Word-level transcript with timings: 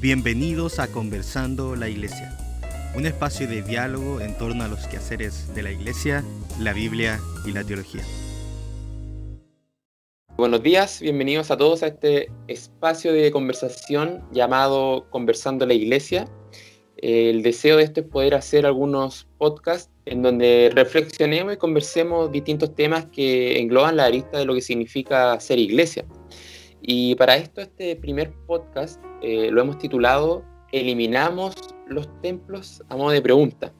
Bienvenidos 0.00 0.78
a 0.78 0.86
Conversando 0.92 1.74
la 1.74 1.88
Iglesia, 1.88 2.38
un 2.94 3.04
espacio 3.04 3.48
de 3.48 3.62
diálogo 3.62 4.20
en 4.20 4.38
torno 4.38 4.62
a 4.62 4.68
los 4.68 4.86
quehaceres 4.86 5.52
de 5.56 5.64
la 5.64 5.72
Iglesia, 5.72 6.22
la 6.60 6.72
Biblia 6.72 7.18
y 7.44 7.50
la 7.50 7.64
teología. 7.64 8.04
Buenos 10.36 10.62
días, 10.62 11.00
bienvenidos 11.00 11.50
a 11.50 11.56
todos 11.56 11.82
a 11.82 11.88
este 11.88 12.30
espacio 12.46 13.12
de 13.12 13.32
conversación 13.32 14.22
llamado 14.30 15.04
Conversando 15.10 15.66
la 15.66 15.74
Iglesia. 15.74 16.26
El 16.98 17.42
deseo 17.42 17.76
de 17.76 17.82
esto 17.82 18.02
es 18.02 18.06
poder 18.06 18.36
hacer 18.36 18.66
algunos 18.66 19.26
podcasts 19.36 19.90
en 20.04 20.22
donde 20.22 20.70
reflexionemos 20.76 21.54
y 21.54 21.56
conversemos 21.56 22.30
distintos 22.30 22.72
temas 22.72 23.06
que 23.06 23.58
engloban 23.58 23.96
la 23.96 24.04
arista 24.04 24.38
de 24.38 24.44
lo 24.44 24.54
que 24.54 24.60
significa 24.60 25.40
ser 25.40 25.58
iglesia. 25.58 26.04
Y 26.90 27.16
para 27.16 27.36
esto, 27.36 27.60
este 27.60 27.96
primer 27.96 28.32
podcast 28.46 28.98
eh, 29.20 29.50
lo 29.50 29.60
hemos 29.60 29.76
titulado 29.76 30.42
Eliminamos 30.72 31.54
los 31.86 32.08
templos 32.22 32.82
a 32.88 32.96
modo 32.96 33.10
de 33.10 33.20
pregunta. 33.20 33.74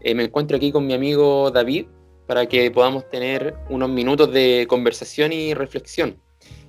Eh, 0.00 0.14
me 0.14 0.24
encuentro 0.24 0.58
aquí 0.58 0.70
con 0.70 0.86
mi 0.86 0.92
amigo 0.92 1.50
David 1.50 1.86
para 2.26 2.44
que 2.44 2.70
podamos 2.70 3.08
tener 3.08 3.54
unos 3.70 3.88
minutos 3.88 4.30
de 4.34 4.66
conversación 4.68 5.32
y 5.32 5.54
reflexión. 5.54 6.18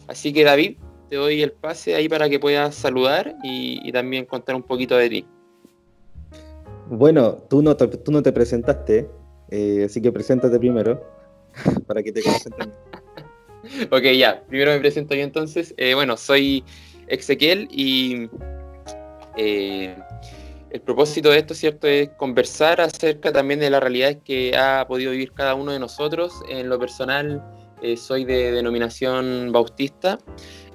Así 0.07 0.31
que 0.31 0.45
David, 0.45 0.77
te 1.09 1.17
doy 1.17 1.41
el 1.41 1.51
pase 1.51 1.95
ahí 1.95 2.07
para 2.07 2.29
que 2.29 2.39
puedas 2.39 2.75
saludar 2.75 3.35
y, 3.43 3.91
también 3.91 4.25
contar 4.25 4.55
un 4.55 4.63
poquito 4.63 4.95
de 4.95 5.09
ti. 5.09 5.27
Bueno, 6.87 7.39
tú 7.49 7.61
no 7.61 7.75
te, 7.75 7.89
tú 7.89 8.09
no 8.13 8.23
te 8.23 8.31
presentaste, 8.31 9.09
eh, 9.49 9.83
así 9.85 10.01
que 10.01 10.13
preséntate 10.13 10.57
primero 10.59 11.03
para 11.87 12.01
que 12.01 12.13
te 12.13 12.23
conozcan 12.23 12.71
ok, 13.91 14.03
ya, 14.17 14.43
primero 14.47 14.71
me 14.71 14.79
presento 14.79 15.15
yo 15.15 15.21
entonces. 15.23 15.73
Eh, 15.77 15.93
bueno, 15.93 16.17
soy 16.17 16.63
Ezequiel 17.07 17.67
y 17.71 18.29
eh, 19.37 19.95
el 20.69 20.81
propósito 20.81 21.29
de 21.29 21.39
esto, 21.39 21.53
¿cierto?, 21.53 21.87
es 21.87 22.09
conversar 22.17 22.81
acerca 22.81 23.31
también 23.31 23.59
de 23.59 23.69
las 23.69 23.81
realidades 23.81 24.17
que 24.23 24.55
ha 24.57 24.85
podido 24.87 25.11
vivir 25.11 25.31
cada 25.33 25.55
uno 25.55 25.71
de 25.71 25.79
nosotros. 25.79 26.33
En 26.49 26.69
lo 26.69 26.79
personal, 26.79 27.43
eh, 27.81 27.95
soy 27.97 28.25
de 28.25 28.51
denominación 28.51 29.51
bautista. 29.51 30.17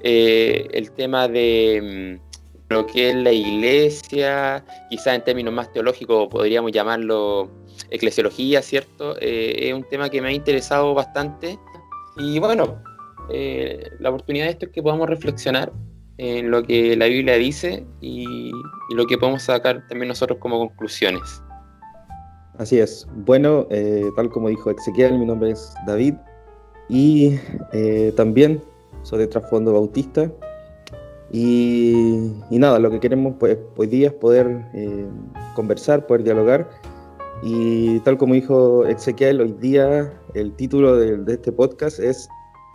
el 0.03 0.93
tema 0.93 1.29
de 1.29 2.19
mm, 2.21 2.73
lo 2.73 2.87
que 2.87 3.11
es 3.11 3.17
la 3.17 3.33
iglesia, 3.33 4.65
quizás 4.91 5.15
en 5.15 5.25
términos 5.25 5.53
más 5.53 5.73
teológicos 5.73 6.29
podríamos 6.29 6.71
llamarlo 6.71 7.51
eclesiología, 7.91 8.61
¿cierto? 8.61 9.17
es 9.19 9.73
un 9.73 9.85
tema 9.85 10.11
que 10.11 10.21
me 10.21 10.29
ha 10.29 10.33
interesado 10.33 10.93
bastante 10.95 11.59
y 12.19 12.39
bueno, 12.39 12.83
eh, 13.31 13.91
la 13.99 14.11
oportunidad 14.11 14.47
de 14.47 14.51
esto 14.53 14.67
es 14.67 14.73
que 14.73 14.83
podamos 14.83 15.09
reflexionar 15.09 15.73
en 16.17 16.51
lo 16.51 16.63
que 16.63 16.97
la 16.97 17.07
Biblia 17.07 17.35
dice 17.37 17.85
y, 18.01 18.51
lo 18.95 19.07
que 19.07 19.19
podemos 19.19 19.43
sacar 19.43 19.87
también 19.89 20.09
nosotros 20.09 20.39
como 20.41 20.59
conclusiones. 20.59 21.43
Así 22.57 22.79
es. 22.79 23.07
Bueno, 23.15 23.67
eh, 23.71 24.07
tal 24.17 24.31
como 24.31 24.49
dijo 24.49 24.71
Ezequiel, 24.71 25.19
mi 25.19 25.27
nombre 25.27 25.51
es 25.51 25.75
David 25.87 26.15
y 26.89 27.39
eh, 27.73 28.13
también 28.17 28.63
soy 29.03 29.21
de 29.21 29.27
trasfondo 29.27 29.75
bautista. 29.75 30.33
Y, 31.31 32.33
nada, 32.51 32.79
lo 32.79 32.91
que 32.91 32.99
queremos 32.99 33.35
pues, 33.39 33.59
hoy 33.77 33.87
día 33.87 34.09
es 34.09 34.15
poder 34.15 34.65
conversar, 35.55 36.07
poder 36.07 36.25
dialogar. 36.25 36.71
Y 37.43 38.01
tal 38.01 38.19
como 38.19 38.35
dijo 38.35 38.85
Ezequiel, 38.87 39.41
hoy 39.41 39.53
día 39.61 40.13
el 40.35 40.53
título 40.57 40.97
de, 40.97 41.33
este 41.33 41.53
podcast 41.53 41.99
es 42.01 42.29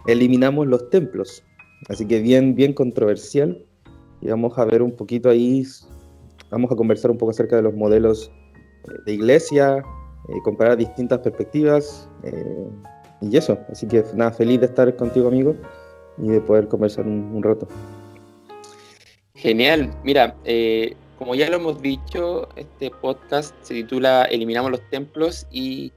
Eliminamos 0.07 0.67
los 0.67 0.89
templos. 0.89 1.43
Así 1.89 2.07
que 2.07 2.21
bien, 2.21 2.55
bien 2.55 2.73
controversial. 2.73 3.65
Y 4.21 4.27
vamos 4.27 4.57
a 4.57 4.65
ver 4.65 4.81
un 4.81 4.95
poquito 4.95 5.29
ahí, 5.29 5.63
vamos 6.49 6.71
a 6.71 6.75
conversar 6.75 7.11
un 7.11 7.17
poco 7.17 7.31
acerca 7.31 7.57
de 7.57 7.61
los 7.61 7.73
modelos 7.73 8.31
eh, 8.85 8.93
de 9.05 9.13
iglesia, 9.13 9.83
eh, 10.29 10.33
comparar 10.45 10.77
distintas 10.77 11.19
perspectivas 11.19 12.07
eh, 12.23 12.67
y 13.19 13.35
eso. 13.35 13.57
Así 13.69 13.85
que 13.87 14.03
nada, 14.15 14.31
feliz 14.31 14.61
de 14.61 14.67
estar 14.67 14.95
contigo, 14.95 15.27
amigo, 15.27 15.55
y 16.17 16.29
de 16.29 16.39
poder 16.39 16.69
conversar 16.69 17.05
un, 17.05 17.43
rato. 17.43 17.67
Genial. 19.35 19.91
Mira, 20.03 20.35
eh, 20.45 20.95
como 21.23 21.35
ya 21.35 21.49
lo 21.49 21.55
hemos 21.55 21.81
dicho, 21.81 22.49
este 22.57 22.91
podcast 22.91 23.55
se 23.61 23.75
titula 23.75 24.25
Eliminamos 24.25 24.71
los 24.71 24.81
templos 24.89 25.47
y 25.49 25.93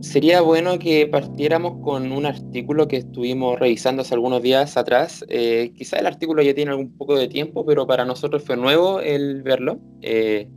sería 0.00 0.40
bueno 0.40 0.80
que 0.80 1.06
partiéramos 1.06 1.80
con 1.80 2.10
un 2.10 2.26
artículo 2.26 2.88
que 2.88 2.96
estuvimos 2.96 3.56
revisando 3.60 4.02
hace 4.02 4.14
algunos 4.14 4.42
días 4.42 4.76
atrás. 4.76 5.24
Eh, 5.28 5.72
quizá 5.76 5.98
el 5.98 6.06
artículo 6.06 6.42
ya 6.42 6.56
tiene 6.56 6.72
algún 6.72 6.90
poco 6.98 7.14
de 7.14 7.28
tiempo, 7.28 7.64
pero 7.64 7.86
para 7.86 8.04
nosotros 8.04 8.42
fue 8.42 8.56
nuevo 8.56 8.98
el 8.98 9.44
verlo. 9.44 9.78
Eh, 10.02 10.48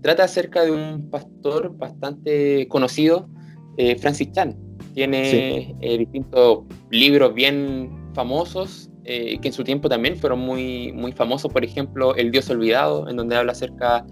trata 0.00 0.24
acerca 0.24 0.64
de 0.64 0.70
un 0.70 1.10
pastor 1.10 1.76
bastante 1.76 2.66
conocido, 2.68 3.28
eh, 3.76 3.96
Francis 3.96 4.32
Chan. 4.32 4.56
Tiene 4.94 5.76
distintos 5.80 6.60
libros 6.90 7.34
bien 7.34 7.97
famosos 8.14 8.90
eh, 9.10 9.38
que 9.40 9.48
en 9.48 9.54
su 9.54 9.64
tiempo 9.64 9.88
también 9.88 10.18
fueron 10.18 10.40
muy, 10.40 10.92
muy 10.92 11.12
famosos, 11.12 11.50
por 11.50 11.64
ejemplo, 11.64 12.14
El 12.14 12.30
Dios 12.30 12.50
Olvidado, 12.50 13.08
en 13.08 13.16
donde 13.16 13.36
habla 13.36 13.52
acerca 13.52 14.04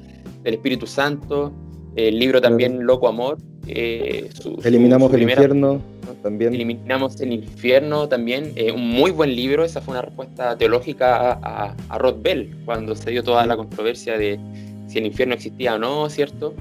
del 0.43 0.55
Espíritu 0.55 0.87
Santo, 0.87 1.53
el 1.97 2.19
libro 2.19 2.41
también 2.41 2.87
Loco 2.87 3.07
Amor. 3.07 3.37
Eh, 3.67 4.31
eliminamos 4.65 5.13
el 5.13 5.25
infierno 5.25 5.83
también. 6.23 6.55
Eliminamos 6.55 7.21
el 7.21 7.31
infierno 7.35 8.09
también, 8.09 8.53
eh, 8.57 8.73
un 8.73 8.89
muy 8.89 9.11
buen 9.11 9.37
libro, 9.37 9.65
esa 9.65 9.83
fue 9.83 9.93
una 9.93 10.01
respuesta 10.01 10.57
teológica 10.57 11.33
a, 11.33 11.77
a, 11.91 11.99
Rod 11.99 12.23
Bell, 12.23 12.57
cuando 12.65 12.95
se 12.95 13.11
dio 13.11 13.23
toda 13.23 13.45
la 13.45 13.55
controversia 13.55 14.17
de 14.17 14.41
si 14.87 14.97
el 14.97 15.05
infierno 15.05 15.35
existía 15.35 15.75
o 15.75 15.79
no, 15.79 16.09
¿cierto? 16.09 16.55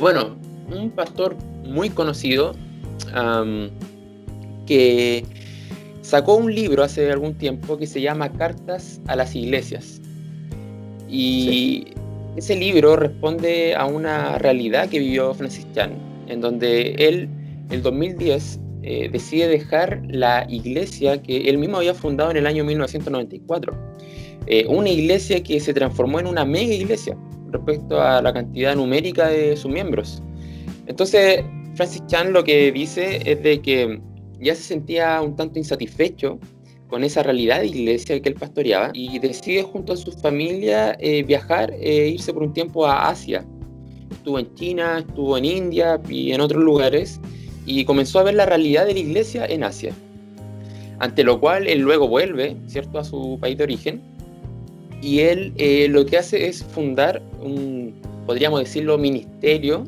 bueno, 0.00 0.36
un 0.74 0.90
pastor 0.90 1.36
muy 1.64 1.90
conocido 1.90 2.54
que 4.66 5.24
sacó 6.06 6.36
un 6.36 6.54
libro 6.54 6.84
hace 6.84 7.10
algún 7.10 7.34
tiempo 7.34 7.76
que 7.76 7.86
se 7.86 8.00
llama 8.00 8.30
Cartas 8.30 9.00
a 9.08 9.16
las 9.16 9.34
Iglesias. 9.34 10.00
Y 11.08 11.88
ese 12.36 12.54
libro 12.54 12.94
responde 12.94 13.74
a 13.74 13.86
una 13.86 14.38
realidad 14.38 14.88
que 14.88 15.00
vivió 15.00 15.34
Francis 15.34 15.66
Chan, 15.74 15.94
en 16.28 16.40
donde 16.40 16.92
él, 16.92 17.28
el 17.70 17.82
2010, 17.82 18.60
eh, 18.82 19.08
decide 19.10 19.48
dejar 19.48 20.00
la 20.08 20.46
iglesia 20.48 21.20
que 21.20 21.48
él 21.48 21.58
mismo 21.58 21.78
había 21.78 21.92
fundado 21.92 22.30
en 22.30 22.36
el 22.36 22.46
año 22.46 22.62
1994. 22.62 23.76
Eh, 24.46 24.64
una 24.68 24.90
iglesia 24.90 25.42
que 25.42 25.58
se 25.58 25.74
transformó 25.74 26.20
en 26.20 26.28
una 26.28 26.44
mega 26.44 26.72
iglesia 26.72 27.16
respecto 27.50 28.00
a 28.00 28.22
la 28.22 28.32
cantidad 28.32 28.76
numérica 28.76 29.26
de 29.26 29.56
sus 29.56 29.72
miembros. 29.72 30.22
Entonces, 30.86 31.42
Francis 31.74 32.06
Chan 32.06 32.32
lo 32.32 32.44
que 32.44 32.70
dice 32.70 33.20
es 33.24 33.42
de 33.42 33.60
que 33.60 34.00
ya 34.40 34.54
se 34.54 34.62
sentía 34.62 35.20
un 35.20 35.36
tanto 35.36 35.58
insatisfecho 35.58 36.38
con 36.88 37.02
esa 37.02 37.22
realidad 37.22 37.60
de 37.60 37.66
iglesia 37.66 38.20
que 38.20 38.28
él 38.28 38.34
pastoreaba 38.36 38.90
y 38.94 39.18
decide 39.18 39.62
junto 39.62 39.92
a 39.92 39.96
su 39.96 40.12
familia 40.12 40.96
eh, 41.00 41.22
viajar 41.22 41.72
e 41.80 42.08
irse 42.08 42.32
por 42.32 42.44
un 42.44 42.52
tiempo 42.52 42.86
a 42.86 43.08
Asia. 43.08 43.44
Estuvo 44.10 44.38
en 44.38 44.54
China, 44.54 44.98
estuvo 45.00 45.36
en 45.36 45.44
India 45.44 46.00
y 46.08 46.32
en 46.32 46.40
otros 46.40 46.62
lugares 46.62 47.20
y 47.64 47.84
comenzó 47.84 48.20
a 48.20 48.22
ver 48.22 48.34
la 48.34 48.46
realidad 48.46 48.86
de 48.86 48.94
la 48.94 49.00
iglesia 49.00 49.46
en 49.46 49.64
Asia. 49.64 49.92
Ante 50.98 51.24
lo 51.24 51.40
cual 51.40 51.66
él 51.66 51.80
luego 51.80 52.08
vuelve, 52.08 52.56
¿cierto?, 52.68 52.98
a 52.98 53.04
su 53.04 53.38
país 53.40 53.58
de 53.58 53.64
origen 53.64 54.00
y 55.02 55.20
él 55.20 55.52
eh, 55.56 55.88
lo 55.88 56.06
que 56.06 56.18
hace 56.18 56.46
es 56.46 56.64
fundar 56.64 57.20
un, 57.42 57.94
podríamos 58.26 58.60
decirlo, 58.60 58.96
ministerio 58.96 59.84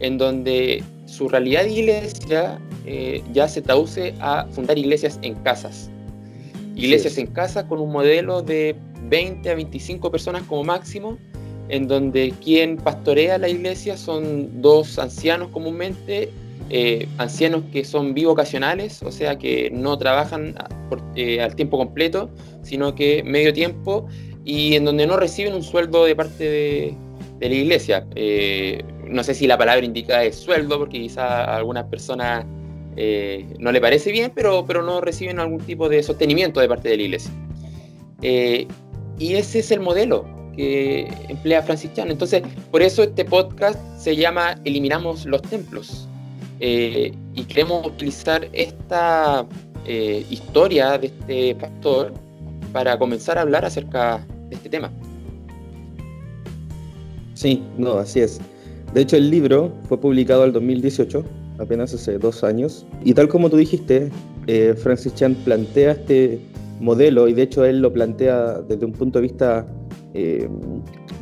en 0.00 0.18
donde 0.18 0.82
su 1.06 1.28
realidad 1.28 1.64
de 1.64 1.70
iglesia 1.70 2.60
eh, 2.84 3.22
ya 3.32 3.48
se 3.48 3.62
traduce 3.62 4.14
a 4.20 4.46
fundar 4.50 4.76
iglesias 4.76 5.18
en 5.22 5.34
casas. 5.36 5.90
Iglesias 6.74 7.16
en 7.16 7.28
casa 7.28 7.66
con 7.66 7.80
un 7.80 7.90
modelo 7.90 8.42
de 8.42 8.76
20 9.08 9.48
a 9.48 9.54
25 9.54 10.10
personas 10.10 10.42
como 10.42 10.64
máximo, 10.64 11.16
en 11.68 11.88
donde 11.88 12.34
quien 12.44 12.76
pastorea 12.76 13.38
la 13.38 13.48
iglesia 13.48 13.96
son 13.96 14.60
dos 14.60 14.98
ancianos 14.98 15.48
comúnmente, 15.52 16.28
eh, 16.68 17.08
ancianos 17.18 17.62
que 17.72 17.84
son 17.84 18.12
bivocacionales, 18.12 19.02
o 19.02 19.10
sea 19.10 19.38
que 19.38 19.70
no 19.70 19.96
trabajan 19.96 20.54
eh, 21.14 21.40
al 21.40 21.54
tiempo 21.54 21.78
completo, 21.78 22.30
sino 22.62 22.94
que 22.94 23.22
medio 23.22 23.52
tiempo, 23.52 24.06
y 24.44 24.74
en 24.74 24.84
donde 24.84 25.06
no 25.06 25.16
reciben 25.16 25.54
un 25.54 25.62
sueldo 25.62 26.04
de 26.04 26.14
parte 26.14 26.44
de, 26.44 26.94
de 27.38 27.48
la 27.48 27.54
iglesia. 27.54 28.06
No 29.08 29.22
sé 29.24 29.34
si 29.34 29.46
la 29.46 29.58
palabra 29.58 29.84
indica 29.84 30.24
es 30.24 30.36
sueldo, 30.36 30.78
porque 30.78 31.00
quizá 31.00 31.56
algunas 31.56 31.84
personas 31.84 32.44
eh, 32.96 33.46
no 33.58 33.72
le 33.72 33.80
parece 33.80 34.10
bien, 34.10 34.32
pero, 34.34 34.64
pero 34.66 34.82
no 34.82 35.00
reciben 35.00 35.38
algún 35.38 35.60
tipo 35.60 35.88
de 35.88 36.02
sostenimiento 36.02 36.60
de 36.60 36.68
parte 36.68 36.88
de 36.88 36.96
la 36.96 37.02
iglesia. 37.02 37.30
Eh, 38.22 38.66
y 39.18 39.34
ese 39.34 39.58
es 39.58 39.70
el 39.70 39.80
modelo 39.80 40.24
que 40.56 41.08
emplea 41.28 41.62
Francis 41.62 41.92
Chan. 41.92 42.10
Entonces, 42.10 42.42
por 42.70 42.82
eso 42.82 43.02
este 43.02 43.24
podcast 43.24 43.78
se 43.98 44.16
llama 44.16 44.58
Eliminamos 44.64 45.26
los 45.26 45.42
templos. 45.42 46.08
Eh, 46.60 47.12
y 47.34 47.44
queremos 47.44 47.86
utilizar 47.86 48.48
esta 48.52 49.46
historia 50.30 50.98
de 50.98 51.06
este 51.06 51.54
pastor 51.54 52.12
para 52.72 52.98
comenzar 52.98 53.38
a 53.38 53.42
hablar 53.42 53.64
acerca 53.64 54.18
de 54.48 54.56
este 54.56 54.68
tema. 54.68 54.90
Sí, 57.34 57.62
no, 57.78 57.98
así 57.98 58.18
es. 58.18 58.40
De 58.96 59.02
hecho, 59.02 59.18
el 59.18 59.30
libro 59.30 59.74
fue 59.90 60.00
publicado 60.00 60.46
en 60.46 60.54
2018, 60.54 61.22
apenas 61.58 61.92
hace 61.92 62.16
dos 62.16 62.42
años, 62.42 62.86
y 63.04 63.12
tal 63.12 63.28
como 63.28 63.50
tú 63.50 63.58
dijiste, 63.58 64.10
eh, 64.46 64.72
Francis 64.74 65.14
Chan 65.14 65.34
plantea 65.44 65.92
este 65.92 66.40
modelo, 66.80 67.28
y 67.28 67.34
de 67.34 67.42
hecho 67.42 67.66
él 67.66 67.82
lo 67.82 67.92
plantea 67.92 68.62
desde 68.66 68.86
un 68.86 68.92
punto 68.92 69.18
de 69.18 69.22
vista 69.24 69.66
eh, 70.14 70.48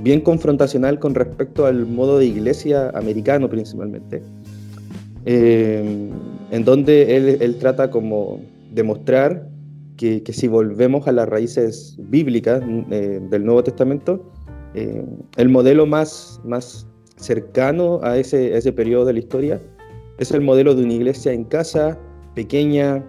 bien 0.04 0.20
confrontacional 0.20 1.00
con 1.00 1.16
respecto 1.16 1.66
al 1.66 1.84
modo 1.84 2.20
de 2.20 2.26
iglesia 2.26 2.90
americano 2.90 3.50
principalmente, 3.50 4.22
eh, 5.24 6.10
en 6.52 6.64
donde 6.64 7.16
él, 7.16 7.56
trata 7.56 7.90
como 7.90 8.40
de 8.72 8.84
mostrar 8.84 9.48
que, 9.96 10.22
si 10.32 10.46
volvemos 10.46 11.08
a 11.08 11.12
las 11.12 11.28
raíces 11.28 11.96
bíblicas 11.98 12.62
del 12.88 13.44
Nuevo 13.44 13.64
Testamento, 13.64 14.30
el 14.74 15.48
modelo 15.48 15.86
más, 15.86 16.40
más 16.44 16.86
cercano 17.16 18.00
a 18.02 18.16
ese, 18.16 18.56
ese 18.56 18.72
periodo 18.72 19.04
de 19.04 19.14
la 19.14 19.18
historia. 19.18 19.60
Es 20.18 20.30
el 20.30 20.40
modelo 20.40 20.74
de 20.74 20.84
una 20.84 20.92
iglesia 20.94 21.32
en 21.32 21.44
casa, 21.44 21.98
pequeña, 22.34 23.04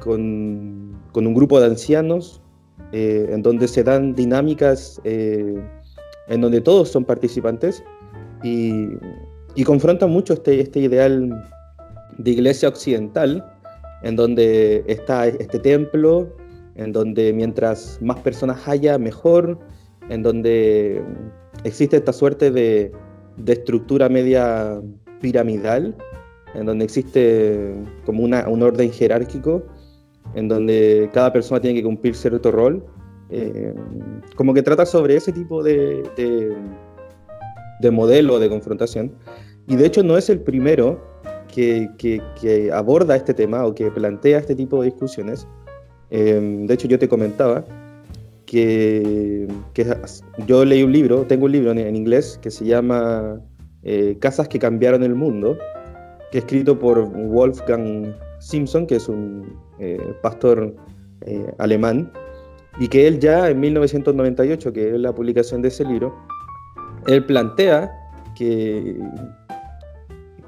con, 0.00 0.96
con 1.12 1.26
un 1.26 1.34
grupo 1.34 1.60
de 1.60 1.66
ancianos, 1.66 2.42
eh, 2.92 3.28
en 3.30 3.42
donde 3.42 3.68
se 3.68 3.82
dan 3.82 4.14
dinámicas, 4.14 5.00
eh, 5.04 5.54
en 6.28 6.40
donde 6.40 6.60
todos 6.60 6.88
son 6.90 7.04
participantes 7.04 7.82
y, 8.42 8.88
y 9.54 9.64
confronta 9.64 10.06
mucho 10.06 10.34
este, 10.34 10.60
este 10.60 10.80
ideal 10.80 11.44
de 12.18 12.30
iglesia 12.30 12.68
occidental, 12.68 13.44
en 14.02 14.16
donde 14.16 14.84
está 14.86 15.26
este 15.26 15.58
templo, 15.58 16.28
en 16.76 16.92
donde 16.92 17.32
mientras 17.32 17.98
más 18.02 18.18
personas 18.20 18.68
haya, 18.68 18.98
mejor, 18.98 19.58
en 20.10 20.22
donde 20.22 21.02
existe 21.64 21.96
esta 21.96 22.12
suerte 22.12 22.50
de, 22.50 22.92
de 23.36 23.52
estructura 23.52 24.08
media 24.08 24.80
piramidal, 25.20 25.94
en 26.54 26.66
donde 26.66 26.84
existe 26.84 27.74
como 28.04 28.22
una, 28.22 28.48
un 28.48 28.62
orden 28.62 28.90
jerárquico, 28.90 29.62
en 30.34 30.48
donde 30.48 31.10
cada 31.12 31.32
persona 31.32 31.60
tiene 31.60 31.78
que 31.78 31.84
cumplir 31.84 32.14
cierto 32.14 32.50
rol, 32.50 32.84
eh, 33.30 33.74
como 34.36 34.54
que 34.54 34.62
trata 34.62 34.86
sobre 34.86 35.16
ese 35.16 35.32
tipo 35.32 35.62
de, 35.62 36.02
de, 37.80 37.90
modelo 37.90 38.38
de 38.38 38.48
confrontación. 38.48 39.12
Y 39.66 39.76
de 39.76 39.86
hecho 39.86 40.02
no 40.02 40.16
es 40.16 40.30
el 40.30 40.40
primero 40.40 41.00
que, 41.52 41.88
que, 41.98 42.70
aborda 42.72 43.16
este 43.16 43.34
tema 43.34 43.64
o 43.64 43.74
que 43.74 43.90
plantea 43.90 44.38
este 44.38 44.54
tipo 44.54 44.80
de 44.80 44.90
discusiones. 44.90 45.46
Eh, 46.10 46.40
de 46.66 46.74
hecho 46.74 46.86
yo 46.86 46.98
te 46.98 47.08
comentaba 47.08 47.64
que, 48.46 49.48
yo 50.46 50.64
leí 50.64 50.82
un 50.82 50.92
libro, 50.92 51.26
tengo 51.26 51.46
un 51.46 51.52
libro 51.52 51.72
en, 51.72 51.96
inglés 51.96 52.38
que 52.40 52.50
se 52.50 52.64
llama 52.64 53.40
eh, 53.82 54.16
Casas 54.20 54.48
que 54.48 54.58
cambiaron 54.58 55.02
el 55.02 55.14
mundo, 55.14 55.58
que 56.30 56.38
es 56.38 56.44
escrito 56.44 56.78
por 56.78 57.04
Wolfgang 57.04 58.14
Simpson, 58.38 58.86
que 58.86 58.96
es 58.96 59.08
un 59.08 59.58
eh, 59.78 59.98
pastor 60.22 60.74
eh, 61.22 61.52
alemán, 61.58 62.10
y 62.78 62.88
que 62.88 63.06
él 63.06 63.18
ya 63.18 63.50
en 63.50 63.60
1998, 63.60 64.72
que 64.72 64.94
es 64.94 65.00
la 65.00 65.14
publicación 65.14 65.62
de 65.62 65.68
ese 65.68 65.84
libro, 65.84 66.14
él 67.06 67.24
plantea 67.24 67.90
que, 68.36 68.98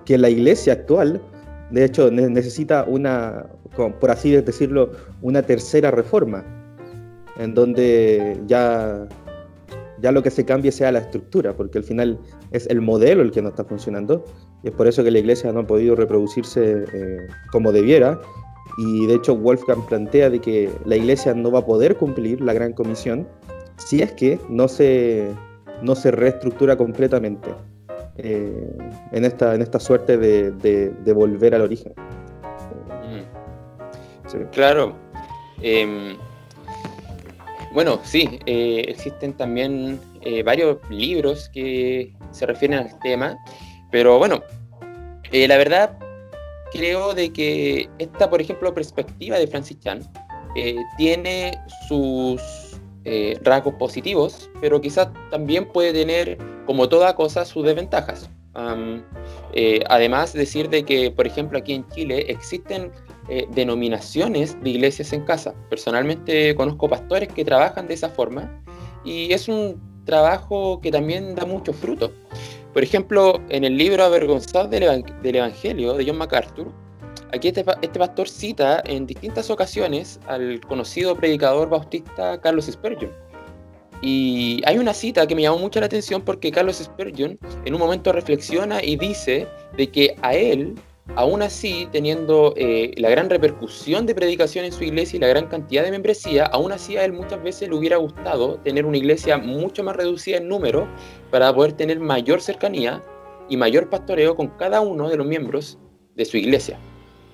que 0.05 0.19
la 0.19 0.31
iglesia 0.31 0.75
actual, 0.75 1.21
de 1.71 1.85
hecho, 1.85 2.11
necesita 2.11 2.85
una, 2.85 3.47
por 4.01 4.11
así 4.11 4.33
decirlo, 4.33 4.91
una 5.23 5.43
tercera 5.43 5.91
reforma 5.91 6.58
en 7.39 7.55
donde 7.55 8.41
ya, 8.47 9.07
ya 10.01 10.13
lo 10.13 10.23
que 10.23 10.31
se 10.31 10.45
cambie 10.45 10.73
sea 10.73 10.93
la 10.93 10.99
estructura, 10.99 11.55
porque 11.55 11.79
al 11.79 11.85
final 11.85 12.19
es 12.51 12.67
el 12.67 12.81
modelo 12.81 13.23
el 13.23 13.31
que 13.31 13.43
no 13.43 13.49
está 13.49 13.65
funcionando, 13.65 14.25
y 14.63 14.69
es 14.69 14.75
por 14.75 14.87
eso 14.87 15.03
que 15.05 15.11
la 15.11 15.21
iglesia 15.21 15.53
no 15.53 15.61
ha 15.61 15.67
podido 15.67 15.95
reproducirse 15.95 16.85
eh, 16.93 17.27
como 17.53 17.73
debiera, 17.73 18.21
y 18.77 19.07
de 19.07 19.15
hecho 19.15 19.37
Wolfgang 19.37 19.87
plantea 19.87 20.31
de 20.31 20.41
que 20.41 20.71
la 20.85 20.97
iglesia 20.97 21.35
no 21.35 21.51
va 21.51 21.61
a 21.61 21.67
poder 21.67 21.97
cumplir 21.97 22.41
la 22.41 22.53
gran 22.53 22.73
comisión 22.73 23.27
si 23.77 24.03
es 24.03 24.13
que 24.13 24.39
no 24.49 24.69
se, 24.69 25.29
no 25.83 25.95
se 25.95 26.11
reestructura 26.11 26.77
completamente 26.77 27.49
eh, 28.17 28.77
en, 29.13 29.25
esta, 29.25 29.55
en 29.55 29.63
esta 29.63 29.79
suerte 29.79 30.19
de, 30.19 30.51
de, 30.53 31.13
volver 31.13 31.55
al 31.55 31.63
origen. 31.63 31.93
Mm. 33.05 34.43
Claro. 34.53 34.95
Em, 35.63 36.17
bueno, 37.73 38.01
sí, 38.03 38.41
eh, 38.47 38.85
existen 38.89 39.35
también 39.35 40.01
eh, 40.23 40.43
varios 40.43 40.79
libros 40.91 41.51
que 41.53 42.15
se 42.31 42.47
refieren 42.47 42.79
al 42.79 42.99
tema, 43.01 43.39
pero 43.91 44.19
bueno, 44.19 44.43
eh, 45.33 45.47
la 45.47 45.59
verdad 45.59 45.99
creo 46.73 47.15
de 47.15 47.33
que 47.33 47.89
esta, 47.99 48.31
por 48.31 48.41
ejemplo, 48.41 48.73
perspectiva 48.75 49.39
de 49.39 49.47
Francis 49.47 49.79
Chan 49.81 50.01
tiene 50.97 51.57
sus 51.89 52.43
rasgos 53.43 53.75
positivos, 53.75 54.51
pero 54.61 54.81
quizás 54.81 55.09
también 55.31 55.67
puede 55.67 55.93
tener, 55.93 56.37
como 56.67 56.89
toda 56.89 57.15
cosa, 57.15 57.45
sus 57.45 57.65
desventajas. 57.65 58.29
además, 59.89 60.33
decir 60.33 60.69
de 60.69 60.83
que, 60.83 61.11
por 61.13 61.27
ejemplo, 61.27 61.59
aquí 61.59 61.75
en 61.75 61.89
Chile 61.91 62.27
existen 62.29 62.91
eh, 63.29 63.47
denominaciones 63.51 64.57
de 64.63 64.71
iglesias 64.71 65.13
en 65.13 65.25
casa. 65.25 65.55
Personalmente 65.69 66.55
conozco 66.55 66.89
pastores 66.89 67.29
que 67.29 67.45
trabajan 67.45 67.87
de 67.87 67.95
esa 67.95 68.09
forma 68.09 68.63
y 69.05 69.33
es 69.33 69.49
un 69.49 69.81
trabajo 70.05 70.81
que 70.81 70.91
también 70.91 71.35
da 71.35 71.45
mucho 71.45 71.73
fruto. 71.73 72.13
Por 72.73 72.83
ejemplo, 72.83 73.41
en 73.49 73.65
el 73.65 73.77
libro 73.77 74.03
Avergonzado 74.05 74.69
del, 74.69 75.05
del 75.23 75.37
Evangelio 75.37 75.95
de 75.95 76.07
John 76.07 76.17
MacArthur, 76.17 76.73
aquí 77.33 77.49
este, 77.49 77.65
este, 77.83 77.99
pastor 77.99 78.29
cita 78.29 78.83
en 78.87 79.07
distintas 79.07 79.51
ocasiones 79.51 80.21
al 80.27 80.61
conocido 80.61 81.15
predicador 81.15 81.69
bautista 81.69 82.41
Carlos 82.41 82.67
Spurgeon. 82.67 83.13
Y 84.01 84.63
hay 84.65 84.79
una 84.79 84.95
cita 84.95 85.27
que 85.27 85.35
me 85.35 85.43
llamó 85.43 85.59
mucho 85.59 85.81
la 85.81 85.87
atención 85.87 86.23
porque 86.23 86.53
Carlos 86.53 86.77
Spurgeon 86.77 87.39
en 87.65 87.75
un 87.75 87.81
momento 87.81 88.13
reflexiona 88.13 88.83
y 88.83 88.97
dice 88.97 89.47
de 89.77 89.91
que 89.91 90.15
a 90.23 90.35
él 90.35 90.77
Aún 91.17 91.43
así, 91.43 91.89
teniendo 91.91 92.55
eh, 92.57 92.93
la 92.97 93.11
gran 93.11 93.29
repercusión 93.29 94.07
de 94.07 94.15
predicación 94.15 94.65
en 94.65 94.73
su 94.73 94.85
iglesia 94.85 95.17
y 95.17 95.21
la 95.21 95.29
gran 95.29 95.49
cantidad 95.49 95.83
de 95.83 95.91
membresía, 95.91 96.45
aún 96.45 96.71
así 96.71 96.97
a 96.97 97.05
él 97.05 97.13
muchas 97.13 97.43
veces 97.43 97.69
le 97.69 97.75
hubiera 97.75 97.97
gustado 97.97 98.59
tener 98.61 98.87
una 98.87 98.99
iglesia 98.99 99.39
mucho 99.39 99.83
más 99.83 99.97
reducida 99.97 100.37
en 100.37 100.49
número 100.49 100.87
para 101.31 101.53
poder 101.53 101.73
tener 101.73 101.99
mayor 101.99 102.41
cercanía 102.41 103.03
y 103.49 103.57
mayor 103.57 103.91
pastoreo 103.91 104.37
con 104.37 104.49
cada 104.59 104.81
uno 104.81 105.09
de 105.09 105.17
los 105.17 105.27
miembros 105.27 105.79
de 106.15 106.25
su 106.25 106.37
iglesia. 106.37 106.79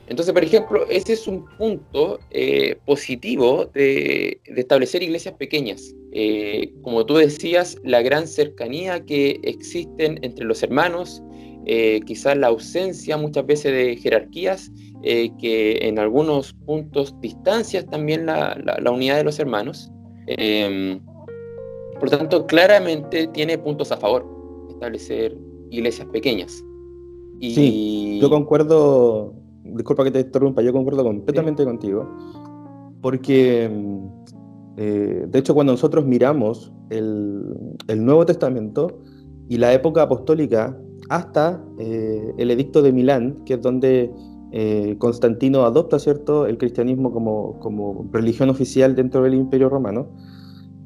Entonces, 0.07 0.35
por 0.35 0.45
ejemplo, 0.45 0.87
ese 0.91 1.15
es 1.15 1.27
un 1.27 1.47
punto 1.57 2.21
eh, 2.31 2.77
positivo 2.85 3.67
de, 3.73 4.41
establecer 4.45 5.03
iglesias 5.03 5.35
pequeñas. 5.35 5.95
Eh, 6.13 6.73
como 6.83 7.07
tú 7.07 7.17
decías, 7.17 7.79
la 7.83 8.03
gran 8.03 8.29
cercanía 8.29 9.05
que 9.05 9.41
existen 9.43 10.19
entre 10.23 10.45
los 10.45 10.63
hermanos, 10.63 11.23
eh, 11.67 12.01
quizás 12.05 12.37
la 12.37 12.49
ausencia 12.49 13.17
muchas 13.17 13.47
veces 13.47 13.73
de 13.73 13.97
jerarquías, 13.97 14.71
eh, 15.03 15.31
que 15.39 15.79
en 15.89 15.99
algunos 15.99 16.53
puntos 16.53 17.15
distancias 17.21 17.87
también 17.87 18.27
la, 18.27 18.57
unidad 18.91 19.17
de 19.17 19.25
los 19.25 19.39
hermanos. 19.39 19.91
Em, 20.27 21.01
por 21.95 22.11
lo 22.11 22.19
tanto, 22.19 22.47
claramente 22.47 23.27
tiene 23.29 23.59
puntos 23.59 23.93
a 23.93 23.97
favor 23.97 24.27
establecer 24.71 25.37
iglesias 25.71 26.07
pequeñas. 26.13 26.65
Y... 27.41 27.55
Sí, 27.55 28.19
yo 28.21 28.31
concuerdo, 28.31 29.35
disculpa 29.65 30.05
que 30.05 30.11
te 30.11 30.21
interrumpa, 30.21 30.63
yo 30.63 30.73
concuerdo 30.73 31.05
completamente 31.05 31.65
contigo, 31.65 32.09
porque 33.01 33.71
eh, 34.77 35.25
de 35.27 35.39
hecho 35.39 35.55
cuando 35.55 35.73
nosotros 35.73 36.05
miramos 36.05 36.73
el, 36.91 37.45
el 37.89 38.05
Nuevo 38.05 38.27
Testamento 38.27 38.99
y 39.49 39.59
la 39.59 39.73
época 39.73 40.03
apostólica, 40.03 40.79
hasta 41.09 41.63
eh, 41.79 42.33
el 42.39 42.51
edicto 42.51 42.83
de 42.83 42.93
Milán, 42.93 43.45
que 43.45 43.55
es 43.55 43.63
donde 43.63 44.11
eh, 44.53 44.97
Constantino 44.99 45.65
adopta 45.65 45.99
¿cierto? 45.99 46.47
el 46.47 46.59
cristianismo 46.59 47.13
como, 47.13 47.59
como 47.61 48.09
religión 48.13 48.51
oficial 48.51 48.95
dentro 48.95 49.23
del 49.23 49.35
Imperio 49.35 49.69
Romano. 49.69 50.09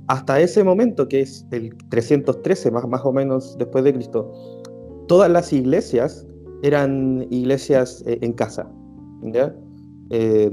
Hasta 0.07 0.41
ese 0.41 0.65
momento, 0.65 1.07
que 1.09 1.21
es 1.21 1.47
el 1.51 1.77
313 1.91 2.71
más, 2.71 2.89
más 2.89 3.05
o 3.05 3.13
menos 3.13 3.57
después 3.59 3.85
de 3.85 3.93
Cristo, 3.93 4.33
todas 5.07 5.31
las 5.31 5.53
iglesias 5.53 6.27
eran 6.63 7.27
iglesias 7.31 8.03
eh, 8.07 8.19
en 8.23 8.33
casa. 8.33 8.71
¿ya? 9.23 9.55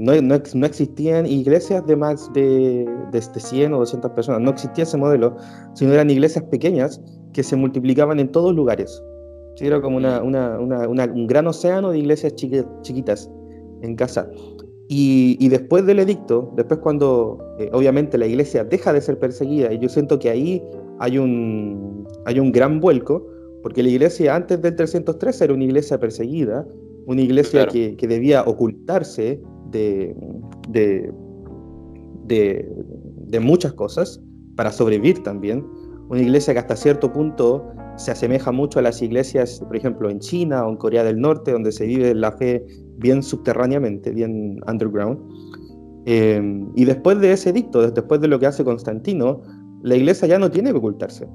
no, 0.00 0.20
no, 0.20 0.42
no, 0.54 0.66
existían 0.66 1.24
iglesias 1.24 1.86
de 1.86 1.96
más 1.96 2.30
de, 2.34 2.86
de 3.10 3.22
100 3.22 3.72
o 3.72 3.78
200 3.78 4.10
personas, 4.10 4.42
no 4.42 4.50
existía 4.50 4.84
ese 4.84 4.98
modelo, 4.98 5.34
sino 5.72 5.94
eran 5.94 6.10
iglesias 6.10 6.44
pequeñas 6.50 7.00
que 7.32 7.42
se 7.42 7.56
multiplicaban 7.56 8.20
en 8.20 8.30
todos 8.30 8.54
lugares. 8.54 9.00
Era 9.60 9.80
como 9.80 9.96
una, 9.96 10.20
un 10.20 11.26
gran 11.26 11.46
océano 11.46 11.90
de 11.90 11.98
iglesias 11.98 12.34
chiquitas 12.34 13.30
en 13.82 13.96
casa. 13.96 14.30
Y, 14.88 15.48
después 15.48 15.84
del 15.84 15.98
edicto, 15.98 16.52
después 16.56 16.78
cuando 16.80 17.38
eh, 17.58 17.70
obviamente 17.72 18.18
la 18.18 18.26
iglesia 18.26 18.64
deja 18.64 18.92
de 18.92 19.00
ser 19.00 19.18
perseguida, 19.18 19.72
y 19.72 19.78
yo 19.78 19.88
siento 19.88 20.18
que 20.18 20.30
ahí 20.30 20.62
hay 21.00 21.18
un, 21.18 22.06
hay 22.24 22.38
un 22.38 22.52
gran 22.52 22.80
vuelco, 22.80 23.26
porque 23.62 23.82
la 23.82 23.88
iglesia 23.88 24.36
antes 24.36 24.62
del 24.62 24.76
313 24.76 25.44
era 25.44 25.54
una 25.54 25.64
iglesia 25.64 25.98
perseguida, 25.98 26.66
una 27.06 27.20
iglesia 27.20 27.66
que, 27.66 27.96
que, 27.96 28.06
debía 28.06 28.42
ocultarse 28.42 29.40
de, 29.70 30.14
de, 30.68 31.12
de, 32.24 32.68
de, 33.26 33.40
muchas 33.40 33.72
cosas 33.72 34.20
para 34.54 34.70
sobrevivir 34.70 35.22
también, 35.24 35.66
una 36.08 36.20
iglesia 36.20 36.52
que 36.52 36.60
hasta 36.60 36.76
cierto 36.76 37.12
punto 37.12 37.72
se 37.96 38.10
asemeja 38.10 38.52
mucho 38.52 38.78
a 38.78 38.82
las 38.82 39.02
iglesias, 39.02 39.60
por 39.66 39.76
ejemplo, 39.76 40.10
en 40.10 40.20
China 40.20 40.66
o 40.66 40.70
en 40.70 40.76
Corea 40.76 41.04
del 41.04 41.20
Norte, 41.20 41.52
donde 41.52 41.72
se 41.72 41.86
vive 41.86 42.14
la 42.14 42.32
fe 42.32 42.64
bien 42.98 43.22
subterráneamente, 43.22 44.10
bien 44.10 44.60
underground. 44.66 45.18
Eh, 46.06 46.40
y 46.74 46.84
después 46.84 47.20
de 47.20 47.32
ese 47.32 47.52
dicto, 47.52 47.90
después 47.90 48.20
de 48.20 48.28
lo 48.28 48.38
que 48.38 48.46
hace 48.46 48.64
Constantino, 48.64 49.42
la 49.82 49.96
iglesia 49.96 50.28
ya 50.28 50.38
no 50.38 50.50
tiene 50.50 50.70
que 50.70 50.78
ocultarse. 50.78 51.26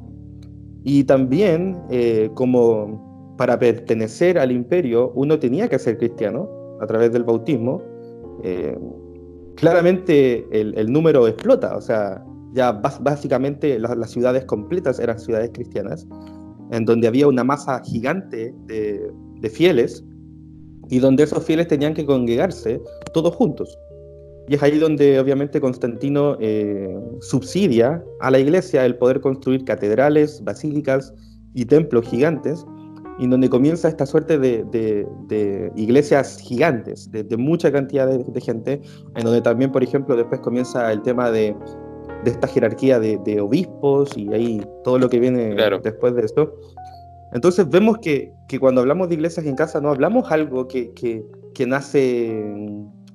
Y 0.83 1.03
también, 1.03 1.77
eh, 1.89 2.29
como 2.33 3.35
para 3.37 3.57
pertenecer 3.59 4.37
al 4.37 4.51
imperio, 4.51 5.11
uno 5.15 5.39
tenía 5.39 5.67
que 5.67 5.79
ser 5.79 5.97
cristiano 5.97 6.49
a 6.79 6.87
través 6.87 7.11
del 7.11 7.23
bautismo. 7.23 7.81
Eh, 8.43 8.77
claramente 9.55 10.47
el, 10.51 10.91
número 10.91 11.27
explota, 11.27 11.75
o 11.75 11.81
sea, 11.81 12.23
ya 12.53 12.71
básicamente 12.71 13.79
las, 13.79 14.11
ciudades 14.11 14.45
completas 14.45 14.99
eran 14.99 15.19
ciudades 15.19 15.51
cristianas, 15.53 16.07
en 16.71 16.85
donde 16.85 17.07
había 17.07 17.27
una 17.27 17.43
masa 17.43 17.81
gigante 17.83 18.53
de, 18.65 19.11
de 19.39 19.49
fieles 19.49 20.03
y 20.89 20.99
donde 20.99 21.23
esos 21.23 21.43
fieles 21.43 21.67
tenían 21.67 21.93
que 21.93 22.05
congregarse 22.05 22.81
todos 23.13 23.35
juntos. 23.35 23.77
Y 24.47 24.55
es 24.55 24.63
ahí 24.63 24.77
donde 24.79 25.19
obviamente 25.19 25.61
Constantino 25.61 26.35
eh, 26.39 26.93
subsidia 27.21 28.03
a 28.19 28.31
la 28.31 28.39
iglesia 28.39 28.85
el 28.85 28.97
poder 28.97 29.21
construir 29.21 29.63
catedrales, 29.63 30.43
basílicas 30.43 31.13
y 31.53 31.65
templos 31.65 32.07
gigantes, 32.07 32.65
y 33.19 33.27
donde 33.27 33.49
comienza 33.49 33.87
esta 33.87 34.05
suerte 34.05 34.39
de, 34.39 35.71
iglesias 35.75 36.39
gigantes, 36.39 37.09
de, 37.11 37.37
mucha 37.37 37.71
cantidad 37.71 38.07
de, 38.07 38.41
gente, 38.41 38.81
en 39.15 39.23
donde 39.23 39.41
también, 39.41 39.71
por 39.71 39.83
ejemplo, 39.83 40.15
después 40.15 40.41
comienza 40.41 40.91
el 40.91 41.01
tema 41.03 41.29
de, 41.29 41.55
esta 42.25 42.47
jerarquía 42.47 42.99
de, 42.99 43.41
obispos 43.41 44.15
y 44.17 44.31
ahí 44.33 44.61
todo 44.83 44.99
lo 44.99 45.09
que 45.09 45.19
viene 45.19 45.55
después 45.83 46.15
de 46.15 46.23
esto. 46.23 46.55
Entonces 47.33 47.69
vemos 47.69 47.97
que, 47.99 48.33
cuando 48.59 48.81
hablamos 48.81 49.09
de 49.09 49.15
iglesias 49.15 49.45
en 49.45 49.55
casa 49.55 49.79
no 49.79 49.89
hablamos 49.89 50.31
algo 50.31 50.67
que, 50.67 50.91
que 50.93 51.65
nace 51.65 52.43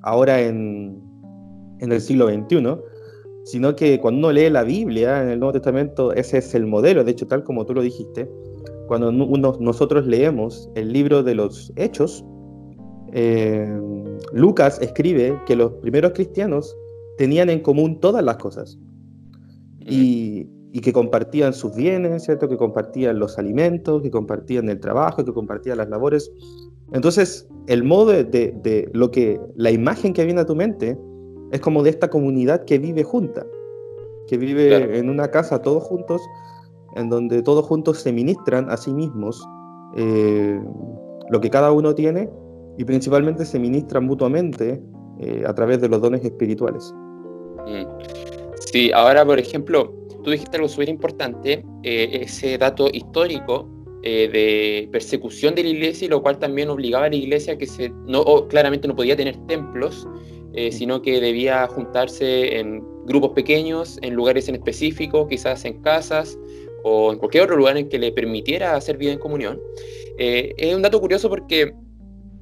ahora 0.01 0.41
en, 0.41 1.01
en 1.79 1.91
el 1.91 2.01
siglo 2.01 2.27
XXI, 2.27 2.77
sino 3.45 3.75
que 3.75 3.99
cuando 3.99 4.19
uno 4.19 4.31
lee 4.31 4.49
la 4.49 4.63
Biblia 4.63 5.21
en 5.21 5.29
el 5.29 5.39
Nuevo 5.39 5.53
Testamento, 5.53 6.13
ese 6.13 6.39
es 6.39 6.53
el 6.55 6.65
modelo, 6.65 7.03
de 7.03 7.11
hecho, 7.11 7.27
tal 7.27 7.43
como 7.43 7.65
tú 7.65 7.73
lo 7.73 7.81
dijiste, 7.81 8.29
cuando 8.87 9.11
nosotros 9.11 10.05
leemos 10.07 10.69
el 10.75 10.91
libro 10.91 11.23
de 11.23 11.35
los 11.35 11.71
Hechos, 11.75 12.23
eh, 13.13 13.79
Lucas 14.33 14.79
escribe 14.81 15.37
que 15.45 15.55
los 15.55 15.73
primeros 15.73 16.11
cristianos 16.13 16.75
tenían 17.17 17.49
en 17.49 17.61
común 17.61 17.99
todas 17.99 18.23
las 18.23 18.37
cosas 18.37 18.77
y, 19.87 20.47
y, 20.71 20.79
que 20.81 20.93
compartían 20.93 21.53
sus 21.53 21.75
bienes, 21.75 22.23
¿cierto? 22.23 22.47
que 22.47 22.57
compartían 22.57 23.19
los 23.19 23.37
alimentos, 23.37 24.01
que 24.01 24.11
compartían 24.11 24.69
el 24.69 24.79
trabajo, 24.79 25.23
que 25.23 25.33
compartían 25.33 25.77
las 25.77 25.89
labores. 25.89 26.31
Entonces, 26.93 27.47
el 27.67 27.83
modo 27.83 28.11
de, 28.11 28.23
de 28.23 28.89
lo 28.93 29.11
que, 29.11 29.39
la 29.55 29.71
imagen 29.71 30.13
que 30.13 30.25
viene 30.25 30.41
a 30.41 30.45
tu 30.45 30.55
mente 30.55 30.97
es 31.51 31.61
como 31.61 31.83
de 31.83 31.89
esta 31.89 32.09
comunidad 32.09 32.65
que 32.65 32.79
vive 32.79 33.03
junta, 33.03 33.45
que 34.27 34.37
vive 34.37 34.97
en 34.97 35.09
una 35.09 35.29
casa 35.31 35.61
todos 35.61 35.83
juntos, 35.83 36.21
en 36.95 37.09
donde 37.09 37.41
todos 37.41 37.65
juntos 37.65 37.99
se 37.99 38.11
ministran 38.11 38.69
a 38.69 38.77
sí 38.77 38.93
mismos 38.93 39.43
eh, 39.95 40.59
lo 41.29 41.39
que 41.39 41.49
cada 41.49 41.71
uno 41.71 41.93
tiene 41.95 42.29
y 42.77 42.85
principalmente 42.85 43.45
se 43.45 43.59
ministran 43.59 44.05
mutuamente 44.05 44.81
eh, 45.19 45.43
a 45.45 45.53
través 45.53 45.81
de 45.81 45.89
los 45.89 46.01
dones 46.01 46.23
espirituales. 46.23 46.93
Mm. 47.65 48.36
Sí, 48.71 48.91
ahora 48.93 49.25
por 49.25 49.39
ejemplo, 49.39 49.93
tú 50.23 50.31
dijiste 50.31 50.57
algo 50.57 50.69
súper 50.69 50.89
importante, 50.89 51.63
eh, 51.83 52.19
ese 52.23 52.57
dato 52.57 52.89
histórico 52.91 53.69
de 54.03 54.87
persecución 54.89 55.53
de 55.53 55.63
la 55.63 55.69
iglesia 55.69 56.05
y 56.05 56.07
lo 56.07 56.21
cual 56.21 56.39
también 56.39 56.69
obligaba 56.69 57.07
a 57.07 57.09
la 57.09 57.15
iglesia 57.17 57.57
que 57.57 57.65
se, 57.65 57.89
no, 58.05 58.47
claramente 58.47 58.87
no 58.87 58.95
podía 58.95 59.17
tener 59.17 59.35
templos 59.47 60.07
eh, 60.57 60.71
sino 60.71 61.03
que 61.03 61.21
debía 61.21 61.67
juntarse 61.67 62.57
en 62.57 62.83
grupos 63.05 63.29
pequeños, 63.35 63.99
en 64.01 64.15
lugares 64.15 64.49
en 64.49 64.55
específico, 64.55 65.27
quizás 65.27 65.63
en 65.65 65.83
casas 65.83 66.35
o 66.83 67.13
en 67.13 67.19
cualquier 67.19 67.43
otro 67.43 67.57
lugar 67.57 67.77
en 67.77 67.87
que 67.87 67.99
le 67.99 68.11
permitiera 68.11 68.75
hacer 68.75 68.97
vida 68.97 69.11
en 69.11 69.19
comunión. 69.19 69.61
Eh, 70.17 70.55
es 70.57 70.73
un 70.73 70.81
dato 70.81 70.99
curioso 70.99 71.29
porque 71.29 71.75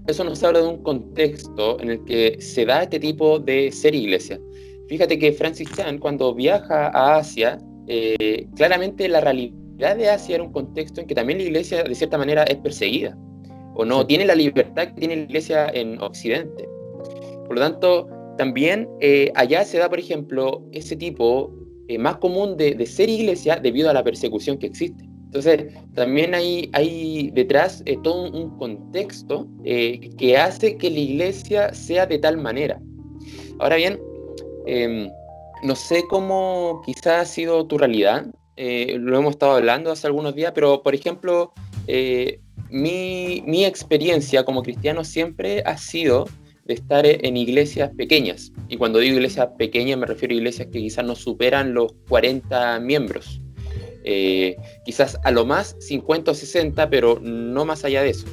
eso 0.07 0.23
nos 0.23 0.41
habla 0.45 0.61
de 0.61 0.67
un 0.67 0.81
contexto 0.81 1.77
en 1.81 1.89
el 1.89 2.05
que 2.05 2.37
se 2.39 2.65
da 2.65 2.83
este 2.83 3.01
tipo 3.01 3.37
de 3.37 3.69
ser 3.73 3.93
iglesia. 3.93 4.39
Fíjate 4.87 5.17
que 5.17 5.31
Francis 5.33 5.69
Chan, 5.75 5.97
cuando 5.99 6.33
viaja 6.33 6.87
a 6.87 7.17
Asia, 7.17 7.57
eh, 7.87 8.47
claramente 8.55 9.07
la 9.07 9.21
realidad 9.21 9.95
de 9.97 10.09
Asia 10.09 10.35
era 10.35 10.43
un 10.43 10.51
contexto 10.51 11.01
en 11.01 11.07
que 11.07 11.15
también 11.15 11.39
la 11.39 11.45
iglesia, 11.45 11.83
de 11.83 11.95
cierta 11.95 12.17
manera, 12.17 12.43
es 12.43 12.57
perseguida, 12.57 13.17
o 13.75 13.83
no 13.83 14.05
tiene 14.05 14.25
la 14.25 14.35
libertad 14.35 14.87
que 14.87 14.99
tiene 14.99 15.15
la 15.15 15.23
iglesia 15.23 15.67
en 15.73 16.01
Occidente. 16.01 16.67
Por 17.47 17.55
lo 17.55 17.61
tanto, 17.61 18.07
también 18.37 18.87
eh, 19.01 19.31
allá 19.35 19.63
se 19.63 19.77
da, 19.77 19.89
por 19.89 19.99
ejemplo, 19.99 20.63
ese 20.71 20.95
tipo 20.95 21.53
eh, 21.87 21.97
más 21.97 22.17
común 22.17 22.57
de, 22.57 22.85
ser 22.85 23.09
iglesia 23.09 23.57
debido 23.57 23.89
a 23.89 23.93
la 23.93 24.03
persecución 24.03 24.57
que 24.57 24.67
existe. 24.67 25.03
Entonces, 25.25 25.73
también 25.93 26.33
hay, 26.33 26.69
hay 26.73 27.29
detrás 27.31 27.83
eh, 27.85 27.97
todo 28.03 28.31
un, 28.31 28.57
contexto 28.57 29.47
que 29.63 30.37
hace 30.37 30.77
que 30.77 30.89
la 30.89 30.99
iglesia 30.99 31.73
sea 31.73 32.05
de 32.05 32.19
tal 32.19 32.37
manera. 32.37 32.79
Ahora 33.59 33.75
bien, 33.75 33.99
em, 34.65 35.09
no 35.63 35.75
sé 35.75 36.03
cómo 36.09 36.81
quizás 36.85 37.21
ha 37.21 37.25
sido 37.25 37.65
tu 37.65 37.77
realidad, 37.77 38.25
lo 38.57 39.17
hemos 39.17 39.31
estado 39.31 39.53
hablando 39.53 39.91
hace 39.91 40.07
algunos 40.07 40.33
días, 40.35 40.53
pero 40.55 40.81
por 40.81 40.95
ejemplo, 40.95 41.53
mi, 42.69 43.43
mi 43.45 43.65
experiencia 43.65 44.43
como 44.45 44.63
cristiano 44.63 45.03
siempre 45.03 45.61
ha 45.65 45.77
sido 45.77 46.25
de 46.65 46.73
estar 46.73 47.05
en 47.05 47.37
iglesias 47.37 47.91
pequeñas. 47.95 48.51
Y 48.67 48.77
cuando 48.77 48.99
digo 48.99 49.15
iglesias 49.15 49.49
pequeñas 49.57 49.99
me 49.99 50.07
refiero 50.07 50.33
a 50.33 50.37
iglesias 50.37 50.67
que 50.71 50.79
quizás 50.79 51.05
no 51.05 51.15
superan 51.15 51.73
los 51.73 51.93
40 52.09 52.79
miembros. 52.79 53.39
Eh, 54.03 54.55
quizás 54.83 55.17
a 55.23 55.31
lo 55.31 55.45
más 55.45 55.75
50 55.79 56.31
o 56.31 56.33
60, 56.33 56.89
pero 56.89 57.19
no 57.21 57.65
más 57.65 57.85
allá 57.85 58.01
de 58.01 58.09
eso. 58.09 58.27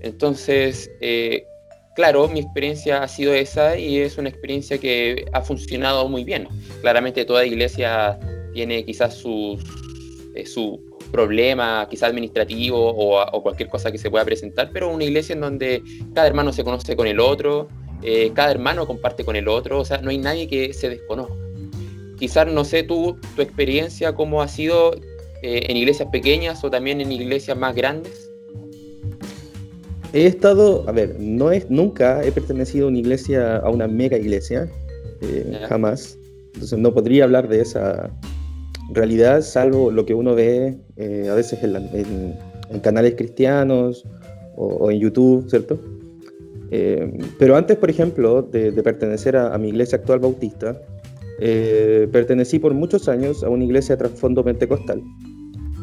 Entonces, 0.00 0.90
eh, 1.00 1.44
claro, 1.94 2.28
mi 2.28 2.40
experiencia 2.40 3.02
ha 3.02 3.08
sido 3.08 3.32
esa 3.34 3.78
y 3.78 3.98
es 3.98 4.18
una 4.18 4.28
experiencia 4.28 4.78
que 4.78 5.24
ha 5.32 5.40
funcionado 5.40 6.08
muy 6.08 6.24
bien. 6.24 6.48
Claramente 6.80 7.24
toda 7.24 7.44
iglesia 7.44 8.18
tiene 8.52 8.84
quizás 8.84 9.14
su, 9.14 9.58
eh, 10.34 10.46
su 10.46 10.80
problema, 11.10 11.86
quizá 11.90 12.06
administrativo 12.06 12.78
o, 12.78 13.42
cualquier 13.42 13.68
cosa 13.68 13.92
que 13.92 13.98
se 13.98 14.10
pueda 14.10 14.24
presentar, 14.24 14.70
pero 14.72 14.88
una 14.88 15.04
iglesia 15.04 15.34
en 15.34 15.40
donde 15.40 15.82
cada 16.14 16.26
hermano 16.26 16.52
se 16.52 16.64
conoce 16.64 16.96
con 16.96 17.06
el 17.06 17.20
otro, 17.20 17.68
eh, 18.02 18.32
cada 18.34 18.50
hermano 18.50 18.86
comparte 18.86 19.24
con 19.24 19.36
el 19.36 19.46
otro, 19.46 19.80
o 19.80 19.84
sea, 19.84 19.98
no 19.98 20.10
hay 20.10 20.18
nadie 20.18 20.48
que 20.48 20.72
se 20.72 20.88
desconozca. 20.88 21.34
Quizás, 22.18 22.46
no 22.46 22.64
sé 22.64 22.82
tú, 22.82 23.18
tu 23.36 23.42
experiencia, 23.42 24.14
cómo 24.14 24.42
ha 24.42 24.48
sido 24.48 24.94
eh, 25.42 25.66
en 25.68 25.76
iglesias 25.76 26.08
pequeñas 26.10 26.64
o 26.64 26.70
también 26.70 27.00
en 27.00 27.12
iglesias 27.12 27.56
más 27.56 27.74
grandes. 27.74 28.31
He 30.12 30.26
estado, 30.26 30.84
a 30.88 30.92
ver, 30.92 31.16
no 31.18 31.52
es, 31.52 31.70
nunca 31.70 32.22
he 32.22 32.30
pertenecido 32.32 32.86
a 32.86 32.88
una 32.90 32.98
iglesia, 32.98 33.56
a 33.56 33.70
una 33.70 33.88
mega 33.88 34.18
iglesia, 34.18 34.68
eh, 35.22 35.58
jamás. 35.68 36.18
Entonces 36.54 36.78
no 36.78 36.92
podría 36.92 37.24
hablar 37.24 37.48
de 37.48 37.62
esa, 37.62 38.12
realidad, 38.94 39.42
salvo 39.42 39.90
lo 39.90 40.04
que 40.06 40.14
uno 40.14 40.34
ve 40.34 40.78
eh, 40.96 41.28
a 41.30 41.34
veces 41.34 41.60
en, 41.62 42.36
canales 42.82 43.14
cristianos 43.16 44.04
o, 44.56 44.90
en 44.90 44.98
YouTube, 44.98 45.48
¿cierto? 45.48 45.78
Eh, 46.70 47.18
pero 47.38 47.56
antes, 47.56 47.76
por 47.76 47.90
ejemplo, 47.90 48.42
de, 48.42 48.72
pertenecer 48.82 49.36
a, 49.36 49.56
mi 49.58 49.68
iglesia 49.68 49.98
actual 49.98 50.20
bautista, 50.20 50.80
eh, 51.38 52.08
pertenecí 52.10 52.58
por 52.58 52.72
muchos 52.72 53.08
años 53.08 53.42
a 53.42 53.48
una 53.48 53.64
iglesia 53.64 53.96
de 53.96 54.04
trasfondo 54.04 54.44
pentecostal, 54.44 55.02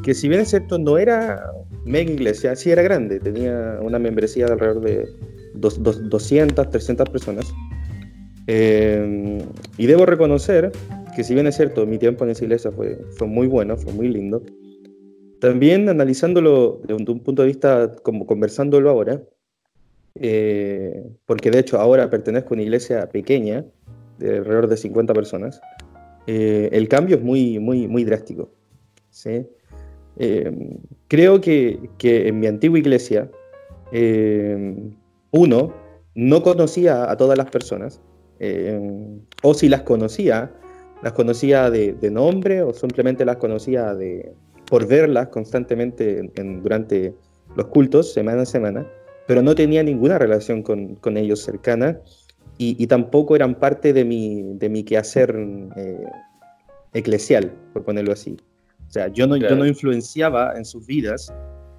que 0.03 0.13
si 0.13 0.29
bien 0.29 0.41
es 0.41 0.49
cierto, 0.49 0.79
no 0.79 0.97
era 0.97 1.51
mega 1.89 2.11
iglesia, 2.11 2.55
sí 2.55 2.71
era 2.71 2.81
grande, 2.81 3.19
tenía 3.19 3.79
una 3.81 3.99
membresía 3.99 4.45
de 4.45 4.53
alrededor 4.53 4.81
de 4.81 5.09
200, 5.55 6.69
300 6.69 7.09
personas. 7.09 7.53
y 8.47 9.85
debo 9.85 10.05
reconocer 10.05 10.71
que 11.15 11.23
si 11.23 11.33
bien 11.33 11.47
es 11.47 11.55
cierto, 11.55 11.85
mi 11.85 11.97
tiempo 11.97 12.23
en 12.23 12.31
esa 12.31 12.43
iglesia 12.45 12.71
fue, 12.71 12.99
fue 13.17 13.27
muy 13.27 13.47
bueno, 13.47 13.75
fue 13.77 13.91
muy 13.93 14.07
lindo, 14.07 14.43
también 15.39 15.87
analizándolo 15.87 16.81
desde 16.85 17.11
un 17.11 17.19
punto 17.21 17.41
de 17.41 17.47
vista, 17.47 17.95
como 18.03 18.25
conversándolo 18.25 18.89
ahora, 18.89 19.23
eh, 20.15 21.09
porque 21.25 21.49
de 21.49 21.59
hecho 21.59 21.79
ahora 21.79 22.09
pertenezco 22.09 22.53
a 22.53 22.55
una 22.55 22.63
iglesia 22.63 23.09
pequeña, 23.09 23.65
de 24.17 24.37
alrededor 24.37 24.67
de 24.67 24.75
50 24.75 25.13
personas, 25.13 25.61
eh, 26.27 26.69
el 26.73 26.89
cambio 26.89 27.15
es 27.15 27.23
muy, 27.23 27.57
muy, 27.57 27.87
muy 27.87 28.03
drástico. 28.03 28.51
¿sí? 29.09 29.47
Eh, 30.17 30.51
creo 31.07 31.41
que, 31.41 31.79
en 32.01 32.39
mi 32.39 32.47
antigua 32.47 32.79
iglesia, 32.79 33.29
eh, 33.91 34.75
uno 35.31 35.73
no 36.15 36.43
conocía 36.43 37.09
a 37.09 37.17
todas 37.17 37.37
las 37.37 37.49
personas, 37.49 38.01
o 39.43 39.53
si 39.53 39.67
las 39.67 39.81
conocía, 39.81 40.51
las 41.03 41.13
conocía 41.13 41.69
de, 41.69 42.11
nombre 42.11 42.61
o 42.61 42.73
simplemente 42.73 43.25
las 43.25 43.37
conocía 43.37 43.93
de, 43.95 44.33
por 44.69 44.87
verlas 44.87 45.27
constantemente 45.27 46.31
durante 46.61 47.13
los 47.55 47.67
cultos, 47.67 48.13
semana 48.13 48.43
a 48.43 48.45
semana, 48.45 48.87
pero 49.27 49.41
no 49.41 49.55
tenía 49.55 49.83
ninguna 49.83 50.17
relación 50.17 50.63
con, 50.63 50.95
con 50.95 51.17
ellos 51.17 51.41
cercana 51.41 51.99
y, 52.61 52.87
tampoco 52.87 53.37
eran 53.37 53.55
parte 53.55 53.93
de 53.93 54.03
mi, 54.03 54.43
de 54.57 54.67
mi 54.67 54.83
quehacer 54.83 55.33
eh, 55.77 56.03
eclesial, 56.91 57.53
por 57.71 57.85
ponerlo 57.85 58.11
así. 58.11 58.35
O 58.89 58.91
sea, 58.91 59.07
yo 59.07 59.27
no, 59.27 59.37
yo 59.37 59.55
no 59.55 59.65
influenciaba 59.65 60.53
en 60.57 60.65
sus 60.65 60.85
vidas 60.85 61.31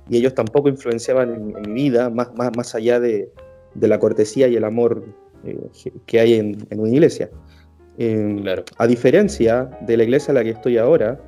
y 0.08 0.16
ellos 0.16 0.34
tampoco 0.34 0.68
influenciaban 0.68 1.34
en, 1.34 1.72
mi 1.72 1.82
vida, 1.82 2.08
más, 2.08 2.32
más, 2.34 2.56
más 2.56 2.74
allá 2.74 3.00
de, 3.00 3.28
de, 3.74 3.88
la 3.88 3.98
cortesía 3.98 4.48
y 4.48 4.56
el 4.56 4.64
amor 4.64 5.04
eh, 5.44 5.58
que 6.06 6.20
hay 6.20 6.34
en, 6.34 6.66
en 6.70 6.80
una 6.80 6.90
iglesia. 6.90 7.30
Em, 7.98 8.42
claro. 8.42 8.64
A 8.78 8.86
diferencia 8.86 9.70
de 9.82 9.96
la 9.96 10.04
iglesia 10.04 10.30
en 10.30 10.36
la 10.36 10.44
que 10.44 10.50
estoy 10.50 10.78
ahora, 10.78 11.20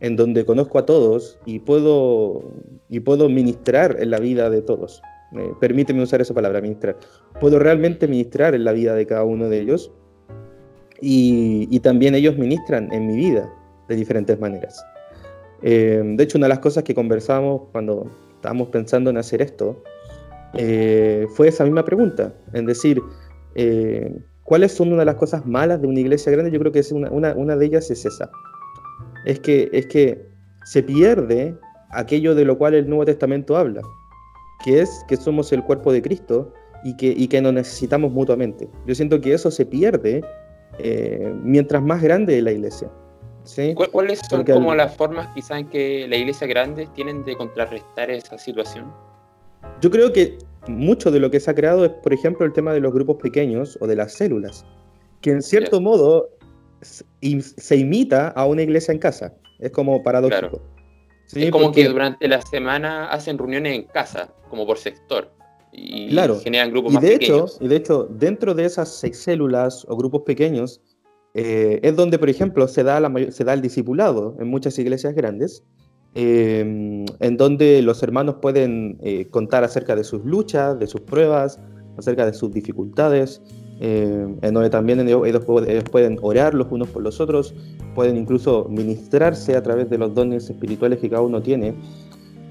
en 0.00 0.16
donde 0.16 0.44
conozco 0.44 0.78
a 0.78 0.84
todos 0.84 1.38
y 1.46 1.60
puedo, 1.60 2.52
y 2.88 3.00
puedo 3.00 3.28
ministrar 3.28 3.96
en 4.00 4.10
la 4.10 4.18
vida 4.18 4.50
de 4.50 4.62
todos 4.62 5.00
permíteme 5.60 6.02
usar 6.02 6.20
esa 6.20 6.34
palabra, 6.34 6.60
ministrar. 6.60 6.96
Puedo 7.40 7.58
realmente 7.58 8.08
ministrar 8.08 8.54
en 8.54 8.64
la 8.64 8.72
vida 8.72 8.94
de 8.94 9.06
cada 9.06 9.24
uno 9.24 9.48
de 9.48 9.60
ellos 9.60 9.92
y, 11.00 11.78
también 11.80 12.14
ellos 12.14 12.36
ministran 12.36 12.92
en 12.92 13.06
mi 13.06 13.16
vida 13.16 13.50
de 13.88 13.96
diferentes 13.96 14.38
maneras. 14.38 14.84
Eh, 15.62 16.02
de 16.04 16.24
hecho, 16.24 16.38
una 16.38 16.46
de 16.46 16.50
las 16.50 16.60
cosas 16.60 16.84
que 16.84 16.94
conversamos 16.94 17.62
cuando 17.72 18.10
estábamos 18.36 18.68
pensando 18.68 19.10
en 19.10 19.18
hacer 19.18 19.42
esto 19.42 19.82
eh, 20.54 21.26
fue 21.34 21.48
esa 21.48 21.64
misma 21.64 21.84
pregunta, 21.84 22.34
en 22.52 22.66
decir, 22.66 23.00
eh, 23.54 24.18
¿cuáles 24.44 24.72
son 24.72 24.88
una 24.88 25.00
de 25.00 25.04
las 25.04 25.16
cosas 25.16 25.46
malas 25.46 25.80
de 25.80 25.86
una 25.86 26.00
iglesia 26.00 26.32
grande? 26.32 26.50
Yo 26.50 26.58
creo 26.58 26.72
que 26.72 26.80
es 26.80 26.90
una, 26.92 27.10
una, 27.10 27.56
de 27.56 27.66
ellas 27.66 27.90
es 27.90 28.04
esa. 28.04 28.30
Es 29.26 29.40
que, 29.40 29.68
es 29.72 29.86
que 29.86 30.26
se 30.64 30.82
pierde 30.82 31.54
aquello 31.90 32.34
de 32.34 32.44
lo 32.44 32.56
cual 32.56 32.74
el 32.74 32.88
Nuevo 32.88 33.04
Testamento 33.04 33.56
habla 33.56 33.82
que 34.64 34.82
es 34.82 35.04
que 35.08 35.16
somos 35.16 35.52
el 35.52 35.64
cuerpo 35.64 35.90
de 35.90 36.02
Cristo 36.02 36.52
y 36.84 36.94
que, 36.98 37.14
y 37.16 37.28
que 37.28 37.40
nos 37.40 37.54
necesitamos 37.54 38.12
mutuamente. 38.12 38.68
Yo 38.86 38.94
siento 38.94 39.18
que 39.18 39.32
eso 39.32 39.50
se 39.50 39.64
pierde 39.64 40.22
mientras 41.42 41.82
más 41.82 42.02
grande 42.02 42.36
es 42.36 42.44
la 42.44 42.52
iglesia. 42.52 42.90
¿Sí? 43.50 43.74
¿Cuáles 43.74 44.20
son 44.28 44.44
como 44.44 44.74
las 44.74 44.96
formas 44.96 45.28
quizás 45.34 45.60
en 45.60 45.68
que 45.68 46.06
la 46.08 46.16
iglesia 46.16 46.46
grande 46.46 46.88
tienen 46.94 47.24
de 47.24 47.36
contrarrestar 47.36 48.10
esa 48.10 48.38
situación? 48.38 48.92
Yo 49.80 49.90
creo 49.90 50.12
que 50.12 50.38
mucho 50.68 51.10
de 51.10 51.20
lo 51.20 51.30
que 51.30 51.40
se 51.40 51.50
ha 51.50 51.54
creado 51.54 51.84
es, 51.84 51.90
por 51.90 52.12
ejemplo, 52.12 52.46
el 52.46 52.52
tema 52.52 52.72
de 52.72 52.80
los 52.80 52.92
grupos 52.92 53.16
pequeños 53.16 53.78
o 53.80 53.86
de 53.86 53.96
las 53.96 54.12
células, 54.12 54.64
que 55.20 55.30
en 55.30 55.42
cierto 55.42 55.80
modo 55.80 56.28
se 56.82 57.76
imita 57.76 58.28
a 58.28 58.46
una 58.46 58.62
iglesia 58.62 58.92
en 58.92 58.98
casa. 58.98 59.34
Es 59.58 59.70
como 59.70 60.02
paradójico 60.02 60.62
es 61.34 61.50
como 61.50 61.72
que 61.72 61.88
durante 61.88 62.26
la 62.28 62.42
semana 62.42 63.08
hacen 63.08 63.38
reuniones 63.38 63.74
en 63.74 63.84
casa, 63.84 64.32
como 64.48 64.66
por 64.66 64.78
sector. 64.78 65.30
Y 65.72 66.10
generan 66.42 66.70
grupos 66.70 66.92
y 66.92 66.94
más 66.94 67.02
de 67.02 67.10
pequeños. 67.12 67.54
Hecho, 67.56 67.64
y 67.64 67.68
de 67.68 67.76
hecho, 67.76 68.08
dentro 68.10 68.54
de 68.54 68.64
esas 68.64 68.88
seis 68.88 69.18
células 69.22 69.86
o 69.88 69.96
grupos 69.96 70.22
pequeños, 70.22 70.80
eh, 71.34 71.80
es 71.82 71.96
donde, 71.96 72.18
por 72.18 72.28
ejemplo, 72.28 72.66
se 72.68 72.82
da, 72.82 73.00
se 73.30 73.44
da 73.44 73.52
el 73.52 73.60
discipulado 73.60 74.36
en 74.40 74.48
muchas 74.48 74.78
iglesias 74.78 75.14
grandes, 75.14 75.64
eh, 76.14 76.60
en 77.20 77.36
donde 77.36 77.82
los 77.82 78.02
hermanos 78.02 78.36
pueden 78.42 78.98
eh, 79.02 79.26
contar 79.26 79.62
acerca 79.64 79.94
de 79.94 80.04
sus 80.04 80.24
luchas, 80.24 80.78
de 80.78 80.86
sus 80.86 81.02
pruebas, 81.02 81.60
acerca 81.96 82.26
de 82.26 82.32
sus 82.32 82.52
dificultades, 82.52 83.42
en 83.82 84.52
donde 84.52 84.68
también 84.68 85.00
ellos, 85.00 85.26
ellos, 85.26 85.42
pueden 85.90 86.18
orar 86.20 86.52
los 86.52 86.66
unos 86.70 86.88
por 86.88 87.02
los 87.02 87.18
otros, 87.18 87.54
pueden 87.94 88.18
incluso 88.18 88.66
ministrarse 88.68 89.56
a 89.56 89.62
través 89.62 89.88
de 89.88 89.96
los 89.96 90.14
dones 90.14 90.50
espirituales 90.50 90.98
que 90.98 91.08
cada 91.08 91.22
uno 91.22 91.40
tiene. 91.40 91.74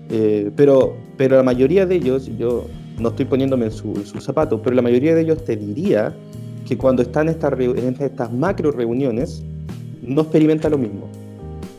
Eh, 0.10 0.52
pero, 0.56 0.96
pero 1.18 1.38
la 1.38 1.44
mayoría 1.44 1.86
de 1.86 1.96
ellos, 1.96 2.30
yo 2.38 2.66
no 3.00 3.10
estoy 3.10 3.26
poniéndome 3.26 3.66
en 3.66 3.72
sus 3.72 4.10
su 4.10 4.20
zapatos, 4.20 4.60
pero 4.64 4.76
la 4.76 4.82
mayoría 4.82 5.14
de 5.14 5.22
ellos 5.22 5.44
te 5.44 5.56
diría 5.56 6.16
que 6.70 6.78
cuando 6.78 7.02
están 7.02 7.28
en 7.28 7.34
estas, 7.34 7.60
en 7.60 7.96
estas 8.00 8.32
macro 8.32 8.72
reuniones, 8.72 9.44
no 10.04 10.22
experimenta 10.22 10.70
lo 10.70 10.78
mismo. 10.78 11.08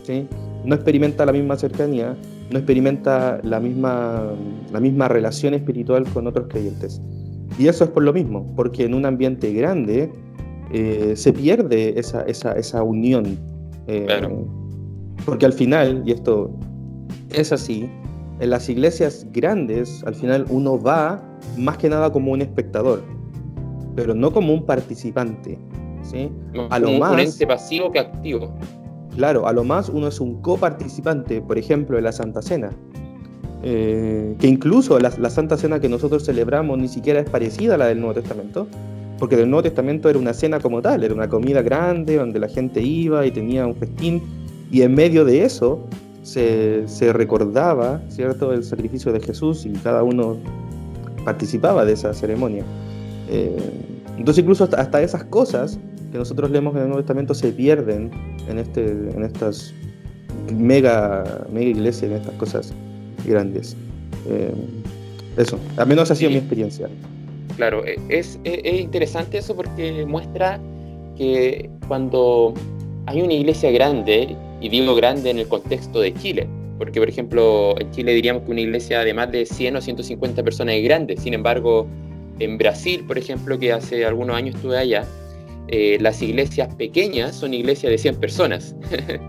¿sí? 0.02 0.26
No 0.64 0.74
experimenta 0.74 1.24
la 1.24 1.30
misma 1.30 1.56
cercanía, 1.56 2.16
no 2.50 2.58
experimenta 2.58 3.40
la 3.44 3.60
misma, 3.60 4.32
la 4.72 4.80
misma 4.80 5.06
relación 5.06 5.54
espiritual 5.54 6.04
con 6.12 6.26
otros 6.26 6.48
creyentes. 6.48 7.00
Y 7.56 7.68
eso 7.68 7.84
es 7.84 7.90
por 7.90 8.02
lo 8.02 8.12
mismo, 8.12 8.52
porque 8.56 8.84
en 8.84 8.94
un 8.94 9.06
ambiente 9.06 9.52
grande 9.52 10.10
eh, 10.72 11.12
se 11.14 11.32
pierde 11.32 11.96
esa, 11.96 12.22
esa, 12.22 12.54
esa 12.54 12.82
unión 12.82 13.38
eh, 13.86 14.06
porque 15.24 15.46
al 15.46 15.52
final, 15.52 16.02
y 16.04 16.10
esto 16.10 16.50
es 17.32 17.52
así, 17.52 17.88
en 18.40 18.50
las 18.50 18.68
iglesias 18.68 19.24
grandes, 19.32 20.02
al 20.04 20.16
final 20.16 20.46
uno 20.48 20.80
va 20.80 21.22
más 21.56 21.78
que 21.78 21.88
nada 21.88 22.10
como 22.10 22.32
un 22.32 22.40
espectador, 22.40 23.02
pero 24.00 24.14
no 24.14 24.32
como 24.32 24.52
un 24.52 24.64
participante. 24.64 25.58
¿sí? 26.02 26.30
a 26.70 26.78
lo 26.78 26.92
más, 26.92 27.12
un 27.12 27.20
ente 27.20 27.46
pasivo 27.46 27.92
que 27.92 27.98
activo. 27.98 28.52
Claro, 29.14 29.46
a 29.46 29.52
lo 29.52 29.64
más 29.64 29.88
uno 29.88 30.08
es 30.08 30.20
un 30.20 30.40
coparticipante, 30.40 31.40
por 31.40 31.58
ejemplo, 31.58 31.98
en 31.98 32.04
la 32.04 32.12
Santa 32.12 32.42
Cena. 32.42 32.70
Eh, 33.62 34.34
que 34.38 34.46
incluso 34.46 34.98
la, 34.98 35.12
la, 35.18 35.28
Santa 35.28 35.58
Cena 35.58 35.80
que 35.80 35.88
nosotros 35.88 36.24
celebramos 36.24 36.78
ni 36.78 36.88
siquiera 36.88 37.20
es 37.20 37.28
parecida 37.28 37.74
a 37.74 37.76
la 37.76 37.86
del 37.88 38.00
Nuevo 38.00 38.14
Testamento, 38.14 38.66
porque 39.18 39.36
del 39.36 39.50
Nuevo 39.50 39.64
Testamento 39.64 40.08
era 40.08 40.18
una 40.18 40.32
cena 40.32 40.60
como 40.60 40.80
tal, 40.80 41.04
era 41.04 41.12
una 41.12 41.28
comida 41.28 41.60
grande 41.60 42.16
donde 42.16 42.38
la 42.38 42.48
gente 42.48 42.80
iba 42.80 43.26
y 43.26 43.30
tenía 43.30 43.66
un 43.66 43.74
festín, 43.74 44.22
y 44.72 44.80
en 44.80 44.94
medio 44.94 45.26
de 45.26 45.44
eso 45.44 45.80
se, 46.22 46.86
recordaba, 47.12 48.00
¿cierto?, 48.08 48.52
el 48.52 48.64
sacrificio 48.64 49.12
de 49.12 49.20
Jesús 49.20 49.66
y 49.66 49.72
cada 49.72 50.02
uno 50.02 50.38
participaba 51.24 51.84
de 51.84 51.92
esa 51.92 52.14
ceremonia. 52.14 52.64
Eh, 53.28 53.56
entonces 54.20 54.42
incluso 54.42 54.68
hasta, 54.76 55.02
esas 55.02 55.24
cosas 55.24 55.78
que 56.12 56.18
nosotros 56.18 56.50
leemos 56.50 56.74
en 56.74 56.82
el 56.82 56.88
Nuevo 56.88 57.00
Testamento 57.00 57.32
se 57.32 57.52
pierden 57.52 58.10
en, 58.48 58.58
este, 58.58 58.82
en 58.82 59.24
estas 59.24 59.72
mega, 60.54 61.46
mega 61.50 61.70
iglesias, 61.70 62.10
en 62.10 62.18
estas 62.18 62.34
cosas 62.34 62.74
grandes. 63.24 63.74
Eh, 64.28 64.52
eso, 65.38 65.58
al 65.78 65.86
menos 65.86 66.10
ha 66.10 66.14
sido 66.14 66.30
mi 66.30 66.36
experiencia. 66.36 66.90
Claro, 67.56 67.82
e, 67.86 67.98
es, 68.10 68.38
e, 68.44 68.60
es, 68.62 68.80
interesante 68.82 69.38
eso 69.38 69.56
porque 69.56 70.04
muestra 70.04 70.60
que 71.16 71.70
cuando 71.88 72.52
hay 73.06 73.22
una 73.22 73.32
iglesia 73.32 73.70
grande, 73.70 74.36
y 74.60 74.68
digo 74.68 74.94
grande 74.94 75.30
en 75.30 75.38
el 75.38 75.48
contexto 75.48 75.98
de 75.98 76.12
Chile, 76.12 76.46
porque 76.76 77.00
por 77.00 77.08
ejemplo 77.08 77.74
en 77.80 77.90
Chile 77.92 78.12
diríamos 78.12 78.42
que 78.42 78.50
una 78.50 78.60
iglesia 78.60 79.02
de 79.02 79.14
más 79.14 79.32
de 79.32 79.46
100 79.46 79.76
o 79.76 79.80
150 79.80 80.42
personas 80.42 80.74
es 80.74 80.84
grande, 80.84 81.16
sin 81.16 81.32
embargo 81.32 81.86
en 82.40 82.58
Brasil, 82.58 83.04
por 83.06 83.18
ejemplo, 83.18 83.58
que 83.58 83.72
hace 83.72 84.04
algunos 84.04 84.36
años 84.36 84.56
estuve 84.56 84.78
allá, 84.78 85.06
eh, 85.68 85.98
las 86.00 86.20
iglesias 86.20 86.74
pequeñas 86.74 87.36
son 87.36 87.54
iglesias 87.54 87.90
de 87.90 87.98
100 87.98 88.16
personas. 88.16 88.74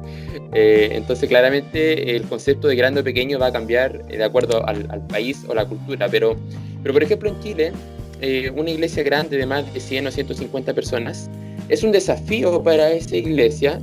Eh, 0.53 0.89
entonces, 0.95 1.29
claramente, 1.29 2.13
el 2.13 2.23
concepto 2.23 2.67
de 2.67 2.75
grande 2.75 2.99
o 2.99 3.03
pequeño 3.05 3.39
va 3.39 3.47
a 3.47 3.51
cambiar 3.53 4.05
de 4.05 4.21
acuerdo 4.21 4.65
al, 4.67 5.07
país 5.07 5.45
o 5.47 5.55
la 5.55 5.65
cultura. 5.65 6.09
Pero, 6.09 6.35
pero, 6.83 6.93
por 6.93 7.03
ejemplo, 7.03 7.29
en 7.29 7.39
Chile, 7.39 7.71
eh, 8.19 8.51
una 8.53 8.69
iglesia 8.69 9.01
grande 9.03 9.37
de 9.37 9.45
más 9.45 9.73
de 9.73 9.79
100 9.79 10.07
o 10.07 10.11
150 10.11 10.73
personas, 10.73 11.29
es 11.69 11.83
un 11.83 11.93
desafío 11.93 12.61
para 12.61 12.91
esa 12.91 13.15
iglesia 13.15 13.79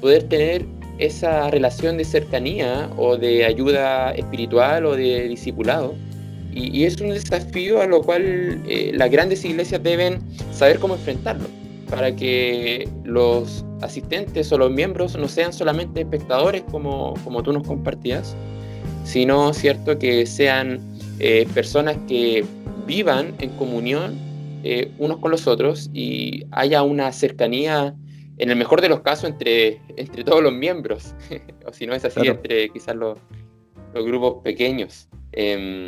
poder 0.00 0.24
tener 0.24 0.64
esa 0.98 1.52
relación 1.52 1.96
de 1.96 2.04
cercanía 2.04 2.90
o 2.96 3.16
de 3.16 3.44
ayuda 3.44 4.10
espiritual 4.10 4.86
o 4.86 4.96
de 4.96 5.28
discipulado. 5.28 5.94
Y, 6.58 6.84
es 6.84 7.00
un 7.00 7.10
desafío 7.10 7.80
a 7.80 7.86
lo 7.86 8.02
cual 8.02 8.60
eh, 8.66 8.90
las 8.94 9.10
grandes 9.10 9.44
iglesias 9.44 9.82
deben 9.82 10.18
saber 10.52 10.78
cómo 10.78 10.94
enfrentarlo, 10.94 11.46
para 11.88 12.14
que 12.14 12.88
los 13.04 13.64
asistentes 13.80 14.50
o 14.52 14.58
los 14.58 14.70
miembros 14.70 15.16
no 15.16 15.28
sean 15.28 15.52
solamente 15.52 16.00
espectadores 16.00 16.62
como, 16.70 17.14
como 17.24 17.42
tú 17.42 17.52
nos 17.52 17.66
compartías, 17.66 18.36
sino 19.04 19.54
cierto 19.54 19.98
que 19.98 20.26
sean 20.26 20.80
eh, 21.20 21.46
personas 21.54 21.96
que 22.08 22.44
vivan 22.86 23.34
en 23.38 23.50
comunión 23.50 24.18
eh, 24.64 24.90
unos 24.98 25.18
con 25.18 25.30
los 25.30 25.46
otros 25.46 25.88
y 25.94 26.44
haya 26.50 26.82
una 26.82 27.12
cercanía, 27.12 27.94
en 28.38 28.50
el 28.50 28.56
mejor 28.56 28.80
de 28.80 28.88
los 28.88 29.00
casos, 29.00 29.30
entre, 29.30 29.80
entre 29.96 30.24
todos 30.24 30.42
los 30.42 30.52
miembros, 30.52 31.14
o 31.66 31.72
si 31.72 31.86
no 31.86 31.94
es 31.94 32.04
así, 32.04 32.26
entre 32.26 32.68
quizás 32.70 32.96
los, 32.96 33.18
los 33.94 34.04
grupos 34.04 34.42
pequeños. 34.42 35.08
Em, 35.32 35.86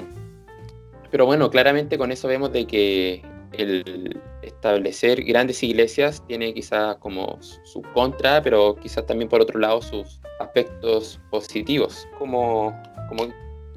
pero 1.10 1.26
bueno, 1.26 1.50
claramente 1.50 1.98
con 1.98 2.12
eso 2.12 2.28
vemos 2.28 2.52
de 2.52 2.66
que 2.66 3.22
el, 3.52 4.20
establecer 4.42 5.24
grandes 5.24 5.62
iglesias 5.62 6.22
tiene 6.26 6.52
quizás 6.54 6.96
como 6.96 7.38
su 7.40 7.82
contra, 7.94 8.42
pero 8.42 8.76
quizás 8.76 9.06
también 9.06 9.28
por 9.28 9.40
otro 9.40 9.58
lado 9.58 9.82
sus 9.82 10.20
aspectos 10.38 11.20
positivos, 11.30 12.06
como, 12.18 12.78
como 13.08 13.28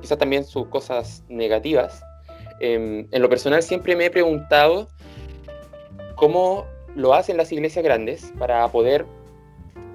quizás 0.02 0.18
también 0.18 0.44
sus 0.44 0.68
cosas 0.68 1.24
negativas. 1.30 2.04
Em, 2.60 3.08
en 3.12 3.22
lo 3.22 3.30
personal 3.30 3.64
siempre 3.64 3.96
me 3.96 4.06
he 4.06 4.10
preguntado 4.10 4.88
cómo 6.16 6.66
lo 6.96 7.14
hacen 7.14 7.38
las 7.38 7.52
iglesias 7.52 7.84
grandes 7.84 8.32
para 8.38 8.68
poder 8.70 9.06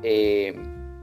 eh, 0.02 0.54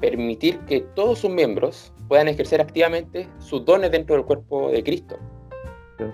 permitir 0.02 0.60
que 0.62 0.82
todos 0.82 1.19
sus 1.19 1.30
miembros 1.30 1.93
puedan 2.08 2.28
ejercer 2.28 2.62
activamente 2.62 3.28
sus 3.39 3.65
dones 3.65 3.91
dentro 3.91 4.15
del 4.15 4.26
cuerpo 4.26 4.69
de 4.69 4.84
Cristo. 4.84 5.17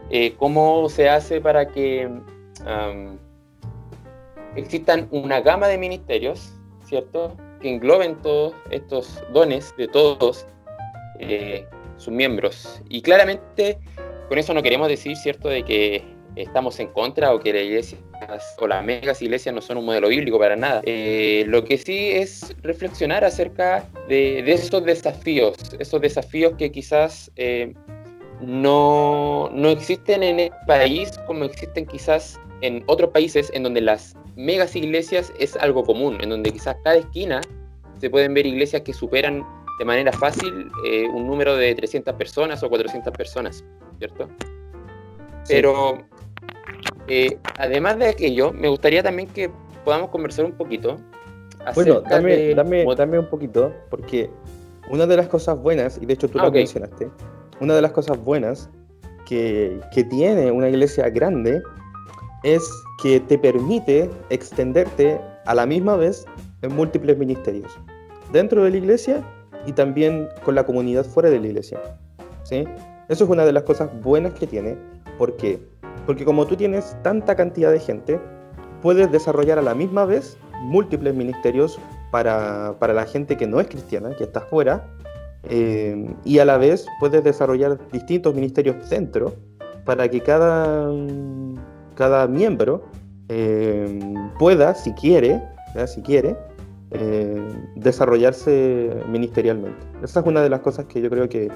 Eh, 0.10 0.36
¿Cómo 0.38 0.88
se 0.90 1.10
hace 1.10 1.42
para 1.42 1.68
que 1.68 2.10
existan 4.56 5.08
una 5.12 5.42
gama 5.42 5.68
de 5.68 5.78
ministerios, 5.78 6.54
¿cierto? 6.84 7.36
Que 7.60 7.70
engloben 7.70 8.22
todos 8.22 8.54
estos 8.70 9.24
dones 9.34 9.74
de 9.78 9.88
todos 9.88 10.46
eh, 11.20 11.66
sus 11.98 12.14
miembros. 12.14 12.82
Y 12.90 13.02
claramente 13.02 13.80
con 14.28 14.38
eso 14.38 14.54
no 14.54 14.62
queremos 14.64 14.88
decir, 14.88 15.16
¿cierto?, 15.16 15.50
de 15.50 15.64
que 15.64 16.04
estamos 16.36 16.80
en 16.80 16.88
contra 16.88 17.34
o 17.34 17.40
que 17.40 17.52
las 17.52 17.64
iglesias 17.64 18.02
o 18.60 18.68
las 18.68 18.84
megas 18.84 19.22
iglesias 19.22 19.54
no 19.54 19.62
son 19.62 19.78
un 19.78 19.86
modelo 19.86 20.08
bíblico 20.08 20.40
para 20.40 20.56
nada. 20.56 20.82
Eh, 20.86 21.44
lo 21.48 21.66
que 21.66 21.78
sí 21.78 22.12
es 22.12 22.56
reflexionar 22.62 23.26
acerca 23.26 23.90
de, 24.08 24.40
esos 24.52 24.84
desafíos, 24.86 25.58
esos 25.80 26.00
desafíos 26.00 26.54
que 26.58 26.72
quizás 26.72 27.32
no, 28.42 29.50
no 29.54 29.70
existen 29.70 30.24
en 30.24 30.40
el 30.40 30.52
país 30.68 31.12
como 31.28 31.46
existen 31.46 31.86
quizás 31.86 32.40
en 32.62 32.84
otros 32.88 33.12
países 33.12 33.52
en 33.54 33.64
donde 33.64 33.82
las 33.82 34.16
megas 34.36 34.76
iglesias 34.76 35.32
es 35.40 35.56
algo 35.58 35.84
común, 35.84 36.18
en 36.22 36.30
donde 36.30 36.52
quizás 36.52 36.76
cada 36.84 36.98
esquina 36.98 37.42
se 38.00 38.10
pueden 38.10 38.34
ver 38.34 38.46
iglesias 38.46 38.82
que 38.82 38.94
superan 38.94 39.46
de 39.80 39.86
manera 39.86 40.12
fácil 40.12 40.72
eh, 40.86 41.08
un 41.10 41.28
número 41.28 41.56
de 41.56 41.74
300 41.76 42.14
personas 42.16 42.62
o 42.64 42.70
400 42.70 43.14
personas, 43.14 43.64
¿cierto? 43.98 44.28
Pero 45.48 45.98
eh, 47.08 47.38
además 47.58 47.98
de 47.98 48.10
aquello, 48.10 48.52
me 48.54 48.70
gustaría 48.70 49.04
también 49.04 49.28
que 49.30 49.52
podamos 49.84 50.10
conversar 50.10 50.46
un 50.46 50.54
poquito. 50.54 50.98
Bueno, 51.76 52.02
dame, 52.02 52.54
dame, 52.56 53.20
un 53.20 53.30
poquito, 53.30 53.74
porque 53.90 54.30
una 54.90 55.06
de 55.06 55.18
las 55.18 55.28
cosas 55.28 55.60
buenas, 55.60 56.00
y 56.02 56.06
de 56.06 56.14
hecho 56.14 56.28
tú 56.28 56.40
ah, 56.40 56.46
lo 56.46 56.52
mencionaste, 56.52 57.10
una 57.62 57.76
de 57.76 57.82
las 57.82 57.92
cosas 57.92 58.22
buenas 58.22 58.70
que, 59.26 59.80
que 59.94 60.04
tiene 60.04 60.52
una 60.52 60.68
iglesia 60.68 61.10
grande 61.10 61.62
es 62.44 62.70
que 63.02 63.20
te 63.20 63.38
permite 63.38 64.10
extenderte 64.30 65.22
a 65.46 65.56
la 65.56 65.66
misma 65.66 65.96
vez 65.96 66.26
en 66.64 66.76
múltiples 66.76 67.18
ministerios, 67.18 67.72
dentro 68.32 68.64
de 68.64 68.72
la 68.72 68.78
iglesia 68.78 69.24
y 69.66 69.74
también 69.74 70.28
con 70.44 70.56
la 70.56 70.66
comunidad 70.66 71.06
fuera 71.06 71.30
de 71.30 71.40
la 71.40 71.48
iglesia. 71.48 71.80
¿sí? 72.44 72.66
Eso 73.10 73.24
es 73.24 73.30
una 73.30 73.46
de 73.46 73.54
las 73.54 73.64
cosas 73.64 73.90
buenas 74.02 74.34
que 74.34 74.48
tiene. 74.48 74.76
¿Por 75.18 75.38
qué? 75.38 75.60
Porque 76.06 76.26
como 76.26 76.48
tú 76.48 76.56
tienes 76.56 76.96
tanta 77.04 77.36
cantidad 77.36 77.72
de 77.72 77.80
gente, 77.80 78.20
puedes 78.82 79.12
desarrollar 79.12 79.60
a 79.60 79.62
la 79.62 79.76
misma 79.76 80.06
vez 80.06 80.38
múltiples 80.62 81.14
ministerios 81.14 81.80
para, 82.12 82.76
para 82.80 82.94
la 82.94 83.06
gente 83.06 83.38
que 83.38 83.46
no 83.46 83.60
es 83.60 83.68
cristiana, 83.68 84.16
que 84.16 84.24
está 84.24 84.42
fuera, 84.42 84.88
eh, 85.50 86.14
y 86.24 86.40
a 86.40 86.46
la 86.46 86.58
vez 86.58 86.86
puedes 87.00 87.24
desarrollar 87.24 87.80
distintos 87.92 88.36
ministerios 88.36 88.90
dentro 88.90 89.36
para 89.86 90.08
que 90.10 90.22
cada, 90.22 90.92
cada 91.96 92.28
miembro 92.28 92.84
eh, 93.34 94.00
pueda, 94.38 94.76
si 94.76 94.92
quiere, 94.94 95.42
si 95.88 96.02
quiere, 96.02 96.36
eh, 96.92 97.42
desarrollarse 97.76 98.92
ministerialmente. 99.08 99.80
Esa 100.04 100.20
es 100.20 100.26
una 100.26 100.42
de 100.42 100.50
las 100.50 100.60
cosas 100.60 100.86
que 100.86 101.02
yo 101.02 101.10
creo 101.10 101.30
que, 101.30 101.50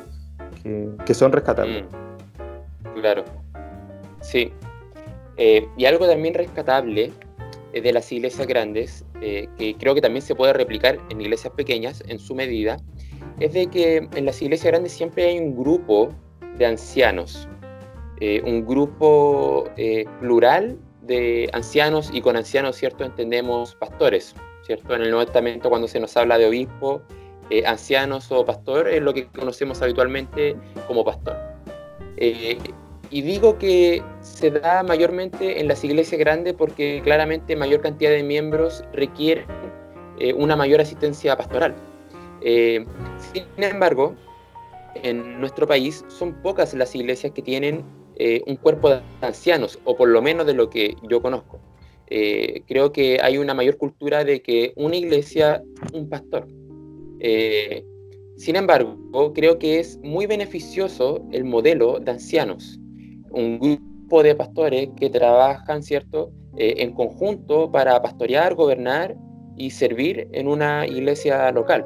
que, 1.05 1.13
son 1.13 1.33
rescatables. 1.33 1.83
Mm, 1.83 2.99
claro, 3.01 3.25
sí. 4.21 4.53
Eh, 5.35 5.67
y 5.75 5.83
algo 5.83 6.07
también 6.07 6.33
rescatable 6.33 7.11
de 7.73 7.91
las 7.91 8.09
iglesias 8.09 8.47
grandes, 8.47 9.03
que 9.19 9.75
creo 9.77 9.93
que 9.93 9.99
también 9.99 10.21
se 10.21 10.33
puede 10.33 10.53
replicar 10.53 10.97
en 11.09 11.19
iglesias 11.19 11.51
pequeñas 11.57 12.01
en 12.07 12.19
su 12.19 12.33
medida, 12.33 12.77
es 13.39 13.53
de 13.53 13.67
que 13.67 14.07
en 14.13 14.25
las 14.25 14.41
iglesias 14.41 14.71
grandes 14.71 14.93
siempre 14.93 15.25
hay 15.25 15.39
un 15.39 15.55
grupo 15.55 16.09
de 16.57 16.65
ancianos, 16.65 17.47
un 18.45 18.65
grupo 18.65 19.65
plural 20.19 20.77
de 21.01 21.49
ancianos 21.53 22.09
y 22.13 22.21
con 22.21 22.35
ancianos, 22.35 22.75
¿cierto? 22.75 23.03
Entendemos 23.03 23.75
pastores, 23.75 24.35
¿cierto? 24.63 24.95
En 24.95 25.01
el 25.01 25.11
Nuevo 25.11 25.25
Testamento 25.25 25.69
cuando 25.69 25.87
se 25.87 25.99
nos 25.99 26.15
habla 26.17 26.37
de 26.37 26.47
obispo, 26.47 27.01
eh, 27.49 27.63
ancianos 27.65 28.31
o 28.31 28.43
pastor, 28.43 28.87
es 28.89 29.01
lo 29.01 29.13
que 29.13 29.27
conocemos 29.27 29.81
habitualmente 29.81 30.55
como 30.87 31.05
pastor. 31.05 31.37
Eh, 32.17 32.57
y 33.11 33.21
digo 33.21 33.57
que 33.59 34.01
se 34.21 34.49
da 34.49 34.81
mayormente 34.81 35.59
en 35.59 35.67
las 35.67 35.83
iglesias 35.83 36.17
grandes 36.19 36.53
porque 36.53 37.01
claramente 37.03 37.55
mayor 37.55 37.81
cantidad 37.81 38.09
de 38.09 38.23
miembros 38.23 38.83
requiere 38.93 39.45
eh, 40.17 40.33
una 40.33 40.55
mayor 40.55 40.81
asistencia 40.81 41.37
pastoral. 41.37 41.75
Sin 43.33 43.63
embargo, 43.63 44.15
en 45.03 45.39
nuestro 45.39 45.67
país 45.67 46.03
son 46.07 46.33
pocas 46.41 46.73
las 46.73 46.95
iglesias 46.95 47.33
que 47.33 47.41
tienen 47.41 47.83
eh, 48.17 48.41
un 48.47 48.55
cuerpo 48.55 48.89
de 48.89 49.01
ancianos, 49.21 49.79
o 49.83 49.95
por 49.95 50.07
lo 50.07 50.21
menos 50.21 50.45
de 50.45 50.53
lo 50.53 50.69
que 50.69 50.95
yo 51.09 51.21
conozco. 51.21 51.59
Eh, 52.07 52.63
creo 52.67 52.91
que 52.91 53.19
hay 53.21 53.37
una 53.37 53.53
mayor 53.53 53.77
cultura 53.77 54.23
de 54.23 54.41
que 54.41 54.73
una 54.77 54.95
iglesia, 54.95 55.61
un 55.93 56.07
pastor. 56.07 56.47
Eh, 57.19 57.83
sin 58.37 58.55
embargo, 58.55 58.97
creo 59.33 59.59
que 59.59 59.79
es 59.79 59.97
muy 60.03 60.27
beneficioso 60.27 61.25
el 61.31 61.43
modelo 61.45 61.99
de 61.99 62.11
ancianos, 62.11 62.79
un 63.31 63.59
grupo 63.59 64.23
de 64.23 64.35
pastores 64.35 64.89
que 64.97 65.09
trabajan, 65.09 65.83
¿cierto?, 65.83 66.31
en 66.57 66.93
conjunto 66.93 67.69
para 67.69 68.01
pastorear, 68.01 68.55
gobernar 68.55 69.17
y 69.57 69.71
servir 69.71 70.29
en 70.31 70.47
una 70.47 70.87
iglesia 70.87 71.51
local. 71.51 71.85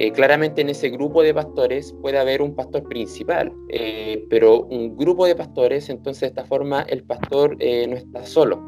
Eh, 0.00 0.12
claramente 0.12 0.60
en 0.60 0.68
ese 0.68 0.90
grupo 0.90 1.24
de 1.24 1.34
pastores 1.34 1.92
puede 2.00 2.18
haber 2.18 2.40
un 2.40 2.54
pastor 2.54 2.84
principal, 2.84 3.52
eh, 3.68 4.24
pero 4.30 4.62
un 4.66 4.96
grupo 4.96 5.26
de 5.26 5.34
pastores, 5.34 5.90
entonces 5.90 6.20
de 6.20 6.26
esta 6.28 6.44
forma 6.44 6.82
el 6.82 7.02
pastor 7.02 7.56
eh, 7.58 7.84
no 7.88 7.96
está 7.96 8.24
solo. 8.24 8.62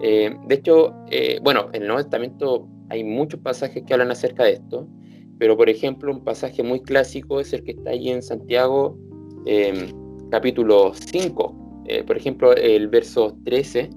de 0.00 0.54
hecho, 0.54 0.94
bueno, 1.42 1.70
en 1.72 1.82
el 1.82 1.88
Nuevo 1.88 2.02
Testamento 2.02 2.68
hay 2.88 3.02
muchos 3.02 3.40
pasajes 3.40 3.82
que 3.82 3.94
hablan 3.94 4.12
acerca 4.12 4.44
de 4.44 4.52
esto, 4.52 4.86
pero 5.38 5.56
por 5.56 5.68
ejemplo 5.68 6.12
un 6.12 6.22
pasaje 6.22 6.62
muy 6.62 6.80
clásico 6.80 7.40
es 7.40 7.52
el 7.52 7.64
que 7.64 7.72
está 7.72 7.90
ahí 7.90 8.10
en 8.10 8.22
Santiago 8.22 8.96
capítulo 10.30 10.92
5, 10.94 11.84
por 12.06 12.16
ejemplo 12.16 12.54
el 12.54 12.86
verso 12.88 13.36
13 13.44 13.90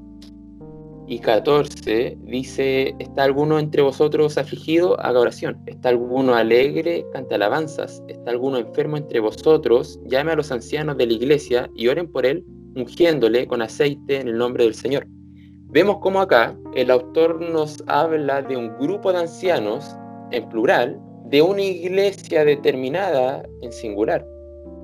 y 1.08 1.20
14 1.20 2.17
dice, 2.24 2.93
¿está 3.00 3.24
alguno 3.24 3.60
entre 3.60 3.82
vosotros 3.82 4.38
afligido? 4.38 5.00
Haga 5.00 5.22
oración. 5.22 5.58
¿Está 5.65 5.89
alguno 5.89 6.36
alegre? 6.36 7.06
Cante 7.13 7.36
alabanzas. 7.36 8.04
¿Está 8.10 8.32
alguno 8.32 8.58
enfermo 8.58 8.98
entre 8.98 9.22
vosotros? 9.22 10.00
Llame 10.06 10.34
a 10.34 10.36
los 10.36 10.52
ancianos 10.52 10.98
de 10.98 11.08
la 11.08 11.13
iglesia 11.13 11.70
y 11.76 11.88
oren 11.88 12.12
por 12.12 12.26
él, 12.26 12.43
ungiéndole 12.76 13.48
con 13.48 13.62
aceite 13.62 14.20
en 14.20 14.28
el 14.28 14.38
nombre 14.38 14.65
del 14.65 14.76
Señor. 14.76 15.08
Vemos 15.70 16.00
cómo 16.02 16.20
acá 16.20 16.58
el 16.76 16.91
autor 16.91 17.39
nos 17.39 17.82
habla 17.88 18.41
de 18.41 18.58
un 18.58 18.78
grupo 18.78 19.13
de 19.13 19.20
ancianos, 19.20 19.96
en 20.32 20.48
plural, 20.50 21.00
de 21.26 21.41
una 21.41 21.62
iglesia 21.62 22.43
determinada 22.43 23.48
en 23.62 23.72
singular. 23.72 24.28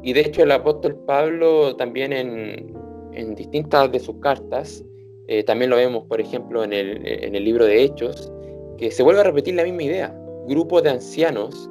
Y 0.03 0.13
de 0.13 0.21
hecho 0.21 0.43
el 0.43 0.51
apóstol 0.51 0.95
Pablo 1.05 1.75
también 1.75 2.13
en, 2.13 2.73
en 3.11 3.35
distintas 3.35 3.91
de 3.91 3.99
sus 3.99 4.15
cartas 4.21 4.83
eh, 5.27 5.43
también 5.43 5.69
lo 5.69 5.77
vemos, 5.77 6.05
por 6.05 6.19
ejemplo, 6.19 6.63
en 6.63 6.73
el, 6.73 7.07
en 7.07 7.35
el 7.35 7.43
libro 7.43 7.65
de 7.65 7.83
Hechos, 7.83 8.31
que 8.77 8.91
se 8.91 9.03
vuelve 9.03 9.21
a 9.21 9.23
repetir 9.23 9.55
la 9.55 9.63
misma 9.63 9.83
idea. 9.83 10.19
Grupo 10.47 10.81
de 10.81 10.89
ancianos 10.89 11.69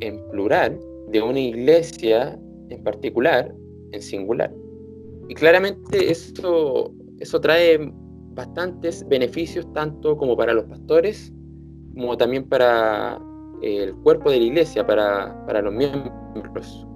en 0.00 0.20
plural, 0.30 0.80
de 1.08 1.22
una 1.22 1.40
iglesia 1.40 2.38
en 2.70 2.82
particular, 2.82 3.54
en 3.92 4.02
singular. 4.02 4.52
Y 5.28 5.34
claramente 5.34 6.10
eso, 6.10 6.92
eso 7.18 7.40
trae 7.40 7.92
bastantes 8.34 9.06
beneficios, 9.08 9.70
tanto 9.72 10.16
como 10.16 10.36
para 10.36 10.52
los 10.52 10.64
pastores, 10.64 11.32
como 11.94 12.16
también 12.16 12.48
para 12.48 13.20
el 13.62 13.94
cuerpo 13.96 14.30
de 14.30 14.38
la 14.38 14.44
iglesia, 14.44 14.86
para, 14.86 15.44
para 15.46 15.62
los 15.62 15.72
miembros. 15.72 16.86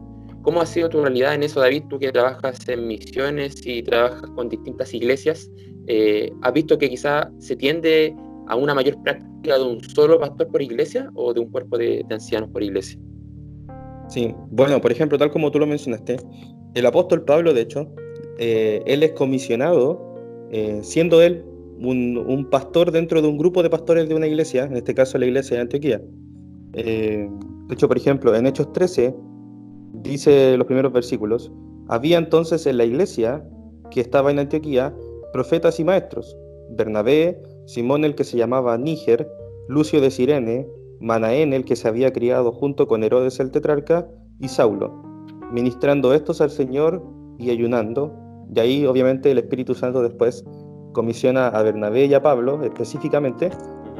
¿Cómo 0.48 0.62
ha 0.62 0.66
sido 0.66 0.88
tu 0.88 1.02
realidad 1.02 1.34
en 1.34 1.42
eso, 1.42 1.60
David? 1.60 1.82
Tú 1.90 1.98
que 1.98 2.10
trabajas 2.10 2.66
en 2.70 2.86
misiones 2.86 3.60
y 3.66 3.82
trabajas 3.82 4.30
con 4.30 4.48
distintas 4.48 4.94
iglesias, 4.94 5.50
eh, 5.88 6.32
¿has 6.40 6.54
visto 6.54 6.78
que 6.78 6.88
quizá 6.88 7.30
se 7.38 7.54
tiende 7.54 8.16
a 8.46 8.56
una 8.56 8.74
mayor 8.74 8.96
práctica 9.02 9.58
de 9.58 9.62
un 9.62 9.84
solo 9.84 10.18
pastor 10.18 10.48
por 10.48 10.62
iglesia 10.62 11.10
o 11.16 11.34
de 11.34 11.40
un 11.40 11.50
cuerpo 11.50 11.76
de, 11.76 12.02
ancianos 12.08 12.48
por 12.48 12.62
iglesia? 12.62 12.98
Sí, 14.08 14.34
bueno, 14.50 14.80
por 14.80 14.90
ejemplo, 14.90 15.18
tal 15.18 15.30
como 15.30 15.50
tú 15.50 15.58
lo 15.58 15.66
mencionaste, 15.66 16.16
el 16.74 16.86
apóstol 16.86 17.26
Pablo, 17.26 17.52
de 17.52 17.60
hecho, 17.60 17.86
eh, 18.38 18.80
él 18.86 19.02
es 19.02 19.12
comisionado, 19.12 20.00
eh, 20.50 20.80
siendo 20.82 21.20
él 21.20 21.44
un, 21.78 22.48
pastor 22.50 22.90
dentro 22.90 23.20
de 23.20 23.28
un 23.28 23.36
grupo 23.36 23.62
de 23.62 23.68
pastores 23.68 24.08
de 24.08 24.14
una 24.14 24.26
iglesia, 24.26 24.64
en 24.64 24.78
este 24.78 24.94
caso 24.94 25.18
la 25.18 25.26
iglesia 25.26 25.56
de 25.56 25.60
Antioquía. 25.60 26.00
Eh, 26.72 27.28
de 27.66 27.74
hecho, 27.74 27.86
por 27.86 27.98
ejemplo, 27.98 28.34
en 28.34 28.46
Hechos 28.46 28.72
13 28.72 29.14
dice 30.02 30.56
los 30.56 30.66
primeros 30.66 30.92
versículos, 30.92 31.52
había 31.88 32.18
entonces 32.18 32.66
en 32.66 32.76
la 32.76 32.84
iglesia 32.84 33.44
que 33.90 34.00
estaba 34.00 34.30
en 34.30 34.38
Antioquía 34.38 34.94
profetas 35.32 35.80
y 35.80 35.84
maestros, 35.84 36.36
Bernabé, 36.70 37.40
Simón 37.66 38.04
el 38.04 38.14
que 38.14 38.24
se 38.24 38.36
llamaba 38.36 38.76
Níger, 38.76 39.28
Lucio 39.68 40.00
de 40.00 40.10
Sirene, 40.10 40.68
Manaén 41.00 41.52
el 41.52 41.64
que 41.64 41.76
se 41.76 41.88
había 41.88 42.12
criado 42.12 42.52
junto 42.52 42.86
con 42.86 43.04
Herodes 43.04 43.40
el 43.40 43.50
tetrarca, 43.50 44.08
y 44.40 44.48
Saulo, 44.48 44.90
ministrando 45.52 46.14
estos 46.14 46.40
al 46.40 46.50
Señor 46.50 47.02
y 47.38 47.50
ayunando, 47.50 48.12
y 48.54 48.60
ahí 48.60 48.86
obviamente 48.86 49.30
el 49.30 49.38
Espíritu 49.38 49.74
Santo 49.74 50.02
después 50.02 50.44
comisiona 50.92 51.48
a 51.48 51.62
Bernabé 51.62 52.06
y 52.06 52.14
a 52.14 52.22
Pablo 52.22 52.62
específicamente 52.62 53.50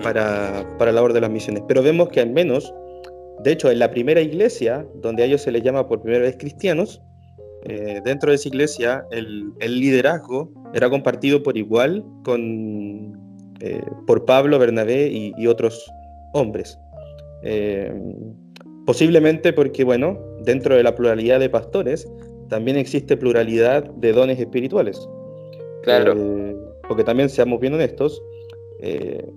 para, 0.03 0.65
para 0.79 0.93
la 0.93 1.03
obra 1.03 1.15
de 1.15 1.21
las 1.21 1.31
misiones. 1.31 1.63
Pero 1.69 1.83
vemos 1.83 2.09
que 2.09 2.21
al 2.21 2.31
menos, 2.31 2.73
de 3.49 3.55
hecho, 3.55 3.71
en 3.71 3.79
la 3.79 3.91
primera 3.91 4.21
iglesia, 4.21 4.87
donde 4.97 5.23
a 5.23 5.27
ellos 5.27 5.41
se 5.41 5.51
les 5.51 5.63
llama 5.63 5.89
por 5.89 6.03
primera 6.03 6.25
vez 6.25 6.37
cristianos, 6.39 7.01
eh, 7.65 7.99
dentro 8.05 8.31
de 8.31 8.37
esa 8.37 8.49
iglesia 8.49 9.07
el, 9.11 9.53
el, 9.61 9.81
liderazgo 9.81 10.53
era 10.75 10.91
compartido 10.91 11.43
por 11.43 11.57
igual 11.57 12.05
con, 12.25 13.19
eh, 13.61 13.81
por 14.07 14.27
Pablo, 14.27 14.59
Bernabé 14.59 15.09
y, 15.09 15.47
otros 15.47 15.91
hombres. 16.35 16.79
Eh, 17.43 17.91
posiblemente 18.85 19.55
porque, 19.55 19.83
bueno, 19.83 20.19
dentro 20.43 20.77
de 20.77 20.83
la 20.83 20.95
pluralidad 20.95 21.41
de 21.41 21.49
pastores 21.49 22.07
también 22.51 22.77
existe 22.77 23.17
pluralidad 23.17 23.83
de 23.95 24.13
dones 24.13 24.39
espirituales. 24.39 25.09
Claro. 25.85 26.15
porque 26.87 27.03
también, 27.03 27.31
seamos 27.31 27.61
bien 27.61 27.73
honestos, 27.73 28.23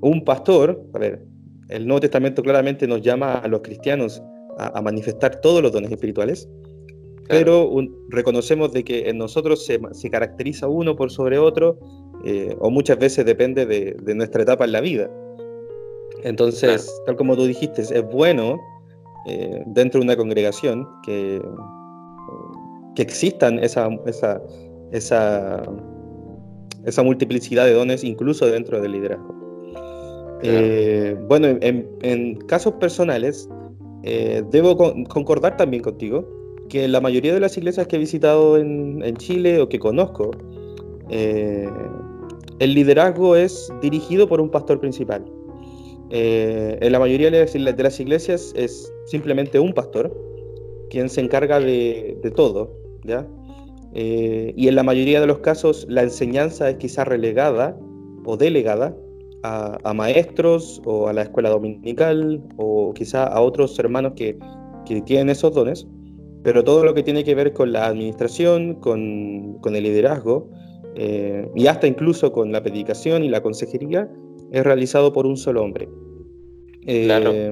un 0.02 0.26
pastor, 0.26 0.84
a 0.94 1.00
ver, 1.00 1.24
el 1.72 1.88
Nuevo 1.88 2.02
Testamento 2.02 2.44
claramente 2.44 2.88
nos 2.88 3.02
llama 3.02 3.36
a 3.36 3.48
los 3.48 3.62
cristianos 3.62 4.22
a 4.58 4.82
manifestar 4.82 5.42
todos 5.42 5.64
los 5.64 5.72
dones 5.72 5.92
espirituales, 5.92 6.48
pero 7.28 7.72
reconocemos 8.10 8.74
de 8.74 8.84
que 8.84 9.10
en 9.10 9.18
nosotros 9.18 9.66
se, 9.66 10.10
caracteriza 10.10 10.68
uno 10.68 10.96
por 10.96 11.12
sobre 11.12 11.38
otro, 11.38 11.80
eh, 12.26 12.56
o 12.60 12.70
muchas 12.70 13.00
veces 13.00 13.26
depende 13.26 13.66
de, 13.66 13.96
nuestra 14.14 14.44
etapa 14.44 14.66
en 14.66 14.74
la 14.74 14.82
vida. 14.82 15.10
Entonces, 16.24 16.94
tal 17.06 17.16
como 17.16 17.36
tú 17.36 17.46
dijiste, 17.46 17.82
es 17.82 18.04
bueno 18.12 18.60
eh, 19.28 19.64
dentro 19.68 20.02
de 20.02 20.06
una 20.06 20.18
congregación 20.18 20.88
que, 21.04 21.42
que 22.96 23.02
existan 23.02 23.60
esa, 23.60 23.90
esa, 24.06 24.42
esa, 24.92 25.64
esa 26.86 27.04
multiplicidad 27.04 27.66
de 27.66 27.74
dones 27.74 28.04
incluso 28.04 28.46
dentro 28.48 28.82
del 28.82 28.92
liderazgo. 28.92 29.41
Eh, 30.44 31.16
bueno, 31.28 31.48
en, 31.62 32.36
casos 32.48 32.74
personales, 32.74 33.50
debo 34.04 34.76
concordar 35.08 35.58
también 35.58 35.84
contigo 35.84 36.26
que 36.72 36.88
la 36.88 37.02
mayoría 37.02 37.34
de 37.34 37.42
las 37.42 37.58
iglesias 37.58 37.86
que 37.88 37.98
he 37.98 38.00
visitado 38.00 38.58
en, 38.58 39.16
Chile 39.18 39.60
o 39.60 39.68
que 39.68 39.78
conozco, 39.78 40.32
eh, 41.10 41.68
el 42.60 42.74
liderazgo 42.74 43.36
es 43.36 43.70
dirigido 43.82 44.26
por 44.30 44.40
un 44.40 44.50
pastor 44.50 44.80
principal. 44.80 45.26
Eh, 46.12 46.78
en 46.80 46.92
la 46.94 47.00
mayoría 47.00 47.30
de 47.30 47.40
las, 47.84 48.00
iglesias 48.00 48.54
es 48.56 48.92
simplemente 49.06 49.60
un 49.60 49.74
pastor 49.74 50.16
quien 50.90 51.10
se 51.10 51.20
encarga 51.20 51.60
de, 51.60 52.32
todo, 52.36 52.74
¿ya? 53.04 53.28
Eh, 53.94 54.54
y 54.56 54.70
en 54.70 54.76
la 54.76 54.84
mayoría 54.84 55.20
de 55.20 55.28
los 55.28 55.40
casos 55.40 55.86
la 55.90 56.04
enseñanza 56.04 56.70
es 56.70 56.78
quizá 56.78 57.04
relegada 57.04 57.78
o 58.24 58.38
delegada 58.38 58.96
a, 59.44 59.78
a, 59.84 59.94
maestros 59.94 60.82
o 60.86 61.08
a 61.08 61.14
la 61.14 61.24
escuela 61.24 61.50
dominical 61.50 62.42
o 62.58 62.94
quizá 62.94 63.26
a 63.26 63.42
otros 63.42 63.78
hermanos 63.80 64.14
que, 64.16 64.38
que 64.86 65.02
tienen 65.02 65.30
esos 65.30 65.54
dones 65.54 65.88
pero 66.44 66.64
todo 66.64 66.84
lo 66.84 66.94
que 66.94 67.04
tiene 67.04 67.24
que 67.24 67.36
ver 67.36 67.54
con 67.54 67.72
la 67.72 67.88
administración, 67.88 68.76
con, 68.76 69.58
con 69.62 69.76
el 69.76 69.84
liderazgo 69.84 70.50
eh, 70.96 71.48
y 71.56 71.68
hasta 71.68 71.88
incluso 71.88 72.32
con 72.32 72.52
la 72.52 72.64
predicación 72.64 73.24
y 73.24 73.30
la 73.30 73.42
consejería 73.42 74.10
es 74.52 74.64
realizado 74.64 75.14
por 75.14 75.26
un 75.26 75.38
solo 75.38 75.64
hombre. 75.64 75.88
Eh, 76.88 77.52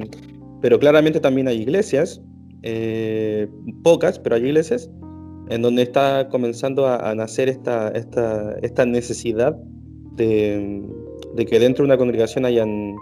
pero 0.62 0.80
claramente 0.80 1.20
también 1.20 1.48
hay 1.48 1.62
iglesias, 1.62 2.22
eh, 2.64 3.48
pocas, 3.84 4.20
pero 4.20 4.36
hay 4.36 4.46
iglesias 4.46 4.90
en 5.50 5.62
donde 5.62 5.84
está 5.84 6.28
comenzando 6.30 6.88
a, 6.88 7.14
nacer 7.16 7.48
esta, 7.48 7.90
esta, 7.90 8.58
esta 8.62 8.86
necesidad 8.86 9.56
de, 10.16 10.84
de, 11.36 11.46
que 11.46 11.60
dentro 11.60 11.84
de 11.84 11.88
una 11.88 11.98
congregación 11.98 12.46
hayan 12.46 12.96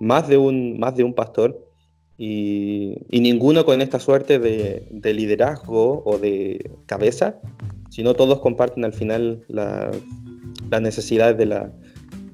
más, 0.00 0.28
de 0.28 0.38
un, 0.38 0.78
más 0.78 0.96
de 0.96 1.04
un 1.04 1.14
pastor 1.14 1.68
y, 2.16 2.96
ninguno 3.10 3.64
con 3.64 3.80
esta 3.80 4.00
suerte 4.00 4.38
de, 4.38 5.14
liderazgo 5.14 6.02
o 6.04 6.18
de 6.18 6.70
cabeza, 6.86 7.38
sino 7.90 8.14
todos 8.14 8.40
comparten 8.40 8.84
al 8.84 8.92
final 8.92 9.44
las 9.48 10.82
necesidades 10.82 11.36
de 11.36 11.46
la, 11.46 11.72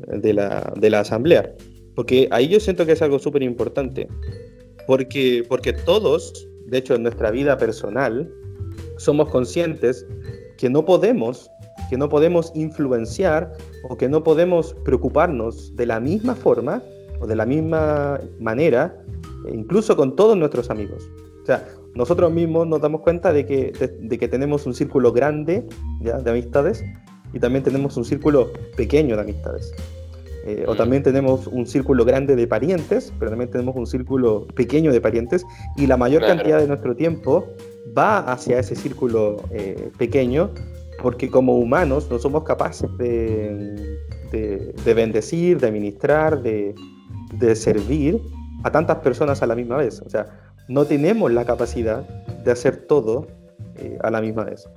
de, 0.07 0.33
la, 0.33 0.73
de 0.77 0.91
la 0.91 1.01
asamblea. 1.01 1.53
Porque 1.95 2.29
ahí 2.31 2.49
yo 2.49 2.59
siento 2.61 2.87
que 2.87 2.93
es 2.93 3.03
algo 3.03 3.19
súper 3.19 3.43
importante, 3.43 4.09
porque, 4.87 5.45
porque 5.49 5.73
todos, 5.73 6.49
de 6.67 6.79
hecho 6.79 6.95
en 6.95 7.03
nuestra 7.03 7.31
vida 7.31 7.57
personal, 7.57 8.33
somos 8.99 9.29
conscientes 9.29 10.07
que 10.59 10.71
no 10.71 10.85
podemos 10.85 11.51
que 11.89 11.97
no 11.97 12.09
podemos 12.09 12.53
influenciar 12.55 13.53
o 13.88 13.97
que 13.97 14.09
no 14.09 14.25
podemos 14.25 14.75
preocuparnos 14.85 15.77
de 15.77 15.87
la 15.87 16.01
misma 16.01 16.35
forma 16.35 16.83
o 17.20 17.27
de 17.27 17.37
la 17.37 17.47
misma 17.47 18.20
manera 18.38 19.05
incluso 19.53 19.97
con 19.97 20.16
todos 20.16 20.37
nuestros 20.37 20.70
amigos. 20.70 21.09
O 21.42 21.47
sea, 21.47 21.68
nosotros 21.94 22.33
mismos 22.33 22.66
nos 22.66 22.81
damos 22.81 23.03
cuenta 23.03 23.33
de 23.33 23.47
que, 23.47 23.73
de, 24.01 24.18
que 24.18 24.29
tenemos 24.29 24.66
un 24.66 24.75
círculo 24.75 25.12
grande 25.12 25.66
¿ya? 26.01 26.18
de 26.18 26.31
amistades 26.31 26.83
y 27.33 27.38
también 27.38 27.62
tenemos 27.62 27.97
un 27.97 28.05
círculo 28.05 28.51
pequeño 28.77 29.16
de 29.16 29.23
amistades. 29.23 29.75
Eh, 30.47 30.64
o 30.68 30.75
también 30.75 31.03
tenemos 31.03 31.47
un 31.47 31.66
círculo 31.66 32.05
grande 32.05 32.37
de 32.37 32.47
parientes, 32.47 33.12
pero 33.18 33.31
también 33.31 33.51
tenemos 33.51 33.77
un 33.77 33.87
círculo 33.87 34.47
pequeño 34.55 34.92
de 34.92 35.01
parientes 35.01 35.44
y 35.77 35.87
la 35.87 35.97
mayor 35.97 36.23
cantidad 36.23 36.59
de 36.59 36.66
nuestro 36.66 36.94
tiempo 36.94 37.47
va 37.97 38.18
hacia 38.18 38.59
ese 38.59 38.77
círculo 38.77 39.37
eh, 39.51 39.90
pequeño 39.97 40.51
porque 41.02 41.30
como 41.30 41.59
humanos 41.59 42.09
no 42.11 42.18
somos 42.18 42.44
capaces 42.44 42.88
de, 42.98 43.98
de, 44.33 44.74
de 44.85 44.94
bendecir, 44.94 45.59
de 45.59 45.66
administrar, 45.66 46.42
de, 46.42 46.74
de 47.38 47.54
servir 47.54 48.20
a 48.62 48.70
tantas 48.70 48.98
personas 48.98 49.42
a 49.42 49.46
la 49.46 49.54
misma 49.54 49.76
vez. 49.76 50.00
O 50.00 50.09
sea, 50.09 50.26
no 50.68 50.85
tenemos 50.85 51.30
la 51.33 51.44
capacidad 51.44 52.07
de 52.44 52.50
hacer 52.50 52.87
todo 52.87 53.26
eh, 53.76 53.98
a 54.02 54.11
la 54.11 54.20
misma 54.20 54.44
vez. 54.44 54.68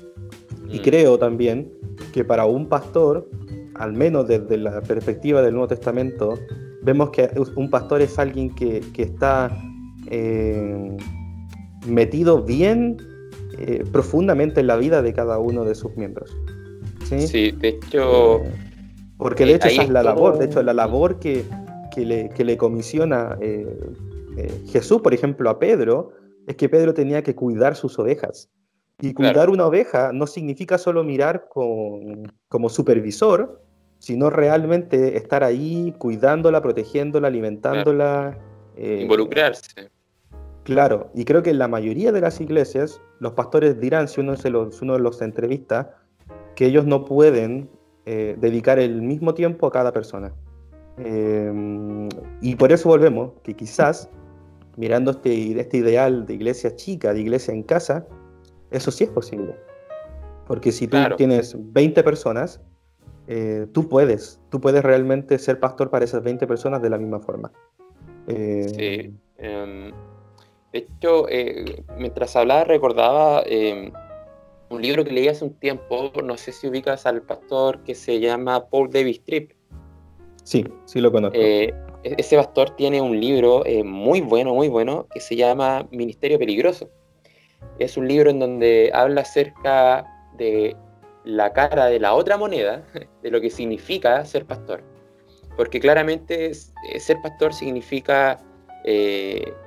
Y 0.70 0.80
mm. 0.80 0.82
creo 0.82 1.18
también 1.18 1.72
que 2.14 2.24
para 2.26 2.46
un 2.46 2.68
pastor, 2.68 3.30
al 3.76 3.94
menos 3.94 4.28
desde 4.28 4.58
la 4.58 4.82
perspectiva 4.82 5.42
del 5.42 5.54
Nuevo 5.54 5.68
Testamento, 5.70 6.38
vemos 6.84 7.12
que 7.12 7.30
un 7.56 7.70
pastor 7.70 8.02
es 8.02 8.20
alguien 8.20 8.54
que, 8.54 8.82
está 8.98 9.50
eh, 10.08 10.98
metido 11.86 12.44
bien 12.44 12.98
eh, 13.58 13.84
profundamente 13.92 14.60
en 14.62 14.68
la 14.68 14.78
vida 14.78 15.02
de 15.02 15.14
cada 15.14 15.40
uno 15.40 15.66
de 15.66 15.76
sus 15.76 15.96
miembros. 15.96 16.36
Sí, 17.06 17.52
de 17.52 17.70
hecho... 17.70 18.42
porque 19.18 19.46
de 19.46 19.56
hecho 19.56 19.68
esa 19.68 19.84
es 19.84 19.90
la 19.90 20.04
labor, 20.04 20.38
de 20.38 20.46
hecho 20.46 20.62
la 20.62 20.74
labor 20.74 21.20
que, 21.20 21.44
que 21.94 22.46
le, 22.46 22.58
comisiona 22.58 23.38
eh, 23.42 23.66
eh, 24.38 24.52
Jesús, 24.68 25.02
por 25.02 25.14
ejemplo, 25.14 25.50
a 25.50 25.60
Pedro, 25.60 26.12
es 26.46 26.56
que 26.56 26.70
Pedro 26.70 26.94
tenía 26.94 27.24
que 27.24 27.36
cuidar 27.36 27.76
sus 27.76 27.98
ovejas. 27.98 28.50
Y 29.00 29.14
cuidar 29.14 29.50
una 29.50 29.68
oveja 29.68 30.12
no 30.12 30.26
significa 30.26 30.80
solo 30.80 31.04
mirar 31.04 31.50
como 31.50 32.70
supervisor, 32.70 33.62
sino 34.00 34.30
realmente 34.30 35.18
estar 35.18 35.44
ahí 35.44 35.94
cuidándola, 36.00 36.62
protegiéndola, 36.62 37.28
alimentándola. 37.28 38.38
Eh, 38.76 39.02
Involucrarse. 39.04 39.90
Claro, 40.68 41.10
y 41.16 41.26
creo 41.26 41.44
que 41.44 41.50
en 41.50 41.60
la 41.60 41.68
mayoría 41.68 42.12
de 42.12 42.22
las 42.22 42.42
iglesias, 42.42 43.02
los 43.20 43.34
pastores 43.34 43.80
dirán, 43.80 44.08
si 44.08 44.22
uno, 44.22 44.36
se 44.36 44.50
los, 44.50 44.82
uno 44.82 44.98
los 44.98 45.22
entrevista, 45.22 45.96
que 46.56 46.66
ellos 46.66 46.86
no 46.86 47.06
pueden 47.06 47.70
dedicar 48.06 48.80
el 48.80 49.02
mismo 49.02 49.34
tiempo 49.34 49.68
a 49.68 49.72
cada 49.72 49.92
persona. 49.92 50.32
Em, 50.98 52.10
y 52.42 52.56
por 52.56 52.72
eso 52.72 52.90
volvemos, 52.90 53.34
que 53.44 53.54
quizás 53.54 54.10
mirando 54.78 55.12
este, 55.12 55.60
este 55.60 55.78
ideal 55.78 56.26
de 56.26 56.36
iglesia 56.36 56.76
chica, 56.76 57.14
de 57.14 57.22
iglesia 57.22 57.54
en 57.54 57.64
casa, 57.64 58.06
eso 58.72 58.92
sí 58.92 59.04
es 59.04 59.10
posible. 59.10 59.56
Porque 60.48 60.72
si 60.72 60.88
tú 60.88 60.98
tienes 61.18 61.56
20 61.74 62.04
personas, 62.04 62.62
eh, 63.28 63.68
tú 63.74 63.90
puedes, 63.90 64.40
tú 64.50 64.62
puedes 64.62 64.84
realmente 64.84 65.38
ser 65.40 65.60
pastor 65.60 65.90
para 65.90 66.06
esas 66.06 66.24
20 66.24 66.48
personas 66.48 66.82
de 66.82 66.90
la 66.90 66.98
misma 66.98 67.20
forma. 67.20 67.52
Eh, 68.28 68.68
sí. 68.74 69.14
Em, 69.38 69.92
de 70.74 70.80
hecho, 70.80 71.30
eh, 71.30 71.84
mientras 71.98 72.36
hablaba 72.36 72.66
recordaba 72.66 73.42
em, 73.46 73.92
un 74.70 74.82
libro 74.82 75.04
que 75.04 75.12
leí 75.12 75.28
hace 75.28 75.46
un 75.46 75.54
tiempo, 75.54 76.12
no 76.24 76.38
sé 76.38 76.52
si 76.52 76.68
ubicas 76.68 77.06
al 77.06 77.22
pastor 77.22 77.84
que 77.84 77.96
se 77.96 78.20
llama 78.20 78.68
Paul 78.70 78.90
Davis 78.90 79.24
Tripp. 79.24 79.52
Sí, 80.44 80.66
sí 80.86 81.00
lo 81.00 81.12
conozco. 81.12 81.38
Eh, 81.38 81.74
e-, 82.04 82.16
ese 82.18 82.36
pastor 82.36 82.72
tiene 82.72 83.02
un 83.02 83.20
libro 83.20 83.66
eh, 83.66 83.84
muy 83.84 84.22
bueno, 84.22 84.54
muy 84.54 84.68
bueno, 84.68 85.08
que 85.14 85.22
se 85.22 85.36
llama 85.36 85.88
Ministerio 85.92 86.38
Peligroso. 86.38 86.90
Es 87.80 87.96
un 87.96 88.08
libro 88.08 88.30
en 88.30 88.40
donde 88.40 88.92
habla 88.94 89.22
acerca 89.22 90.06
de 90.38 90.76
la 91.24 91.54
cara 91.54 91.86
de 91.86 92.00
la 92.00 92.14
otra 92.14 92.38
moneda, 92.38 92.86
de 93.24 93.32
lo 93.32 93.40
que 93.40 93.50
significa 93.50 94.24
ser 94.26 94.46
pastor. 94.46 94.84
Porque 95.56 95.80
claramente 95.80 96.54
ser 96.54 97.18
pastor 97.24 97.52
significa 97.52 98.38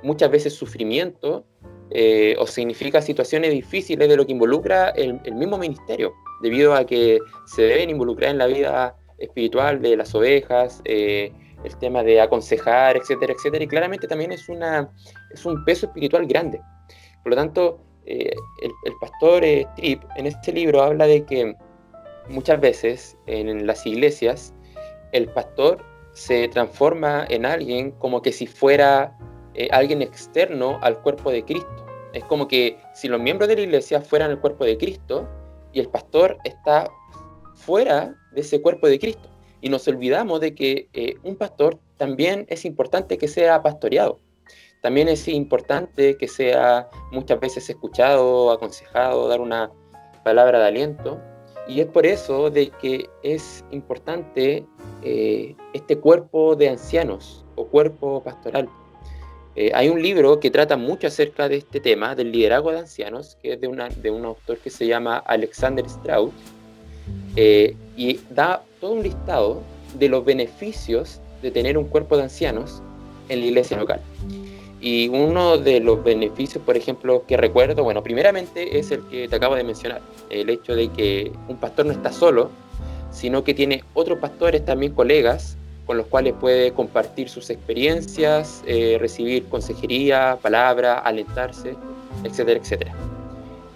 muchas 0.03 0.31
veces 0.31 0.53
sufrimiento 0.53 1.45
eh, 1.93 2.37
o 2.39 2.47
significa 2.47 3.01
situaciones 3.01 3.51
difíciles 3.51 4.07
de 4.07 4.15
lo 4.15 4.25
que 4.25 4.31
involucra 4.31 4.91
el, 4.91 5.19
mismo 5.35 5.57
ministerio, 5.57 6.13
debido 6.41 6.73
a 6.73 6.85
que 6.85 7.19
se 7.45 7.63
deben 7.63 7.89
involucrar 7.89 8.31
en 8.31 8.37
la 8.37 8.47
vida 8.47 8.95
espiritual 9.17 9.81
de 9.81 9.97
las 9.97 10.15
ovejas, 10.15 10.81
eh, 10.85 11.33
el 11.65 11.77
tema 11.79 12.01
de 12.01 12.21
aconsejar, 12.21 12.95
etcétera, 12.95 13.33
etcétera, 13.33 13.65
y 13.65 13.67
claramente 13.67 14.07
también 14.07 14.31
es, 14.31 14.47
una, 14.47 14.89
es 15.33 15.45
un 15.45 15.65
peso 15.65 15.87
espiritual 15.87 16.25
grande. 16.27 16.61
Por 17.23 17.31
lo 17.31 17.35
tanto, 17.35 17.81
eh, 18.05 18.31
el, 18.61 18.93
pastor 19.01 19.43
Tripp 19.75 20.01
en 20.15 20.27
este 20.27 20.53
libro 20.53 20.81
habla 20.81 21.07
de 21.07 21.25
que 21.25 21.57
muchas 22.29 22.61
veces 22.61 23.17
en 23.27 23.67
las 23.67 23.85
iglesias 23.85 24.53
el 25.11 25.27
pastor 25.27 25.83
se 26.13 26.47
transforma 26.47 27.25
en 27.29 27.45
alguien 27.45 27.91
como 27.91 28.21
que 28.21 28.31
si 28.31 28.47
fuera 28.47 29.17
alguien 29.71 30.01
externo 30.01 30.79
al 30.81 31.01
cuerpo 31.01 31.31
de 31.31 31.43
Cristo. 31.43 31.85
Es 32.13 32.23
como 32.25 32.47
que 32.47 32.77
si 32.93 33.07
los 33.07 33.19
miembros 33.19 33.47
de 33.47 33.55
la 33.55 33.61
iglesia 33.61 34.01
fueran 34.01 34.31
el 34.31 34.39
cuerpo 34.39 34.65
de 34.65 34.77
Cristo 34.77 35.27
y 35.73 35.79
el 35.79 35.89
pastor 35.89 36.37
está 36.43 36.89
fuera 37.55 38.15
de 38.31 38.41
ese 38.41 38.61
cuerpo 38.61 38.87
de 38.87 38.99
Cristo. 38.99 39.29
Y 39.61 39.69
nos 39.69 39.87
olvidamos 39.87 40.39
de 40.39 40.55
que 40.55 40.89
eh, 40.93 41.15
un 41.23 41.35
pastor 41.35 41.79
también 41.97 42.45
es 42.49 42.65
importante 42.65 43.17
que 43.17 43.27
sea 43.27 43.61
pastoreado. 43.61 44.19
También 44.81 45.07
es 45.07 45.27
importante 45.27 46.17
que 46.17 46.27
sea 46.27 46.89
muchas 47.11 47.39
veces 47.39 47.69
escuchado, 47.69 48.51
aconsejado, 48.51 49.27
dar 49.27 49.39
una 49.39 49.71
palabra 50.23 50.59
de 50.59 50.67
aliento. 50.67 51.21
Y 51.67 51.79
es 51.79 51.87
por 51.87 52.05
eso 52.05 52.49
de 52.49 52.69
que 52.81 53.09
es 53.23 53.63
importante 53.71 54.65
eh, 55.03 55.55
este 55.73 55.97
cuerpo 55.97 56.55
de 56.55 56.69
ancianos 56.69 57.45
o 57.55 57.65
cuerpo 57.65 58.23
pastoral. 58.23 58.67
Eh, 59.55 59.71
hay 59.73 59.89
un 59.89 60.01
libro 60.01 60.39
que 60.39 60.49
trata 60.49 60.77
mucho 60.77 61.07
acerca 61.07 61.49
de 61.49 61.57
este 61.57 61.79
tema, 61.79 62.15
del 62.15 62.31
liderazgo 62.31 62.71
de 62.71 62.79
ancianos, 62.79 63.37
que 63.41 63.53
es 63.53 63.61
de, 63.61 63.67
una, 63.67 63.89
de 63.89 64.09
un 64.09 64.25
autor 64.25 64.57
que 64.59 64.69
se 64.69 64.87
llama 64.87 65.17
Alexander 65.17 65.85
Strauss, 65.85 66.31
eh, 67.35 67.75
y 67.97 68.19
da 68.29 68.63
todo 68.79 68.93
un 68.93 69.03
listado 69.03 69.61
de 69.97 70.07
los 70.07 70.23
beneficios 70.23 71.19
de 71.41 71.51
tener 71.51 71.77
un 71.77 71.85
cuerpo 71.85 72.15
de 72.15 72.23
ancianos 72.23 72.81
en 73.27 73.41
la 73.41 73.45
iglesia 73.45 73.77
local. 73.77 74.01
Y 74.81 75.09
uno 75.09 75.59
de 75.59 75.79
los 75.79 76.03
beneficios, 76.03 76.63
por 76.63 76.75
ejemplo, 76.75 77.23
que 77.27 77.37
recuerdo, 77.37 77.83
bueno, 77.83 78.01
primeramente 78.01 78.79
es 78.79 78.89
el 78.91 79.03
que 79.03 79.27
te 79.27 79.35
acabo 79.35 79.55
de 79.55 79.63
mencionar, 79.63 80.01
el 80.31 80.49
hecho 80.49 80.75
de 80.75 80.89
que 80.89 81.31
un 81.47 81.57
pastor 81.57 81.85
no 81.85 81.91
está 81.91 82.11
solo, 82.11 82.49
sino 83.11 83.43
que 83.43 83.53
tiene 83.53 83.83
otros 83.93 84.17
pastores, 84.17 84.65
también 84.65 84.93
colegas, 84.93 85.55
con 85.85 85.97
los 85.97 86.07
cuales 86.07 86.33
puede 86.39 86.71
compartir 86.71 87.29
sus 87.29 87.49
experiencias, 87.51 88.63
eh, 88.65 88.97
recibir 88.99 89.45
consejería, 89.45 90.39
palabra, 90.41 90.97
alentarse, 90.97 91.75
etcétera, 92.23 92.59
etcétera. 92.59 92.93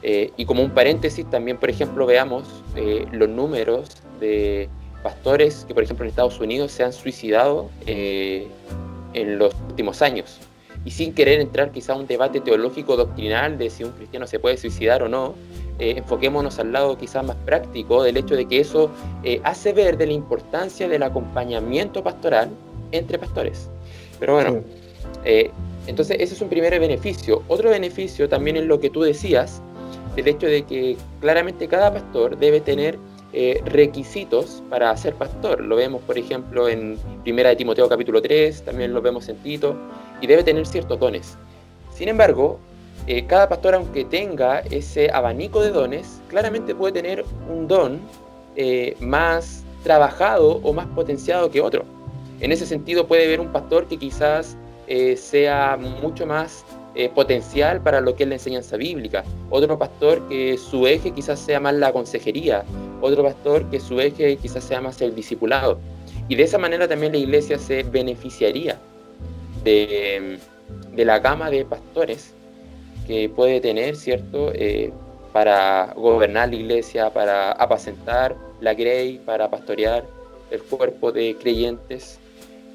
Eh, 0.02 0.32
y 0.38 0.46
como 0.46 0.64
un 0.64 0.72
paréntesis, 0.72 1.30
también, 1.30 1.58
por 1.58 1.70
ejemplo, 1.70 2.06
veamos 2.06 2.48
eh, 2.76 3.06
los 3.12 3.30
números 3.30 3.90
de 4.20 4.70
pastores 5.04 5.66
que, 5.68 5.74
por 5.74 5.84
ejemplo, 5.84 6.06
en 6.06 6.10
Estados 6.10 6.40
Unidos 6.40 6.72
se 6.72 6.84
han 6.84 6.94
suicidado 6.94 7.70
en 7.86 9.38
los 9.38 9.54
últimos 9.70 10.02
años. 10.02 10.40
Y 10.86 10.92
sin 10.92 11.14
querer 11.14 11.42
entrar 11.42 11.72
quizá 11.72 11.94
a 11.94 11.96
un 11.98 12.08
debate 12.08 12.40
teológico 12.40 12.96
doctrinal 12.96 13.58
de 13.58 13.70
si 13.70 13.84
un 13.84 13.92
cristiano 13.92 14.28
se 14.28 14.40
puede 14.40 14.56
suicidar 14.56 15.04
o 15.04 15.10
no, 15.10 15.34
eh, 15.80 15.96
enfoquémonos 15.98 16.58
al 16.60 16.72
lado 16.72 16.98
quizás 16.98 17.26
más 17.26 17.36
práctico 17.38 18.04
del 18.04 18.16
hecho 18.16 18.36
de 18.36 18.46
que 18.46 18.62
eso 18.62 18.90
eh, 19.24 19.42
hace 19.44 19.74
ver 19.74 19.98
de 19.98 20.08
la 20.08 20.14
importancia 20.14 20.88
del 20.88 21.04
acompañamiento 21.04 22.04
pastoral 22.04 22.50
entre 22.92 23.20
pastores. 23.20 23.68
Pero 24.20 24.36
bueno, 24.36 24.62
eh, 25.26 25.52
entonces 25.88 26.18
ese 26.20 26.36
es 26.36 26.42
un 26.42 26.50
primer 26.50 26.80
beneficio. 26.80 27.44
Otro 27.48 27.70
beneficio 27.70 28.30
también 28.30 28.56
es 28.56 28.66
lo 28.66 28.80
que 28.80 28.90
tú 28.90 29.02
decías, 29.02 29.62
del 30.16 30.28
hecho 30.28 30.48
de 30.48 30.64
que 30.64 30.96
claramente 31.20 31.68
cada 31.68 31.92
pastor 31.92 32.38
debe 32.38 32.62
tener 32.62 32.98
requisitos 33.66 34.64
para 34.70 34.96
ser 34.96 35.14
pastor. 35.16 35.60
Lo 35.60 35.76
vemos, 35.76 36.02
por 36.04 36.18
ejemplo, 36.18 36.70
en 36.70 36.98
Primera 37.24 37.50
de 37.50 37.58
Timoteo 37.58 37.90
capítulo 37.90 38.22
3, 38.22 38.64
también 38.64 38.94
lo 38.94 39.02
vemos 39.02 39.28
en 39.28 39.36
Tito, 39.38 39.76
y 40.22 40.28
debe 40.28 40.44
tener 40.44 40.66
ciertos 40.66 41.00
dones. 41.00 41.38
Sin 41.94 42.08
embargo, 42.08 42.60
eh, 43.08 43.26
cada 43.28 43.48
pastor, 43.48 43.76
aunque 43.76 44.04
tenga 44.04 44.60
ese 44.60 45.12
abanico 45.12 45.62
de 45.62 45.70
dones, 45.70 46.22
claramente 46.28 46.74
puede 46.74 46.94
tener 46.94 47.24
un 47.50 47.68
don 47.68 48.00
eh, 48.56 48.96
más 49.00 49.64
trabajado 49.84 50.60
o 50.64 50.74
más 50.74 50.88
potenciado 50.88 51.52
que 51.52 51.62
otro. 51.62 51.86
En 52.40 52.52
ese 52.52 52.66
sentido 52.66 53.08
puede 53.08 53.26
haber 53.26 53.40
un 53.40 53.52
pastor 53.52 53.88
que 53.88 53.98
quizás 53.98 54.58
eh, 54.88 55.16
sea 55.16 55.78
mucho 55.78 56.26
más 56.26 56.66
potencial 57.14 57.82
para 57.82 58.00
lo 58.00 58.16
que 58.16 58.24
es 58.24 58.30
la 58.30 58.36
enseñanza 58.36 58.78
bíblica, 58.78 59.24
otro 59.50 59.78
pastor 59.78 60.26
que 60.30 60.58
su 60.58 60.88
eje 60.88 61.12
quizás 61.12 61.40
sea 61.40 61.60
más 61.60 61.74
la 61.74 61.92
consejería, 61.92 62.64
otro 63.02 63.24
pastor 63.24 63.70
que 63.70 63.80
su 63.80 64.00
eje 64.00 64.38
quizás 64.38 64.64
sea 64.64 64.80
más 64.82 65.02
el 65.02 65.14
discipulado. 65.14 65.80
Y 66.30 66.36
de 66.36 66.44
esa 66.44 66.58
manera 66.58 66.88
también 66.88 67.12
la 67.12 67.18
iglesia 67.18 67.60
se 67.60 67.84
beneficiaría 67.84 68.80
de, 69.64 70.40
de 70.94 71.06
la 71.06 71.20
gama 71.20 71.50
de 71.50 71.66
pastores 71.66 72.34
que 73.06 73.30
puede 73.30 73.62
tener, 73.62 73.96
¿cierto? 73.96 74.52
Eh, 74.54 74.92
para 75.32 75.94
gobernar 75.96 76.50
la 76.50 76.56
iglesia, 76.56 77.10
para 77.12 77.52
apacentar 77.52 78.36
la 78.62 78.74
grey, 78.74 79.20
para 79.26 79.50
pastorear 79.50 80.06
el 80.50 80.62
cuerpo 80.64 81.12
de 81.12 81.36
creyentes, 81.40 82.20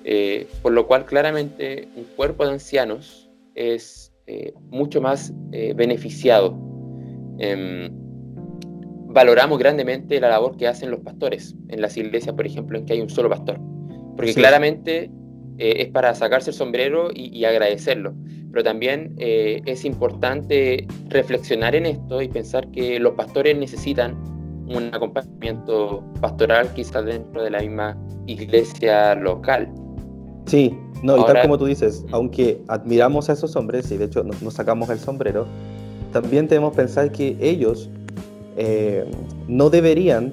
eh, 0.04 0.46
por 0.62 0.72
lo 0.72 0.86
cual 0.86 1.04
claramente 1.06 1.88
un 1.96 2.04
cuerpo 2.16 2.44
de 2.44 2.52
ancianos 2.52 3.28
es 3.54 4.09
eh, 4.30 4.52
mucho 4.70 5.00
más 5.00 5.32
beneficiado. 5.74 6.56
Em, 7.38 7.90
valoramos 9.08 9.58
grandemente 9.58 10.20
la 10.20 10.28
labor 10.28 10.56
que 10.56 10.68
hacen 10.68 10.90
los 10.90 11.00
pastores 11.00 11.56
en 11.68 11.80
las 11.80 11.96
iglesias, 11.96 12.34
por 12.34 12.46
ejemplo, 12.46 12.78
en 12.78 12.86
que 12.86 12.92
hay 12.92 13.00
un 13.00 13.10
solo 13.10 13.28
pastor, 13.28 13.58
porque 14.16 14.34
claramente 14.34 15.10
es 15.58 15.88
para 15.88 16.14
sacarse 16.14 16.50
el 16.50 16.56
sombrero 16.56 17.08
y 17.12 17.44
agradecerlo 17.44 18.14
pero 18.50 18.64
también 18.64 19.14
eh, 19.18 19.62
es 19.66 19.84
importante 19.84 20.86
reflexionar 21.08 21.74
en 21.74 21.86
esto 21.86 22.20
y 22.20 22.28
pensar 22.28 22.68
que 22.70 22.98
los 22.98 23.14
pastores 23.14 23.56
necesitan 23.56 24.14
un 24.68 24.90
acompañamiento 24.92 26.04
pastoral 26.20 26.72
quizás 26.74 27.04
dentro 27.04 27.42
de 27.42 27.50
la 27.50 27.60
misma 27.60 27.98
iglesia 28.26 29.14
local. 29.14 29.68
Sí, 30.46 30.76
no, 31.02 31.18
y 31.18 31.24
tal 31.24 31.42
como 31.42 31.58
tú 31.58 31.66
dices, 31.66 32.04
aunque 32.12 32.62
admiramos 32.68 33.30
a 33.30 33.32
esos 33.32 33.56
hombres 33.56 33.90
y 33.90 33.96
de 33.96 34.04
hecho 34.04 34.22
nos, 34.22 34.54
sacamos 34.54 34.90
el 34.90 34.98
sombrero, 34.98 35.46
también 36.12 36.46
debemos 36.48 36.74
pensar 36.74 37.10
que 37.12 37.36
ellos 37.40 37.88
eh, 38.56 39.04
no 39.48 39.70
deberían 39.70 40.32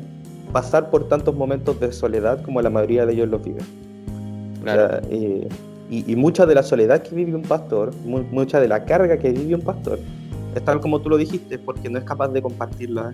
pasar 0.51 0.89
por 0.89 1.07
tantos 1.07 1.35
momentos 1.35 1.79
de 1.79 1.91
soledad 1.91 2.41
como 2.43 2.61
la 2.61 2.69
mayoría 2.69 3.05
de 3.05 3.13
ellos 3.13 3.29
lo 3.29 3.39
viven. 3.39 3.65
Claro. 4.63 4.99
Eh, 5.09 5.47
y, 5.89 6.15
mucha 6.17 6.45
de 6.45 6.53
la 6.53 6.63
soledad 6.63 7.01
que 7.01 7.15
vive 7.15 7.33
un 7.33 7.43
pastor, 7.43 7.91
mucha 8.05 8.59
de 8.59 8.67
la 8.67 8.83
carga 8.83 9.17
que 9.17 9.31
vive 9.31 9.55
un 9.55 9.61
pastor, 9.61 9.99
es 10.53 10.65
tal 10.65 10.81
como 10.81 10.99
tú 10.99 11.09
lo 11.09 11.17
dijiste, 11.17 11.57
porque 11.57 11.89
no 11.89 11.97
es 11.97 12.03
capaz 12.03 12.29
de 12.29 12.41
compartirla 12.41 13.13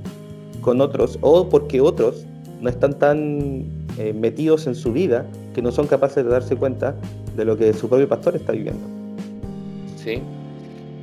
con 0.62 0.82
otros 0.82 1.20
o 1.22 1.50
porque 1.50 1.82
otros 1.82 2.26
no 2.62 2.70
están 2.70 2.98
tan 2.98 3.66
eh, 4.00 4.14
metidos 4.14 4.66
en 4.66 4.74
su 4.74 4.92
vida 4.92 5.26
que 5.54 5.62
no 5.62 5.72
son 5.72 5.86
capaces 5.86 6.24
de 6.24 6.32
darse 6.32 6.56
cuenta 6.56 6.96
de 7.36 7.46
lo 7.46 7.58
que 7.58 7.74
su 7.74 7.90
propio 7.90 8.08
pastor 8.08 8.36
está 8.36 8.52
viviendo. 8.52 8.86
Sí. 9.96 10.22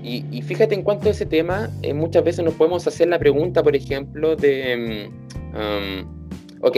Y, 0.02 0.42
fíjate 0.42 0.74
en 0.74 0.82
cuanto 0.82 1.08
a 1.08 1.10
ese 1.10 1.26
tema, 1.26 1.68
eh, 1.82 1.92
muchas 1.92 2.24
veces 2.24 2.44
nos 2.44 2.54
podemos 2.54 2.86
hacer 2.86 3.08
la 3.08 3.18
pregunta, 3.18 3.62
por 3.62 3.76
ejemplo, 3.76 4.34
de, 4.34 5.10
mm, 5.52 5.56
um, 5.56 6.62
ok, 6.62 6.76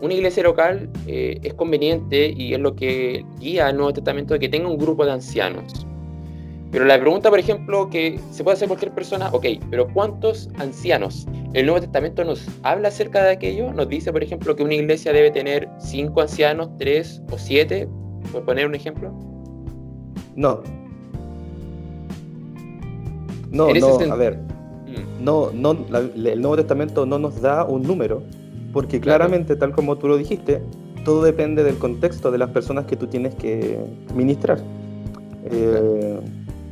una 0.00 0.12
iglesia 0.12 0.42
local 0.42 0.90
eh, 1.06 1.38
es 1.42 1.54
conveniente 1.54 2.34
y 2.36 2.52
es 2.52 2.60
lo 2.60 2.74
que 2.74 3.24
guía 3.38 3.68
al 3.68 3.76
Nuevo 3.76 3.92
Testamento 3.92 4.34
de 4.34 4.40
que 4.40 4.48
tenga 4.48 4.68
un 4.68 4.76
grupo 4.76 5.06
de 5.06 5.12
ancianos. 5.12 5.86
Pero 6.72 6.84
la 6.84 6.98
pregunta, 6.98 7.30
por 7.30 7.38
ejemplo, 7.38 7.88
que 7.88 8.18
se 8.32 8.42
puede 8.42 8.56
hacer 8.56 8.66
cualquier 8.66 8.92
persona, 8.92 9.28
ok, 9.30 9.46
pero 9.70 9.86
¿cuántos 9.94 10.50
ancianos? 10.58 11.26
El 11.52 11.66
Nuevo 11.66 11.80
Testamento 11.80 12.24
nos 12.24 12.44
habla 12.64 12.88
acerca 12.88 13.22
de 13.22 13.30
aquello, 13.30 13.72
nos 13.72 13.88
dice, 13.88 14.12
por 14.12 14.24
ejemplo, 14.24 14.56
que 14.56 14.64
una 14.64 14.74
iglesia 14.74 15.12
debe 15.12 15.30
tener 15.30 15.68
cinco 15.78 16.20
ancianos, 16.20 16.70
tres 16.76 17.22
o 17.30 17.38
siete, 17.38 17.88
¿por 18.32 18.44
poner 18.44 18.66
un 18.66 18.74
ejemplo? 18.74 19.12
No. 20.36 20.62
No, 23.50 23.72
no, 23.72 24.12
a 24.12 24.16
ver. 24.16 24.36
mm. 24.38 25.24
no, 25.24 25.50
no, 25.52 25.76
el 25.92 26.40
Nuevo 26.40 26.56
Testamento 26.56 27.06
no 27.06 27.18
nos 27.18 27.40
da 27.40 27.64
un 27.64 27.82
número, 27.82 28.22
porque 28.72 29.00
claramente, 29.00 29.54
tal 29.54 29.72
como 29.72 29.96
tú 29.96 30.08
lo 30.08 30.16
dijiste, 30.16 30.60
todo 31.04 31.22
depende 31.22 31.62
del 31.62 31.76
contexto 31.78 32.30
de 32.30 32.38
las 32.38 32.50
personas 32.50 32.86
que 32.86 32.96
tú 32.96 33.06
tienes 33.06 33.34
que 33.36 33.78
ministrar. 34.14 34.58
Eh, 35.44 36.18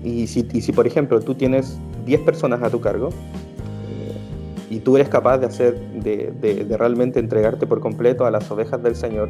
y, 0.02 0.26
si, 0.26 0.48
y, 0.52 0.60
si, 0.60 0.72
por 0.72 0.86
ejemplo, 0.86 1.20
tú 1.20 1.34
tienes 1.34 1.78
10 2.06 2.20
personas 2.22 2.62
a 2.62 2.70
tu 2.70 2.80
cargo 2.80 3.10
eh, 3.10 4.74
y 4.74 4.80
tú 4.80 4.96
eres 4.96 5.08
capaz 5.08 5.38
de 5.38 5.46
hacer, 5.46 5.78
de, 6.02 6.32
de, 6.40 6.76
realmente 6.76 7.20
entregarte 7.20 7.66
por 7.66 7.80
completo 7.80 8.24
a 8.24 8.30
las 8.30 8.50
ovejas 8.50 8.82
del 8.82 8.96
Señor, 8.96 9.28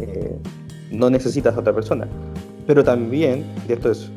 eh, 0.00 0.36
no 0.94 1.10
necesitas 1.10 1.56
a 1.56 1.60
otra 1.60 1.72
persona. 1.72 2.08
Pero 2.66 2.82
también, 2.82 3.44
y 3.68 3.72
esto 3.72 3.90
es 3.90 4.10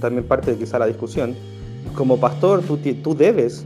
también 0.00 0.24
parte 0.26 0.52
de 0.52 0.58
quizá 0.58 0.78
la 0.78 0.86
discusión, 0.86 1.34
como 1.94 2.18
pastor 2.18 2.62
tú, 2.62 2.78
tú 2.78 3.14
debes 3.14 3.64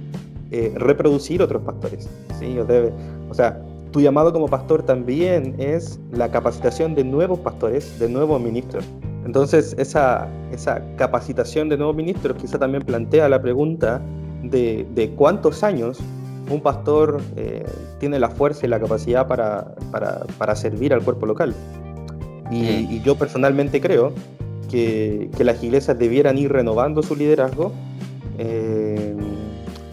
reproducir 0.74 1.42
otros 1.42 1.62
pastores. 1.62 2.09
¿sí? 2.38 2.59
O, 2.59 2.64
debe, 2.64 2.92
o 3.30 3.34
sea, 3.34 3.61
tu 3.92 4.01
llamado 4.01 4.32
como 4.32 4.49
pastor 4.49 4.82
también 4.82 5.55
es 5.59 5.99
la 6.12 6.30
capacitación 6.30 6.94
de 6.94 7.05
nuevos 7.05 7.38
pastores, 7.40 7.99
de 7.99 8.09
nuevos 8.09 8.40
ministros. 8.40 8.84
Entonces, 9.24 9.74
esa, 9.78 10.28
esa 10.53 10.82
capacitación 10.96 11.68
de 11.68 11.76
nuevos 11.76 11.96
ministros 11.96 12.36
quizá 12.40 12.59
también 12.59 12.82
plantea 12.84 13.28
la 13.28 13.40
pregunta 13.40 14.01
de, 14.42 14.86
de 14.94 15.11
cuántos 15.11 15.62
años 15.62 15.99
un 16.51 16.62
pastor 16.62 17.20
eh, 17.36 17.64
tiene 17.99 18.18
la 18.18 18.30
fuerza 18.30 18.66
y 18.66 18.70
la 18.70 18.80
capacidad 18.80 19.26
para, 19.26 19.74
para, 19.90 20.20
para 20.38 20.57
servir 20.57 20.94
al 20.94 21.03
cuerpo 21.03 21.26
local. 21.26 21.55
Y, 22.51 23.01
yo 23.03 23.16
personalmente 23.16 23.80
creo 23.80 24.12
que, 24.70 25.30
que, 25.36 25.44
las 25.44 25.62
iglesias 25.62 25.99
debieran 25.99 26.38
ir 26.38 26.51
renovando 26.51 27.03
su 27.03 27.14
liderazgo 27.14 27.72
eh, 28.38 29.14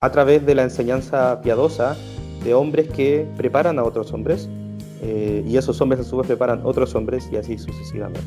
a 0.01 0.11
través 0.11 0.45
de 0.45 0.55
la 0.55 0.63
enseñanza 0.63 1.41
piadosa 1.41 1.97
de 2.43 2.53
hombres 2.53 2.87
que 2.89 3.27
preparan 3.35 3.79
a 3.79 3.83
otros 3.83 4.13
hombres 4.13 4.47
eh, 5.01 5.43
y 5.45 5.57
esos 5.57 5.81
hombres 5.81 6.01
a 6.01 6.03
su 6.03 6.17
vez 6.17 6.27
preparan 6.27 6.61
otros 6.63 6.93
hombres 6.95 7.27
y 7.31 7.37
así 7.37 7.57
sucesivamente. 7.57 8.21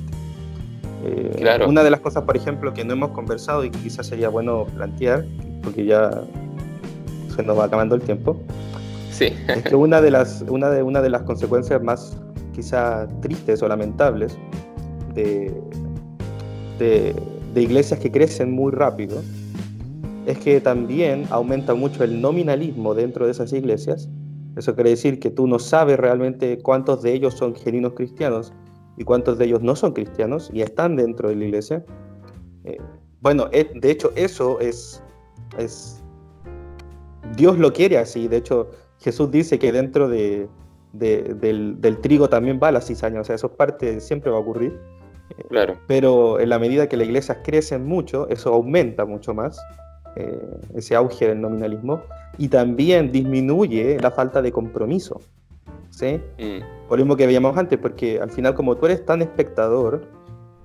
Eh, 1.05 1.33
claro. 1.39 1.69
Una 1.69 1.85
de 1.85 1.91
las 1.91 2.01
cosas, 2.01 2.25
por 2.25 2.37
ejemplo, 2.37 2.75
que 2.75 2.85
no 2.85 2.95
hemos 2.95 3.11
conversado 3.11 3.65
y 3.65 3.71
que 3.71 3.79
quizás 3.79 4.07
sería 4.07 4.29
bueno 4.29 4.67
plantear, 4.75 5.25
porque 5.63 5.85
ya 5.85 6.11
se 7.35 7.43
nos 7.45 7.57
va 7.57 7.65
acabando 7.65 7.95
el 7.95 8.03
tiempo, 8.03 8.37
sí. 9.11 9.33
es 9.47 9.63
que 9.63 9.77
una 9.77 10.01
de 10.01 10.11
las, 10.11 10.45
una 10.49 10.71
de, 10.71 10.83
una 10.83 11.01
de 11.01 11.11
las 11.11 11.23
consecuencias 11.23 11.81
más 11.81 12.17
quizá 12.59 13.07
tristes 13.21 13.63
o 13.63 13.69
lamentables 13.69 14.37
de, 15.15 15.55
de, 16.81 17.63
iglesias 17.63 18.01
que 18.01 18.11
crecen 18.11 18.51
muy 18.51 18.73
rápido 18.73 19.23
es 20.27 20.39
que 20.39 20.61
también 20.61 21.25
aumenta 21.31 21.75
mucho 21.75 22.03
el 22.03 22.21
nominalismo 22.21 22.95
dentro 22.95 23.27
de 23.27 23.31
esas 23.31 23.53
iglesias. 23.53 24.09
Eso 24.57 24.75
quiere 24.75 24.91
decir 24.91 25.21
que 25.21 25.31
tú 25.31 25.47
no 25.47 25.61
sabes 25.61 25.99
realmente 25.99 26.59
cuántos 26.59 27.03
de 27.03 27.13
ellos 27.13 27.35
son 27.35 27.55
genuinos 27.55 27.93
cristianos 27.93 28.53
y 28.97 29.05
cuántos 29.05 29.39
de 29.39 29.45
ellos 29.45 29.63
no 29.63 29.77
son 29.77 29.93
cristianos 29.93 30.51
y 30.53 30.63
están 30.63 30.97
dentro 30.97 31.29
de 31.29 31.37
la 31.37 31.45
iglesia. 31.45 31.85
Eh, 32.65 32.79
bueno, 33.21 33.47
eh, 33.53 33.71
de 33.73 33.91
hecho 33.93 34.11
eso 34.17 34.59
es, 34.59 35.01
es... 35.59 36.03
Dios 37.37 37.57
lo 37.57 37.73
quiere 37.73 37.99
así. 37.99 38.27
De 38.27 38.39
hecho, 38.39 38.69
Jesús 38.99 39.31
dice 39.31 39.61
que 39.61 39.71
dentro 39.71 40.09
de, 40.09 40.49
del, 40.93 41.81
del, 41.81 41.99
trigo 41.99 42.29
también 42.29 42.59
va 42.63 42.73
la 42.73 42.81
cizaña. 42.81 43.21
O 43.21 43.25
sea, 43.25 43.35
eso 43.35 43.49
es 43.49 43.53
parte, 43.55 44.01
siempre 44.01 44.31
va 44.31 44.39
a 44.39 44.41
ocurrir. 44.41 44.79
Claro. 45.49 45.75
Pero 45.87 46.41
en 46.41 46.49
la 46.49 46.59
medida 46.59 46.89
que 46.89 46.97
las 46.97 47.07
iglesias 47.07 47.39
crecen 47.45 47.87
mucho, 47.87 48.29
eso 48.29 48.55
aumenta 48.55 49.05
mucho 49.05 49.35
más. 49.35 49.61
Eh, 50.17 50.61
ese 50.75 50.97
auge 50.97 51.29
del 51.29 51.41
nominalismo, 51.41 52.03
y 52.39 52.49
también 52.49 53.13
disminuye 53.13 53.99
la 54.01 54.11
falta 54.11 54.43
de 54.43 54.51
compromiso. 54.51 55.21
¿sí? 55.91 56.21
Mm. 56.39 56.89
Por 56.89 56.99
lo 56.99 57.05
mismo 57.05 57.17
que 57.17 57.27
veíamos 57.27 57.57
antes, 57.57 57.79
porque 57.79 58.21
al 58.21 58.31
final 58.31 58.55
como 58.55 58.77
tú 58.77 58.87
eres 58.87 59.05
tan 59.05 59.23
espectador, 59.23 60.03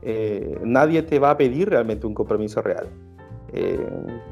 eh, 0.01 0.57
nadie 0.63 1.03
te 1.03 1.19
va 1.19 1.31
a 1.31 1.37
pedir 1.37 1.69
realmente 1.69 2.07
un 2.07 2.15
compromiso 2.15 2.63
real. 2.63 2.87
Eh, 3.53 3.87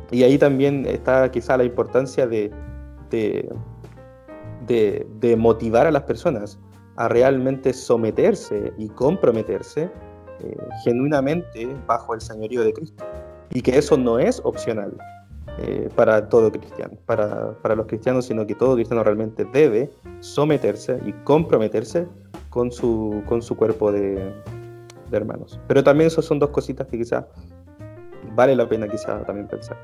y 0.09 0.23
ahí 0.23 0.39
también 0.39 0.87
está 0.87 1.29
quizá 1.29 1.55
la 1.55 1.65
importancia 1.65 2.25
de, 2.25 2.49
de, 3.11 3.47
de, 4.67 5.35
motivar 5.37 5.87
a 5.87 5.91
las 5.91 6.03
personas 6.03 6.59
a 6.97 7.07
realmente 7.07 7.73
someterse 7.73 8.73
y 8.77 8.89
comprometerse 8.89 9.89
genuinamente 10.83 11.67
bajo 11.85 12.15
el 12.15 12.21
señorío 12.21 12.63
de 12.63 12.73
Cristo 12.73 13.05
y 13.51 13.61
que 13.61 13.77
eso 13.77 13.97
no 13.97 14.19
es 14.19 14.41
opcional 14.43 14.97
eh, 15.59 15.89
para 15.95 16.29
todo 16.29 16.51
cristiano, 16.51 16.97
para, 17.05 17.53
para, 17.61 17.75
los 17.75 17.85
cristianos, 17.85 18.25
sino 18.25 18.47
que 18.47 18.55
todo 18.55 18.75
cristiano 18.75 19.03
realmente 19.03 19.45
debe 19.45 19.91
someterse 20.21 20.99
y 21.05 21.11
comprometerse 21.23 22.07
con 22.49 22.71
su, 22.71 23.21
con 23.27 23.41
su 23.41 23.55
cuerpo 23.55 23.91
de, 23.91 24.15
de 25.09 25.17
hermanos. 25.17 25.59
Pero 25.67 25.83
también 25.83 26.07
esas 26.07 26.25
son 26.25 26.39
dos 26.39 26.49
cositas 26.51 26.87
que 26.87 26.97
quizás 26.97 27.25
vale 28.33 28.55
la 28.55 28.67
pena 28.67 28.87
quizá 28.87 29.21
también 29.23 29.47
pensar. 29.47 29.77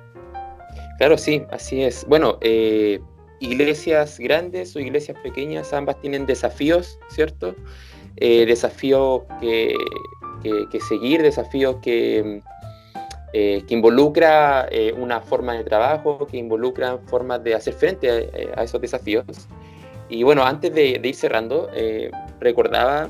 Claro, 0.97 1.17
sí, 1.17 1.43
así 1.51 1.83
es. 1.83 2.05
Bueno, 2.07 2.37
eh, 2.41 2.99
iglesias 3.39 4.19
grandes 4.19 4.75
o 4.75 4.79
iglesias 4.79 5.17
pequeñas, 5.21 5.73
ambas 5.73 5.99
tienen 6.01 6.25
desafíos, 6.25 6.99
¿cierto? 7.09 7.55
Eh, 8.17 8.45
desafíos 8.45 9.23
que, 9.39 9.75
que, 10.41 10.79
seguir, 10.81 11.21
desafíos 11.21 11.77
que, 11.81 12.41
eh, 13.33 13.63
que 13.67 13.73
involucra 13.75 14.67
eh, 14.71 14.93
una 14.97 15.19
forma 15.19 15.53
de 15.53 15.63
trabajo, 15.63 16.25
que 16.25 16.37
involucra 16.37 16.97
formas 17.07 17.43
de 17.43 17.55
hacer 17.55 17.73
frente 17.73 18.09
a, 18.55 18.63
esos 18.63 18.79
desafíos. 18.79 19.25
Y 20.09 20.23
bueno, 20.23 20.43
antes 20.43 20.73
de, 20.73 20.99
ir 21.03 21.15
cerrando, 21.15 21.69
eh, 21.73 22.09
recordaba 22.39 23.09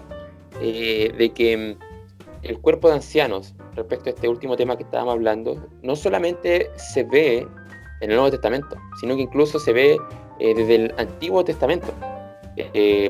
de 0.59 1.31
que 1.35 1.77
mm, 1.77 2.43
el 2.43 2.59
cuerpo 2.59 2.89
de 2.89 2.95
ancianos, 2.95 3.53
respecto 3.75 4.09
a 4.09 4.13
este 4.13 4.27
último 4.27 4.57
tema 4.57 4.75
que 4.75 4.83
estábamos 4.83 5.13
hablando, 5.13 5.63
no 5.83 5.95
solamente 5.95 6.71
se 6.75 7.03
ve 7.03 7.47
en 8.01 8.11
el 8.11 8.15
Nuevo 8.17 8.31
Testamento, 8.31 8.77
sino 8.99 9.15
que 9.15 9.21
incluso 9.21 9.59
se 9.59 9.73
ve 9.73 9.97
desde 10.39 10.75
el 10.75 10.93
Antiguo 10.97 11.43
Testamento. 11.43 11.87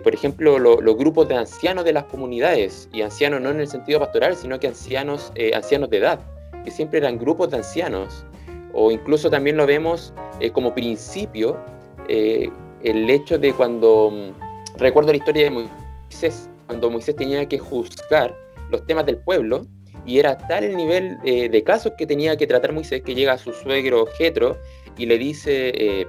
por 0.03 0.13
ejemplo, 0.13 0.59
los 0.59 0.97
grupos 0.97 1.27
de 1.27 1.35
ancianos 1.35 1.83
de 1.85 1.93
las 1.93 2.05
comunidades, 2.05 2.89
y 2.93 3.01
ancianos 3.01 3.41
no 3.41 3.49
en 3.49 3.59
el 3.59 3.67
sentido 3.67 3.99
pastoral, 3.99 4.35
sino 4.35 4.59
que 4.59 4.67
ancianos, 4.67 5.31
ancianos 5.53 5.89
de 5.89 5.97
edad, 5.97 6.19
que 6.63 6.71
siempre 6.71 6.99
eran 6.99 7.17
grupos 7.17 7.49
de 7.49 7.57
ancianos, 7.57 8.25
o 8.73 8.91
incluso 8.91 9.29
también 9.29 9.57
lo 9.57 9.65
vemos 9.65 10.13
eh, 10.39 10.51
como 10.51 10.73
principio, 10.73 11.57
eh, 12.07 12.49
el 12.83 13.09
hecho 13.09 13.39
de 13.39 13.51
cuando, 13.53 14.11
mm, 14.11 14.77
recuerdo 14.77 15.11
la 15.11 15.17
historia 15.17 15.45
de 15.45 15.49
Moisés, 15.49 16.49
cuando 16.67 16.91
Moisés 16.91 17.15
tenía 17.15 17.47
que 17.47 17.57
juzgar 17.57 18.35
los 18.69 18.85
temas 18.85 19.05
del 19.05 19.17
pueblo, 19.17 19.65
y 20.05 20.19
era 20.19 20.38
tal 20.38 20.63
el 20.63 20.77
nivel 20.77 21.17
eh, 21.25 21.49
de 21.49 21.63
casos 21.63 21.93
que 21.97 22.05
tenía 22.05 22.38
que 22.38 22.45
tratar 22.45 22.71
Moisés 22.71 23.01
que 23.01 23.15
llega 23.15 23.33
a 23.33 23.38
su 23.38 23.51
suegro 23.51 24.05
Jetro 24.17 24.57
y 24.97 25.05
le 25.05 25.17
dice, 25.17 26.07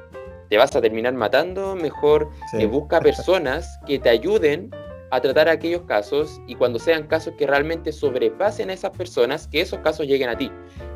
te 0.48 0.56
vas 0.56 0.74
a 0.74 0.80
terminar 0.80 1.14
matando, 1.14 1.76
mejor 1.76 2.30
busca 2.70 3.00
personas 3.02 3.78
que 3.86 3.98
te 3.98 4.08
ayuden 4.08 4.70
a 5.10 5.20
tratar 5.20 5.48
aquellos 5.48 5.82
casos 5.82 6.40
y 6.46 6.54
cuando 6.54 6.78
sean 6.78 7.06
casos 7.06 7.34
que 7.38 7.46
realmente 7.46 7.92
sobrepasen 7.92 8.70
a 8.70 8.74
esas 8.74 8.90
personas, 8.90 9.48
que 9.48 9.60
esos 9.60 9.78
casos 9.80 10.06
lleguen 10.06 10.28
a 10.28 10.36
ti. 10.36 10.50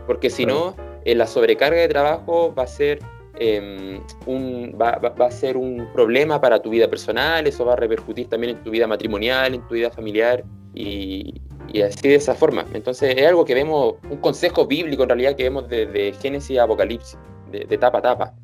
Porque 0.07 0.30
si 0.30 0.45
no, 0.45 0.76
eh, 1.05 1.14
la 1.14 1.26
sobrecarga 1.26 1.80
de 1.80 1.88
trabajo 1.88 2.55
va 2.55 2.64
a 2.64 2.66
ser 2.66 2.99
em, 3.38 4.01
un, 4.26 4.76
va, 4.80 4.90
a 4.93 5.30
ser 5.30 5.57
un 5.57 5.88
problema 5.93 6.40
para 6.40 6.61
tu 6.61 6.70
vida 6.70 6.88
personal, 6.88 7.47
eso 7.47 7.64
va 7.64 7.72
a 7.72 7.76
repercutir 7.76 8.28
también 8.28 8.57
en 8.57 8.62
tu 8.62 8.70
vida 8.70 8.86
matrimonial, 8.86 9.55
en 9.55 9.66
tu 9.66 9.74
vida 9.74 9.90
familiar 9.90 10.45
y, 10.74 11.40
así 11.82 12.09
de 12.09 12.16
esa 12.16 12.34
forma. 12.34 12.66
Entonces 12.74 13.14
es 13.16 13.26
algo 13.26 13.45
que 13.45 13.55
vemos, 13.55 13.95
un 14.11 14.18
consejo 14.18 14.66
bíblico 14.66 15.05
en 15.05 15.09
realidad 15.09 15.36
que 15.36 15.45
vemos 15.45 15.68
desde 15.68 16.12
Génesis 16.12 16.59
a 16.59 16.64
Apocalipsis, 16.64 17.18
de, 17.53 17.66
de 17.66 17.78
tapa 17.78 17.98
a 17.98 18.03
tapa 18.03 18.34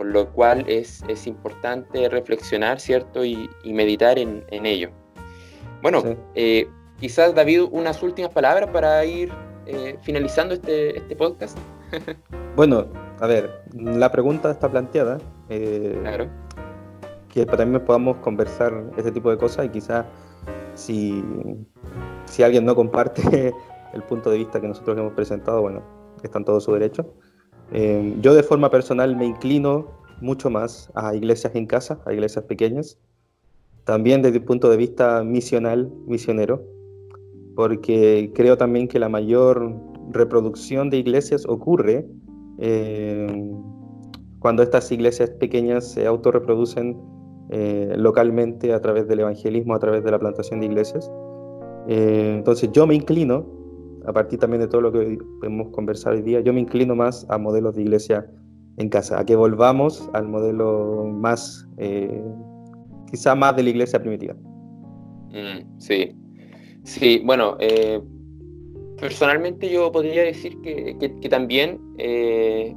por 0.00 0.06
lo 0.06 0.32
cual 0.32 0.64
es, 0.66 1.04
es 1.08 1.26
importante 1.26 2.08
reflexionar, 2.08 2.80
¿cierto? 2.80 3.22
Y, 3.22 3.50
meditar 3.66 4.18
en, 4.18 4.42
en, 4.48 4.64
ello. 4.64 4.88
Bueno, 5.82 6.02
eh, 6.34 6.66
quizás 6.98 7.34
David, 7.34 7.64
unas 7.70 8.02
últimas 8.02 8.32
palabras 8.32 8.70
para 8.70 9.04
ir 9.04 9.30
eh, 9.66 9.98
finalizando 10.00 10.54
este, 10.54 10.96
este 10.96 11.14
podcast. 11.14 11.58
bueno, 12.56 12.86
a 13.20 13.26
ver, 13.26 13.62
la 13.74 14.10
pregunta 14.10 14.50
está 14.50 14.70
planteada. 14.70 15.18
Eh, 15.50 15.98
claro. 16.00 16.28
Que 17.28 17.44
también 17.44 17.84
podamos 17.84 18.16
conversar 18.20 18.72
ese 18.96 19.12
tipo 19.12 19.30
de 19.30 19.36
cosas 19.36 19.66
y 19.66 19.68
quizás 19.68 20.06
si, 20.72 21.22
si 22.24 22.42
alguien 22.42 22.64
no 22.64 22.74
comparte 22.74 23.52
el 23.92 24.02
punto 24.04 24.30
de 24.30 24.38
vista 24.38 24.62
que 24.62 24.68
nosotros 24.68 24.96
hemos 24.96 25.12
presentado, 25.12 25.60
bueno, 25.60 25.82
está 26.22 26.38
en 26.38 26.46
todo 26.46 26.58
su 26.58 26.72
derecho. 26.72 27.12
Eh, 27.72 28.16
yo 28.20 28.34
de 28.34 28.42
forma 28.42 28.70
personal 28.70 29.16
me 29.16 29.26
inclino 29.26 29.86
mucho 30.20 30.50
más 30.50 30.90
a 30.94 31.14
iglesias 31.14 31.54
en 31.54 31.66
casa, 31.66 32.00
a 32.04 32.12
iglesias 32.12 32.44
pequeñas, 32.44 32.98
también 33.84 34.22
desde 34.22 34.38
el 34.38 34.44
punto 34.44 34.70
de 34.70 34.76
vista 34.76 35.24
misional, 35.24 35.92
misionero, 36.06 36.62
porque 37.56 38.32
creo 38.34 38.56
también 38.56 38.88
que 38.88 38.98
la 38.98 39.08
mayor 39.08 39.74
reproducción 40.10 40.90
de 40.90 40.98
iglesias 40.98 41.46
ocurre 41.46 42.06
eh, 42.58 43.52
cuando 44.38 44.62
estas 44.62 44.90
iglesias 44.90 45.30
pequeñas 45.30 45.92
se 45.92 46.06
autorreproducen 46.06 46.98
eh, 47.50 47.94
localmente 47.96 48.72
a 48.72 48.80
través 48.80 49.08
del 49.08 49.20
evangelismo, 49.20 49.74
a 49.74 49.78
través 49.78 50.04
de 50.04 50.10
la 50.10 50.18
plantación 50.18 50.60
de 50.60 50.66
iglesias. 50.66 51.10
Eh, 51.88 52.34
entonces 52.36 52.70
yo 52.72 52.86
me 52.86 52.94
inclino, 52.94 53.46
a 54.06 54.12
partir 54.12 54.38
también 54.38 54.60
de 54.60 54.68
todo 54.68 54.80
lo 54.80 54.92
que 54.92 55.18
hemos 55.42 55.68
conversado 55.70 56.16
hoy 56.16 56.22
día, 56.22 56.40
yo 56.40 56.52
me 56.52 56.60
inclino 56.60 56.94
más 56.94 57.26
a 57.28 57.38
modelos 57.38 57.76
de 57.76 57.82
iglesia 57.82 58.26
en 58.76 58.88
casa, 58.88 59.20
a 59.20 59.24
que 59.24 59.36
volvamos 59.36 60.08
al 60.12 60.28
modelo 60.28 61.06
más, 61.12 61.68
eh, 61.78 62.22
quizá 63.10 63.34
más 63.34 63.56
de 63.56 63.64
la 63.64 63.70
iglesia 63.70 64.00
primitiva. 64.00 64.34
Mm, 65.30 65.78
sí, 65.78 66.16
sí, 66.84 67.22
bueno, 67.24 67.56
eh, 67.60 68.00
personalmente 68.98 69.70
yo 69.70 69.92
podría 69.92 70.22
decir 70.22 70.60
que, 70.62 70.96
también 71.28 71.78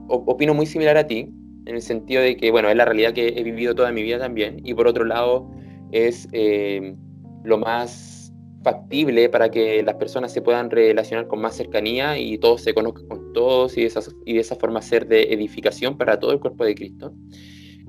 opino 0.07 0.53
muy 0.53 0.65
similar 0.65 0.97
a 0.97 1.07
ti, 1.07 1.33
en 1.65 1.75
el 1.75 1.81
sentido 1.81 2.21
de 2.21 2.35
que, 2.35 2.51
bueno, 2.51 2.69
es 2.69 2.75
la 2.75 2.85
realidad 2.85 3.13
que 3.13 3.29
he 3.29 3.43
vivido 3.43 3.73
toda 3.73 3.91
mi 3.91 4.03
vida 4.03 4.19
también, 4.19 4.57
y 4.63 4.73
por 4.73 4.87
otro 4.87 5.05
lado 5.05 5.49
es 5.91 6.27
lo 7.43 7.57
más 7.57 8.12
factible 8.63 9.29
para 9.29 9.49
que 9.49 9.83
las 9.83 9.95
personas 9.95 10.31
se 10.31 10.41
puedan 10.41 10.69
relacionar 10.69 11.27
con 11.27 11.41
más 11.41 11.55
cercanía 11.55 12.17
y 12.17 12.37
todos 12.37 12.61
se 12.61 12.73
conozcan 12.73 13.07
con 13.07 13.33
todos 13.33 13.77
y 13.77 13.81
de 13.81 13.87
esa, 13.87 14.01
y 14.25 14.35
de 14.35 14.39
esa 14.39 14.55
forma 14.55 14.81
ser 14.81 15.07
de 15.07 15.33
edificación 15.33 15.97
para 15.97 16.19
todo 16.19 16.31
el 16.31 16.39
cuerpo 16.39 16.63
de 16.65 16.75
Cristo. 16.75 17.13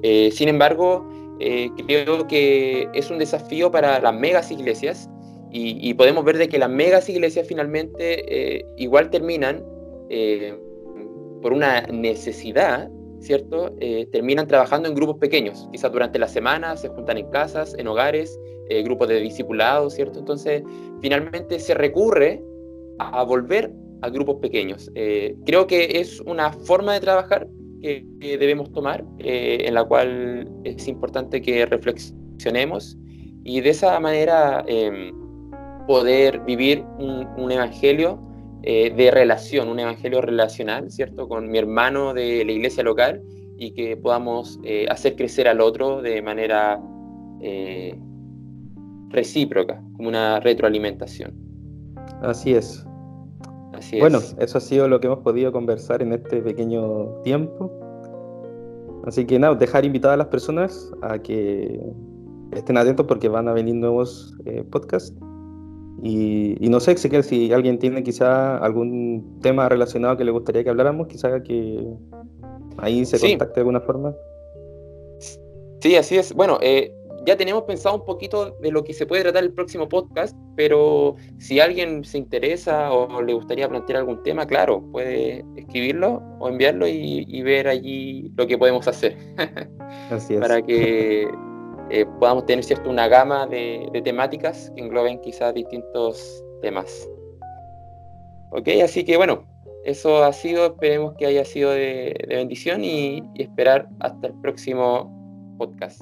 Eh, 0.03 0.31
sin 0.33 0.49
embargo, 0.49 1.09
eh, 1.41 1.70
creo 1.87 2.27
que 2.27 2.89
es 2.95 3.11
un 3.11 3.18
desafío 3.18 3.70
para 3.70 4.01
las 4.01 4.14
megas 4.14 4.51
iglesias 4.51 5.09
y, 5.57 5.95
podemos 5.95 6.25
ver 6.25 6.37
de 6.37 6.49
que 6.49 6.59
las 6.59 6.68
megas 6.68 7.09
iglesias 7.09 7.47
finalmente 7.47 8.57
eh, 8.59 8.64
igual 8.77 9.09
terminan 9.11 9.62
por 11.41 11.53
una 11.53 11.83
necesidad 11.83 12.91
¿cierto? 13.25 13.75
terminan 14.12 14.47
trabajando 14.47 14.89
en 14.89 14.95
grupos 14.95 15.18
pequeños. 15.18 15.68
Quizás 15.72 15.91
durante 15.93 16.18
la 16.18 16.29
semana 16.29 16.77
se 16.77 16.89
juntan 16.89 17.18
en 17.18 17.31
casas, 17.31 17.75
en 17.79 17.89
hogares, 17.89 18.39
eh, 18.70 18.83
grupos 18.83 19.09
de 19.09 19.20
discipulados, 19.20 19.93
¿cierto? 19.95 20.18
Entonces, 20.18 20.62
finalmente 21.03 21.59
se 21.59 21.75
recurre 21.75 22.43
a, 22.99 23.22
volver 23.22 23.70
a 24.01 24.09
grupos 24.09 24.37
pequeños. 24.37 24.91
Eh, 24.95 25.37
creo 25.45 25.66
que 25.66 26.01
es 26.01 26.20
una 26.20 26.51
forma 26.51 26.95
de 26.95 27.01
trabajar 27.01 27.47
que, 27.83 28.07
debemos 28.20 28.72
tomar, 28.72 29.05
eh, 29.18 29.64
en 29.66 29.75
la 29.75 29.85
cual 29.85 30.51
es 30.64 30.89
importante 30.89 31.43
que 31.43 31.66
reflexionemos 31.66 32.97
y 33.45 33.61
de 33.61 33.68
esa 33.68 34.01
manera 34.01 34.64
em, 34.66 35.12
poder 35.87 36.41
vivir 36.47 36.83
un, 36.99 37.53
evangelio 37.53 38.18
de 38.65 39.11
relación, 39.12 39.69
un 39.69 39.79
evangelio 39.79 40.21
relacional, 40.21 40.91
¿cierto? 40.91 41.29
Con 41.29 41.51
mi 41.51 41.59
hermano 41.59 42.15
de 42.15 42.45
la 42.45 42.53
iglesia 42.53 42.83
local 42.83 43.23
y 43.59 43.73
que 43.73 43.97
podamos 43.97 44.59
hacer 44.89 45.17
crecer 45.17 45.49
al 45.49 45.61
otro 45.61 46.01
de 46.01 46.23
manera 46.23 46.81
recíproca, 49.15 49.83
como 49.97 50.09
una 50.09 50.41
retroalimentación. 50.41 51.33
Así 52.23 52.55
es. 52.55 52.85
Así 53.73 53.99
bueno, 53.99 54.19
eso 54.39 54.59
ha 54.59 54.61
sido 54.61 54.89
lo 54.89 55.01
que 55.01 55.07
hemos 55.07 55.21
podido 55.21 55.53
conversar 55.53 56.03
en 56.03 56.12
este 56.12 56.41
pequeño 56.43 57.07
tiempo. 57.23 57.71
Así 59.07 59.25
que 59.27 59.39
nada, 59.39 59.55
dejar 59.55 59.85
invitadas 59.85 60.15
a 60.15 60.19
las 60.19 60.29
personas 60.29 60.93
a 61.03 61.19
que 61.19 61.81
estén 62.53 62.77
atentos 62.77 63.07
porque 63.07 63.29
van 63.29 63.49
a 63.49 63.53
venir 63.53 63.75
nuevos 63.75 64.35
eh, 64.47 64.65
podcasts. 64.71 65.15
Y, 66.03 66.57
no 66.68 66.80
sé, 66.80 66.92
Ezequiel, 66.92 67.24
si 67.24 67.53
alguien 67.53 67.78
tiene 67.78 68.03
quizá 68.03 68.59
algún 68.59 69.38
tema 69.40 69.68
relacionado 69.68 70.16
que 70.16 70.24
le 70.24 70.32
gustaría 70.32 70.64
que 70.64 70.70
habláramos, 70.70 71.07
quizá 71.07 71.42
que 71.42 71.86
ahí 72.78 73.05
se 73.07 73.18
contacte 73.18 73.55
de 73.55 73.61
alguna 73.61 73.80
forma. 73.80 74.14
Sí, 75.80 75.97
así 75.97 76.16
es. 76.16 76.32
Bueno, 76.34 76.59
eh, 76.62 76.95
ya 77.26 77.36
tenemos 77.36 77.62
pensado 77.64 77.97
un 77.97 78.05
poquito 78.05 78.57
de 78.61 78.70
lo 78.70 78.84
que 78.84 78.92
se 78.92 79.07
puede 79.07 79.22
tratar 79.22 79.45
el 79.45 79.53
próximo 79.53 79.88
podcast, 79.88 80.36
pero 80.57 81.16
si 81.38 81.61
alguien 81.61 82.05
se 82.05 82.18
interesa 82.18 82.92
o 82.92 83.22
le 83.22 83.32
gustaría 83.32 83.68
plantear 83.68 84.01
algún 84.01 84.22
tema, 84.22 84.47
claro, 84.47 84.82
puede 84.92 85.45
escribirlo 85.57 86.22
o 86.38 86.49
enviarlo 86.49 86.86
y, 86.86 87.42
ver 87.42 87.68
allí 87.68 88.32
lo 88.36 88.47
que 88.47 88.59
podemos 88.59 88.88
hacer. 88.88 89.16
Así 90.11 90.34
es. 90.34 90.40
Para 90.40 90.62
que 90.62 91.28
eh, 91.91 92.07
podamos 92.18 92.47
tener 92.47 92.64
cierto, 92.64 92.91
una 92.91 93.09
gama 93.09 93.47
de, 93.47 93.89
temáticas 94.05 94.70
que 94.74 94.82
engloben 94.82 95.20
quizás 95.20 95.55
distintos 95.55 96.43
temas. 96.62 97.09
Ok, 98.51 98.68
así 98.82 99.05
que 99.05 99.16
bueno, 99.16 99.45
eso 99.85 100.22
ha 100.24 100.32
sido, 100.32 100.66
esperemos 100.66 101.14
que 101.18 101.26
haya 101.26 101.45
sido 101.45 101.70
de, 101.70 102.24
bendición 102.28 102.85
y 102.85 103.22
esperar 103.37 103.89
hasta 104.01 104.28
el 104.28 104.35
próximo 104.41 105.11
podcast. 105.59 106.01